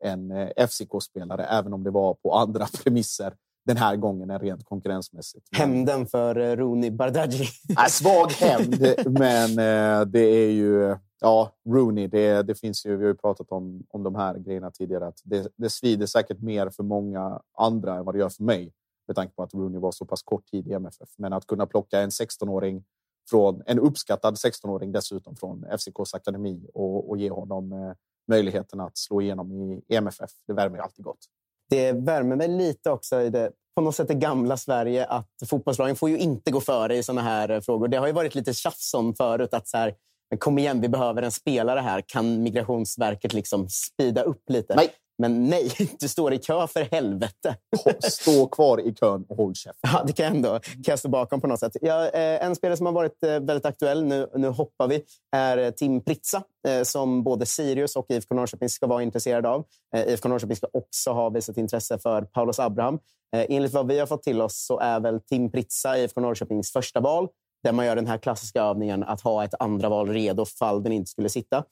en 0.05 0.31
eh, 0.31 0.67
FCK-spelare, 0.69 1.45
även 1.45 1.73
om 1.73 1.85
det 1.85 1.91
var 1.91 2.15
på 2.15 2.35
andra 2.35 2.67
premisser 2.85 3.35
den 3.65 3.77
här 3.77 3.97
gången 3.97 4.39
rent 4.39 4.65
konkurrensmässigt. 4.65 5.57
Hämnden 5.57 6.07
för 6.07 6.39
eh, 6.39 6.57
Rooney 6.57 6.91
Bardghji. 6.91 7.47
Svag 7.89 8.33
hämnd, 8.33 8.95
men 9.07 9.51
eh, 9.51 10.07
det 10.07 10.21
är 10.21 10.51
ju... 10.51 10.97
Ja, 11.21 11.53
Rooney, 11.69 12.07
det, 12.07 12.43
det 12.43 12.55
finns 12.55 12.87
ju... 12.87 12.97
Vi 12.97 13.05
har 13.05 13.09
ju 13.09 13.17
pratat 13.17 13.53
om, 13.53 13.83
om 13.89 14.03
de 14.03 14.15
här 14.15 14.39
grejerna 14.39 14.71
tidigare. 14.71 15.07
Att 15.07 15.21
det, 15.25 15.49
det 15.57 15.71
svider 15.71 16.07
säkert 16.07 16.41
mer 16.41 16.71
för 16.71 16.83
många 16.83 17.41
andra 17.59 17.97
än 17.97 18.05
vad 18.05 18.15
det 18.15 18.19
gör 18.19 18.29
för 18.29 18.45
mig 18.45 18.73
med 19.07 19.17
tanke 19.17 19.35
på 19.35 19.43
att 19.43 19.55
Rooney 19.55 19.81
var 19.81 19.93
så 19.93 20.05
pass 20.05 20.23
kort 20.23 20.47
tid 20.47 20.69
i 20.69 20.73
MFF. 20.73 21.09
Men 21.17 21.33
att 21.33 21.47
kunna 21.47 21.67
plocka 21.67 22.01
en 22.01 22.11
16-åring 22.11 22.85
från 23.31 23.63
en 23.67 23.79
uppskattad 23.79 24.35
16-åring 24.35 24.93
dessutom 24.93 25.37
från 25.37 25.65
FCKs 25.65 26.15
akademi 26.15 26.67
och, 26.75 27.11
och 27.11 27.17
ge 27.17 27.31
honom 27.31 27.73
eh, 27.73 27.93
möjligheten 28.29 28.81
att 28.81 28.99
slå 28.99 29.21
igenom 29.21 29.53
i 29.53 29.83
MFF. 29.89 30.31
Det 30.47 30.53
värmer 30.53 30.77
ju 30.77 30.83
alltid 30.83 31.05
gott. 31.05 31.29
Det 31.73 31.93
värmer 31.93 32.37
mig 32.37 32.49
lite 32.49 32.91
också 32.91 33.21
i 33.21 33.31
det 33.31 33.51
på 33.75 33.81
något 33.81 33.95
sätt 33.95 34.09
det 34.09 34.15
gamla 34.15 34.57
Sverige 34.57 35.07
att 35.07 35.29
fotbollslagen 35.47 35.97
får 35.97 36.11
ju 36.11 36.19
inte 36.19 36.51
gå 36.51 36.61
före 36.61 36.97
i 36.97 37.03
såna 37.03 37.23
här 37.23 37.49
eh, 37.49 37.61
frågor. 37.61 37.89
Det 37.89 37.97
har 37.97 38.07
ju 38.07 38.13
varit 38.13 38.35
lite 38.35 38.55
tjafs 38.55 38.95
om 38.95 39.15
förut 39.15 39.55
att 39.55 39.69
så 39.69 39.77
här, 39.77 39.95
kom 40.39 40.59
igen, 40.59 40.81
vi 40.81 40.89
behöver 40.89 41.23
en 41.23 41.33
spelare 41.33 41.81
här. 41.81 42.03
Kan 42.07 42.43
Migrationsverket 42.43 43.33
liksom 43.33 43.69
spida 43.69 44.23
upp 44.23 44.51
lite? 44.51 44.75
Nej. 44.75 44.91
Men 45.23 45.49
nej, 45.49 45.73
du 46.01 46.09
står 46.09 46.33
i 46.33 46.39
kö 46.39 46.67
för 46.67 46.81
helvete. 46.81 47.57
Stå 47.99 48.47
kvar 48.47 48.81
i 48.81 48.95
kön 48.95 49.25
och 49.29 49.37
håll 49.37 49.55
käften. 49.55 49.91
Ja, 49.93 50.05
det 50.07 50.13
kan 50.13 50.27
jag 50.27 50.35
ändå 50.35 50.49
kan 50.61 50.83
jag 50.85 50.99
stå 50.99 51.09
bakom 51.09 51.41
på 51.41 51.47
något 51.47 51.61
sätt. 51.61 51.77
Ja, 51.81 52.09
eh, 52.09 52.45
en 52.45 52.57
spelare 52.57 52.77
som 52.77 52.87
har 52.87 52.93
varit 52.93 53.25
eh, 53.25 53.31
väldigt 53.31 53.67
aktuell, 53.67 54.05
nu, 54.05 54.29
nu 54.35 54.49
hoppar 54.49 54.89
vi, 54.89 55.03
är 55.33 55.59
eh, 55.59 55.71
Tim 55.71 56.01
Pritsa 56.01 56.43
som 56.85 57.23
både 57.23 57.47
Sirius 57.47 57.97
och 57.97 58.07
IFK 58.09 58.35
Norrköping 58.35 58.69
ska 58.69 58.87
vara 58.87 59.03
intresserade 59.03 59.49
av. 59.49 59.65
IFK 60.07 60.29
Norrköping 60.29 60.57
ska 60.57 60.67
också 60.73 61.11
ha 61.11 61.31
visat 61.31 61.57
intresse 61.57 61.99
för 61.99 62.23
Paulus 62.23 62.59
Abraham. 62.59 62.99
Enligt 63.33 63.73
vad 63.73 63.89
vi 63.89 63.99
har 63.99 64.07
fått 64.07 64.23
till 64.23 64.43
oss 64.43 64.67
så 64.67 64.79
är 64.79 65.01
väl 65.01 65.21
Tim 65.21 65.51
Pritsa 65.51 65.99
IFK 65.99 66.21
Norrköpings 66.21 66.73
första 66.73 67.01
val 67.01 67.29
där 67.63 67.73
man 67.73 67.87
gör 67.87 67.97
den 67.97 68.07
här 68.07 68.19
klassiska 68.19 68.63
övningen 68.63 69.03
att 69.03 69.21
ha 69.21 69.45
ett 69.45 69.55
andra 69.59 69.89
val 69.89 70.09
redo 70.09 70.45
fall 70.45 70.83
den 70.83 70.93
inte 70.93 71.11
skulle 71.11 71.29
sitta. 71.29 71.65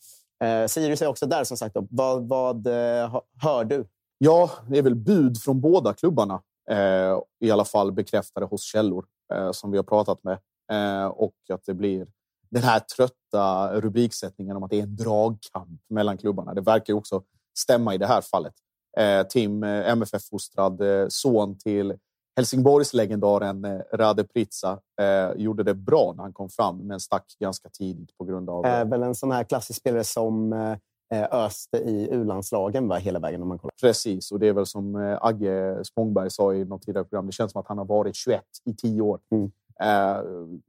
Eh, 0.45 0.66
Sirius 0.66 1.03
är 1.03 1.07
också 1.07 1.26
där, 1.26 1.45
som 1.45 1.57
sagt. 1.57 1.74
Då. 1.74 1.86
Vad, 1.91 2.28
vad 2.28 2.66
eh, 2.66 3.20
hör 3.43 3.64
du? 3.64 3.86
Ja, 4.18 4.51
det 4.68 4.78
är 4.78 4.82
väl 4.82 4.95
bud 4.95 5.38
från 5.43 5.61
båda 5.61 5.95
klubbarna. 5.95 6.43
Eh, 6.70 7.18
I 7.41 7.51
alla 7.51 7.64
fall 7.64 7.93
bekräftade 7.93 8.47
hos 8.47 8.62
källor 8.62 9.05
eh, 9.32 9.53
som 9.53 9.70
vi 9.70 9.76
har 9.76 9.84
pratat 9.84 10.24
med. 10.24 10.38
Eh, 10.72 11.07
och 11.07 11.34
att 11.53 11.64
det 11.66 11.74
blir 11.74 12.07
den 12.51 12.62
här 12.62 12.80
trötta 12.80 13.80
rubriksättningen 13.80 14.57
om 14.57 14.62
att 14.62 14.70
det 14.70 14.78
är 14.78 14.82
en 14.82 14.97
dragkamp 14.97 15.80
mellan 15.88 16.18
klubbarna. 16.18 16.55
Det 16.55 16.61
verkar 16.61 16.95
också 16.95 17.22
stämma 17.59 17.95
i 17.95 17.99
det 17.99 18.07
här 18.07 18.20
fallet. 18.20 18.55
Eh, 18.97 19.22
Tim, 19.26 19.62
eh, 19.62 19.88
MFF-fostrad 19.91 20.80
eh, 20.80 21.07
son 21.09 21.59
till 21.59 21.95
Helsingborgslegendaren 22.41 23.64
eh, 23.64 23.80
Rade 23.93 24.24
Pritsa 24.24 24.78
eh, 25.01 25.43
gjorde 25.43 25.62
det 25.62 25.74
bra 25.74 26.12
när 26.16 26.22
han 26.22 26.32
kom 26.32 26.49
fram, 26.49 26.78
men 26.78 27.01
stack 27.01 27.24
ganska 27.41 27.68
tidigt 27.68 28.18
på 28.18 28.24
grund 28.24 28.51
av... 28.51 28.66
Är 28.66 28.84
väl 28.84 29.03
en 29.03 29.14
sån 29.14 29.30
här 29.30 29.45
klassisk 29.45 29.80
spelare 29.80 30.05
som 30.05 30.53
eh, 30.53 31.24
öste 31.30 31.78
i 31.78 32.09
U-landslagen 32.12 32.88
va, 32.88 32.97
hela 32.97 33.18
vägen. 33.18 33.43
Om 33.43 33.49
man 33.49 33.59
kollar. 33.59 33.74
Precis, 33.80 34.32
och 34.32 34.38
det 34.41 34.49
är 34.49 34.53
väl 34.53 34.66
som 34.66 34.97
eh, 34.97 35.18
Agge 35.20 35.84
Spångberg 35.84 36.30
sa 36.30 36.55
i 36.55 36.64
något 36.64 36.82
tidigare 36.82 37.05
program. 37.05 37.26
Det 37.26 37.32
känns 37.32 37.53
som 37.53 37.61
att 37.61 37.68
han 37.68 37.78
har 37.78 37.84
varit 37.84 38.16
21 38.16 38.43
i 38.64 38.74
tio 38.74 39.03
år. 39.03 39.20
Mm. 39.30 39.51
Eh, 39.80 40.22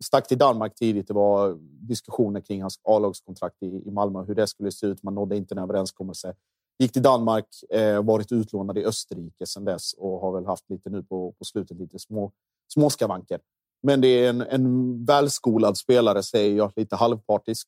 stack 0.04 0.28
till 0.28 0.38
Danmark 0.38 0.76
tidigt. 0.76 1.08
Det 1.08 1.14
var 1.14 1.58
diskussioner 1.88 2.42
kring 2.42 2.62
hans 2.62 2.80
A-lagskontrakt 2.84 3.64
i, 3.64 3.84
i 3.86 3.92
Malmö, 3.92 4.24
hur 4.24 4.36
det 4.36 4.48
skulle 4.48 4.72
se 4.72 4.88
ut. 4.88 5.04
Man 5.04 5.16
nådde 5.16 5.38
inte 5.38 5.56
en 5.56 5.60
överenskommelse. 5.60 6.34
Gick 6.82 6.94
till 6.94 7.02
Danmark, 7.02 7.46
eh, 7.70 8.04
varit 8.04 8.32
utlånad 8.32 8.78
i 8.78 8.86
Österrike 8.86 9.46
sedan 9.46 9.66
dess 9.66 9.94
och 9.94 10.20
har 10.20 10.32
väl 10.32 10.46
haft 10.46 10.70
lite 10.70 10.90
nu 10.90 11.04
på, 11.04 11.32
på 11.32 11.46
slutet 11.46 11.78
lite 11.78 12.00
små, 12.00 12.32
små 12.74 12.90
skavanker. 12.90 13.40
Men 13.84 14.02
det 14.02 14.08
är 14.08 14.30
en, 14.30 14.42
en 14.42 15.06
välskolad 15.06 15.78
spelare, 15.78 16.24
säger 16.24 16.58
jag, 16.58 16.72
lite 16.76 16.96
halvpartisk. 16.96 17.68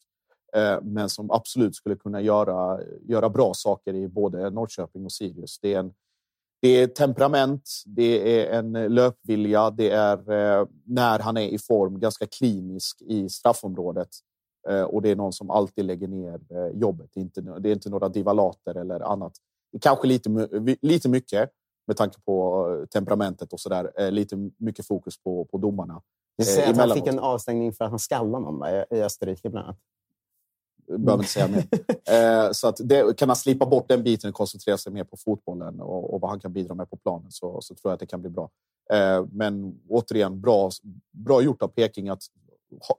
Eh, 0.55 0.81
men 0.81 1.09
som 1.09 1.31
absolut 1.31 1.75
skulle 1.75 1.95
kunna 1.95 2.21
göra, 2.21 2.79
göra 3.01 3.29
bra 3.29 3.53
saker 3.53 3.93
i 3.93 4.07
både 4.07 4.49
Norrköping 4.49 5.05
och 5.05 5.11
Sirius. 5.11 5.59
Det 5.59 5.73
är, 5.73 5.79
en, 5.79 5.93
det 6.61 6.69
är 6.69 6.87
temperament, 6.87 7.69
det 7.85 8.41
är 8.41 8.59
en 8.59 8.73
löpvilja, 8.73 9.69
det 9.69 9.89
är 9.89 10.31
eh, 10.31 10.67
när 10.85 11.19
han 11.19 11.37
är 11.37 11.47
i 11.47 11.57
form 11.57 11.99
ganska 11.99 12.27
klinisk 12.27 13.01
i 13.01 13.29
straffområdet. 13.29 14.09
Eh, 14.69 14.83
och 14.83 15.01
det 15.01 15.09
är 15.09 15.15
någon 15.15 15.33
som 15.33 15.49
alltid 15.49 15.85
lägger 15.85 16.07
ner 16.07 16.39
eh, 16.49 16.79
jobbet. 16.79 17.09
Det 17.13 17.19
är 17.19 17.21
inte, 17.21 17.41
det 17.41 17.69
är 17.69 17.73
inte 17.73 17.89
några 17.89 18.09
divalater 18.09 18.75
eller 18.75 18.99
annat. 18.99 19.33
Kanske 19.81 20.07
lite, 20.07 20.49
lite 20.81 21.09
mycket 21.09 21.49
med 21.87 21.97
tanke 21.97 22.21
på 22.21 22.67
eh, 22.71 22.85
temperamentet 22.85 23.53
och 23.53 23.59
så 23.59 23.69
där. 23.69 24.11
Lite 24.11 24.49
mycket 24.57 24.87
fokus 24.87 25.23
på, 25.23 25.45
på 25.45 25.57
domarna. 25.57 26.01
Du 26.37 26.45
säger 26.45 26.69
att 26.69 26.77
han 26.77 26.89
fick 26.89 27.07
en 27.07 27.19
avstängning 27.19 27.73
för 27.73 27.85
att 27.85 27.91
han 27.91 27.99
skallade 27.99 28.45
någon 28.45 28.59
va? 28.59 28.85
i 28.91 29.01
Österrike 29.01 29.49
bland 29.49 29.65
annat. 29.65 29.79
Behöver 30.87 31.13
inte 31.13 31.31
säga 31.31 31.47
mer. 31.47 32.53
så 32.53 32.67
att 32.67 32.77
det, 32.83 33.17
kan 33.17 33.29
han 33.29 33.35
slipa 33.35 33.65
bort 33.65 33.87
den 33.87 34.03
biten 34.03 34.29
och 34.29 34.35
koncentrera 34.35 34.77
sig 34.77 34.91
mer 34.91 35.03
på 35.03 35.17
fotbollen 35.17 35.81
och, 35.81 36.13
och 36.13 36.21
vad 36.21 36.29
han 36.29 36.39
kan 36.39 36.53
bidra 36.53 36.75
med 36.75 36.89
på 36.89 36.97
planen 36.97 37.31
så, 37.31 37.61
så 37.61 37.75
tror 37.75 37.91
jag 37.91 37.93
att 37.93 37.99
det 37.99 38.05
kan 38.05 38.21
bli 38.21 38.29
bra. 38.29 38.49
men 39.31 39.79
återigen, 39.89 40.41
bra, 40.41 40.69
bra 41.11 41.41
gjort 41.41 41.61
av 41.61 41.67
Peking 41.67 42.09
att 42.09 42.23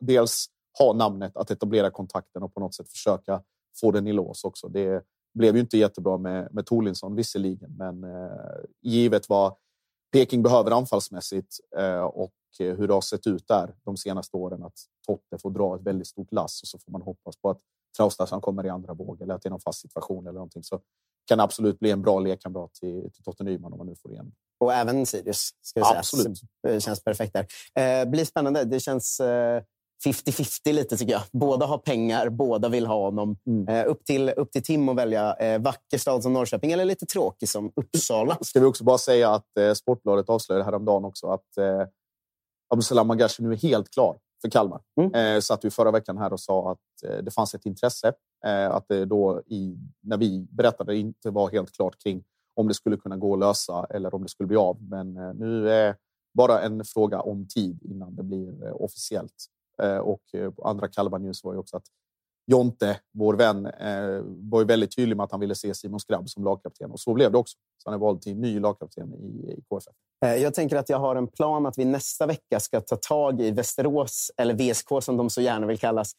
dels 0.00 0.48
ha 0.78 0.92
namnet, 0.92 1.36
att 1.36 1.50
etablera 1.50 1.90
kontakten 1.90 2.42
och 2.42 2.54
på 2.54 2.60
något 2.60 2.74
sätt 2.74 2.88
försöka 2.88 3.42
få 3.80 3.90
den 3.90 4.06
i 4.06 4.12
lås 4.12 4.44
också. 4.44 4.68
Det 4.68 5.04
blev 5.34 5.54
ju 5.54 5.60
inte 5.60 5.78
jättebra 5.78 6.18
med, 6.18 6.48
med 6.54 6.66
Tolinsson 6.66 7.16
visserligen, 7.16 7.76
men 7.76 8.04
eh, 8.04 8.30
givet 8.82 9.28
vad 9.28 9.54
Peking 10.12 10.42
behöver 10.42 10.70
anfallsmässigt 10.70 11.56
eh, 11.76 12.00
och 12.00 12.32
hur 12.58 12.88
det 12.88 12.94
har 12.94 13.00
sett 13.00 13.26
ut 13.26 13.48
där 13.48 13.74
de 13.84 13.96
senaste 13.96 14.36
åren, 14.36 14.62
att 14.62 14.78
Totte 15.06 15.38
får 15.38 15.50
dra 15.50 15.76
ett 15.76 15.82
väldigt 15.82 16.06
stort 16.06 16.32
lass 16.32 16.62
och 16.62 16.68
så 16.68 16.78
får 16.78 16.92
man 16.92 17.02
hoppas 17.02 17.36
på 17.36 17.50
att 17.50 17.60
Traustason 17.96 18.40
kommer 18.40 18.66
i 18.66 18.68
andra 18.68 18.94
våg 18.94 19.22
eller 19.22 19.34
att 19.34 19.42
det 19.42 19.48
är 19.48 19.50
någon 19.50 19.60
fast 19.60 19.80
situation 19.80 20.26
eller 20.26 20.34
någonting. 20.34 20.62
Så 20.62 20.80
kan 21.26 21.40
absolut 21.40 21.78
bli 21.78 21.90
en 21.90 22.02
bra 22.02 22.18
lekkamrat 22.18 22.74
till, 22.74 23.10
till 23.12 23.24
Totte 23.24 23.44
Nyman 23.44 23.72
om 23.72 23.78
man 23.78 23.86
nu 23.86 23.96
får 23.96 24.12
igen. 24.12 24.32
Och 24.58 24.72
även 24.72 25.06
Sirius. 25.06 25.50
Ska 25.60 25.80
jag 25.80 25.86
säga. 25.86 25.98
Absolut. 25.98 26.40
Det 26.62 26.80
känns 26.80 27.04
perfekt 27.04 27.32
där. 27.34 27.46
Eh, 27.74 28.10
blir 28.10 28.24
spännande. 28.24 28.64
Det 28.64 28.80
känns 28.80 29.20
eh, 29.20 29.62
50-50 30.05 30.72
lite 30.72 30.96
tycker 30.96 31.12
jag. 31.12 31.22
Båda 31.32 31.66
har 31.66 31.78
pengar, 31.78 32.28
båda 32.28 32.68
vill 32.68 32.86
ha 32.86 33.05
honom. 33.05 33.36
Mm. 33.46 33.68
Eh, 33.68 33.90
upp, 33.90 34.05
till, 34.05 34.28
upp 34.28 34.52
till 34.52 34.62
Tim 34.62 34.88
att 34.88 34.96
välja 34.96 35.34
eh, 35.34 35.61
vacker 35.61 35.98
stad 35.98 36.22
som 36.22 36.32
Norrköping 36.32 36.72
eller 36.72 36.84
lite 36.84 37.07
tråkig 37.07 37.48
som 37.48 37.72
Uppsala. 37.76 38.38
Ska 38.40 38.61
vi 38.61 38.66
också 38.66 38.84
bara 38.84 38.98
säga 38.98 39.30
att 39.30 39.59
eh, 39.59 39.72
Sportbladet 39.72 40.28
avslöjade 40.28 40.64
häromdagen 40.64 41.05
också 41.05 41.26
att 41.26 41.57
eh, 41.59 41.82
Abdusalam 42.68 43.07
Magashi 43.07 43.42
nu 43.42 43.52
är 43.52 43.57
helt 43.57 43.90
klar 43.90 44.18
för 44.42 44.50
Kalmar. 44.50 44.80
Mm. 45.00 45.14
Eh, 45.14 45.40
satt 45.40 45.64
vi 45.64 45.70
förra 45.70 45.90
veckan 45.90 46.18
här 46.18 46.32
och 46.32 46.40
sa 46.40 46.72
att 46.72 47.11
eh, 47.11 47.24
det 47.24 47.30
fanns 47.30 47.55
ett 47.55 47.66
intresse. 47.66 48.12
Eh, 48.46 48.70
att 48.70 48.84
det 48.88 49.05
då, 49.05 49.42
i, 49.46 49.76
när 50.02 50.16
vi 50.16 50.46
berättade, 50.50 50.96
inte 50.96 51.30
var 51.30 51.50
helt 51.50 51.72
klart 51.72 51.98
kring 52.02 52.24
om 52.57 52.68
det 52.68 52.74
skulle 52.74 52.96
kunna 52.96 53.16
gå 53.16 53.32
att 53.32 53.40
lösa 53.40 53.86
eller 53.90 54.14
om 54.14 54.22
det 54.22 54.28
skulle 54.28 54.46
bli 54.46 54.57
av. 54.57 54.82
Men 54.82 55.16
eh, 55.16 55.34
nu 55.34 55.70
är 55.70 55.96
bara 56.34 56.61
en 56.61 56.84
fråga 56.84 57.20
om 57.20 57.48
tid 57.48 57.82
innan 57.82 58.16
det 58.16 58.22
blir 58.22 58.66
eh, 58.66 58.72
officiellt. 58.74 59.46
Eh, 59.82 59.96
och 59.96 60.22
eh, 60.32 60.52
andra 60.64 60.88
Kalmar 60.88 61.18
News 61.18 61.44
var 61.44 61.52
ju 61.52 61.58
också 61.58 61.76
att 61.76 61.86
Jonte, 62.46 63.00
vår 63.18 63.34
vän, 63.34 63.66
eh, 63.66 64.22
var 64.24 64.60
ju 64.60 64.66
väldigt 64.66 64.96
tydlig 64.96 65.16
med 65.16 65.24
att 65.24 65.30
han 65.30 65.40
ville 65.40 65.54
se 65.54 65.74
Simon 65.74 66.00
Skrabb 66.00 66.28
som 66.28 66.44
lagkapten 66.44 66.90
och 66.90 67.00
så 67.00 67.14
blev 67.14 67.32
det 67.32 67.38
också. 67.38 67.56
Så 67.82 67.90
han 67.90 67.94
är 67.94 68.04
vald 68.04 68.20
till 68.20 68.36
ny 68.36 68.60
lagkapten 68.60 69.14
i, 69.14 69.52
i 69.52 69.62
KFF. 69.68 69.94
Jag 70.42 70.54
tänker 70.54 70.76
att 70.76 70.88
jag 70.88 70.98
har 70.98 71.16
en 71.16 71.26
plan 71.26 71.66
att 71.66 71.78
vi 71.78 71.84
nästa 71.84 72.26
vecka 72.26 72.60
ska 72.60 72.80
ta 72.80 72.96
tag 72.96 73.40
i 73.40 73.50
Västerås, 73.50 74.30
eller 74.36 74.54
VSK 74.54 74.88
som 75.00 75.16
de 75.16 75.30
så 75.30 75.40
gärna 75.40 75.66
vill 75.66 75.78
kallas. 75.78 76.12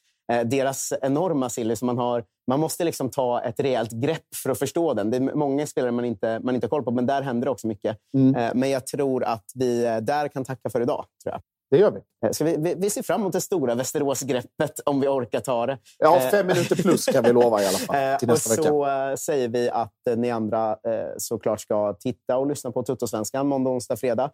Deras 0.45 0.93
enorma 1.01 1.49
silly 1.49 1.75
som 1.75 1.85
man 1.85 1.97
har. 1.97 2.25
Man 2.47 2.59
måste 2.59 2.83
liksom 2.83 3.09
ta 3.09 3.41
ett 3.41 3.59
rejält 3.59 3.91
grepp 3.91 4.35
för 4.43 4.49
att 4.49 4.59
förstå 4.59 4.93
den. 4.93 5.11
Det 5.11 5.17
är 5.17 5.35
många 5.35 5.67
spelare 5.67 5.91
man 5.91 6.05
inte, 6.05 6.39
man 6.43 6.55
inte 6.55 6.65
har 6.65 6.69
koll 6.69 6.83
på, 6.83 6.91
men 6.91 7.05
där 7.05 7.21
händer 7.21 7.45
det 7.45 7.51
också 7.51 7.67
mycket. 7.67 7.97
Mm. 8.17 8.59
Men 8.59 8.69
jag 8.69 8.87
tror 8.87 9.23
att 9.23 9.45
vi 9.55 9.81
där 10.01 10.27
kan 10.27 10.43
tacka 10.43 10.69
för 10.69 10.81
idag. 10.81 11.05
Tror 11.23 11.33
jag. 11.33 11.41
Det 11.71 11.77
gör 11.77 11.91
vi. 11.91 11.99
Eh, 12.25 12.31
Ska 12.31 12.43
vi, 12.45 12.55
vi, 12.59 12.75
vi 12.77 12.89
ser 12.89 13.03
fram 13.03 13.21
emot 13.21 13.33
det 13.33 13.41
stora 13.41 13.75
Västeråsgreppet 13.75 14.79
om 14.85 15.01
vi 15.01 15.07
orkar 15.07 15.39
ta 15.39 15.65
det. 15.65 15.77
Ja, 15.99 16.15
Eh, 16.17 16.29
fem 16.29 16.47
minuter 16.47 16.75
plus 16.75 17.05
kan 17.05 17.23
vi 17.23 17.33
lova 17.33 17.61
i 17.61 17.65
alla 17.67 17.77
fall. 17.77 17.95
Eh, 18.13 18.17
Till 18.17 18.29
och 18.29 18.33
nästa 18.33 18.49
vecka. 18.49 18.63
så 18.63 18.85
eh, 18.87 19.15
säger 19.15 19.47
vi 19.47 19.69
att 19.69 19.91
ni 20.17 20.31
andra 20.31 20.77
såklart 21.17 21.61
ska 21.61 21.93
titta 21.93 22.37
och 22.37 22.47
lyssna 22.47 22.71
på 22.71 22.83
Tuttosvenskan 22.83 23.47
måndag, 23.47 23.69
onsdag, 23.69 23.95
fredag. 23.97 24.31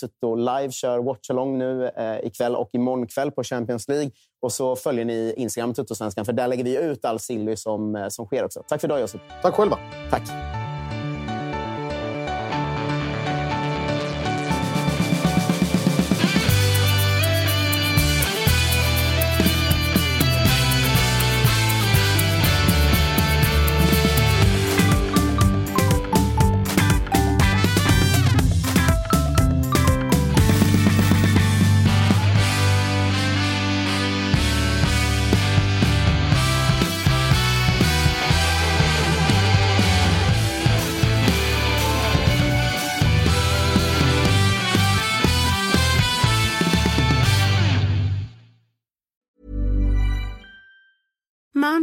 Tutto 0.00 0.34
Live 0.34 0.70
kör 0.70 0.98
Watchalong 0.98 1.58
nu 1.58 1.90
ikväll 2.22 2.56
och 2.56 2.70
imorgon 2.72 3.06
kväll 3.06 3.30
på 3.30 3.42
Champions 3.44 3.88
League. 3.88 4.10
Och 4.42 4.52
så 4.52 4.76
följer 4.76 5.04
ni 5.04 5.34
Instagram 5.36 5.74
Tuttosvenskan, 5.74 6.24
för 6.24 6.32
där 6.32 6.48
lägger 6.48 6.64
vi 6.64 6.76
ut 6.76 7.04
all 7.04 7.18
silly 7.18 7.56
som, 7.56 8.06
som 8.10 8.26
sker 8.26 8.44
också. 8.44 8.62
Tack 8.68 8.80
för 8.80 8.88
idag, 8.88 9.00
Josip. 9.00 9.20
Tack 9.42 9.54
själva. 9.54 9.78
Tack. 10.10 10.55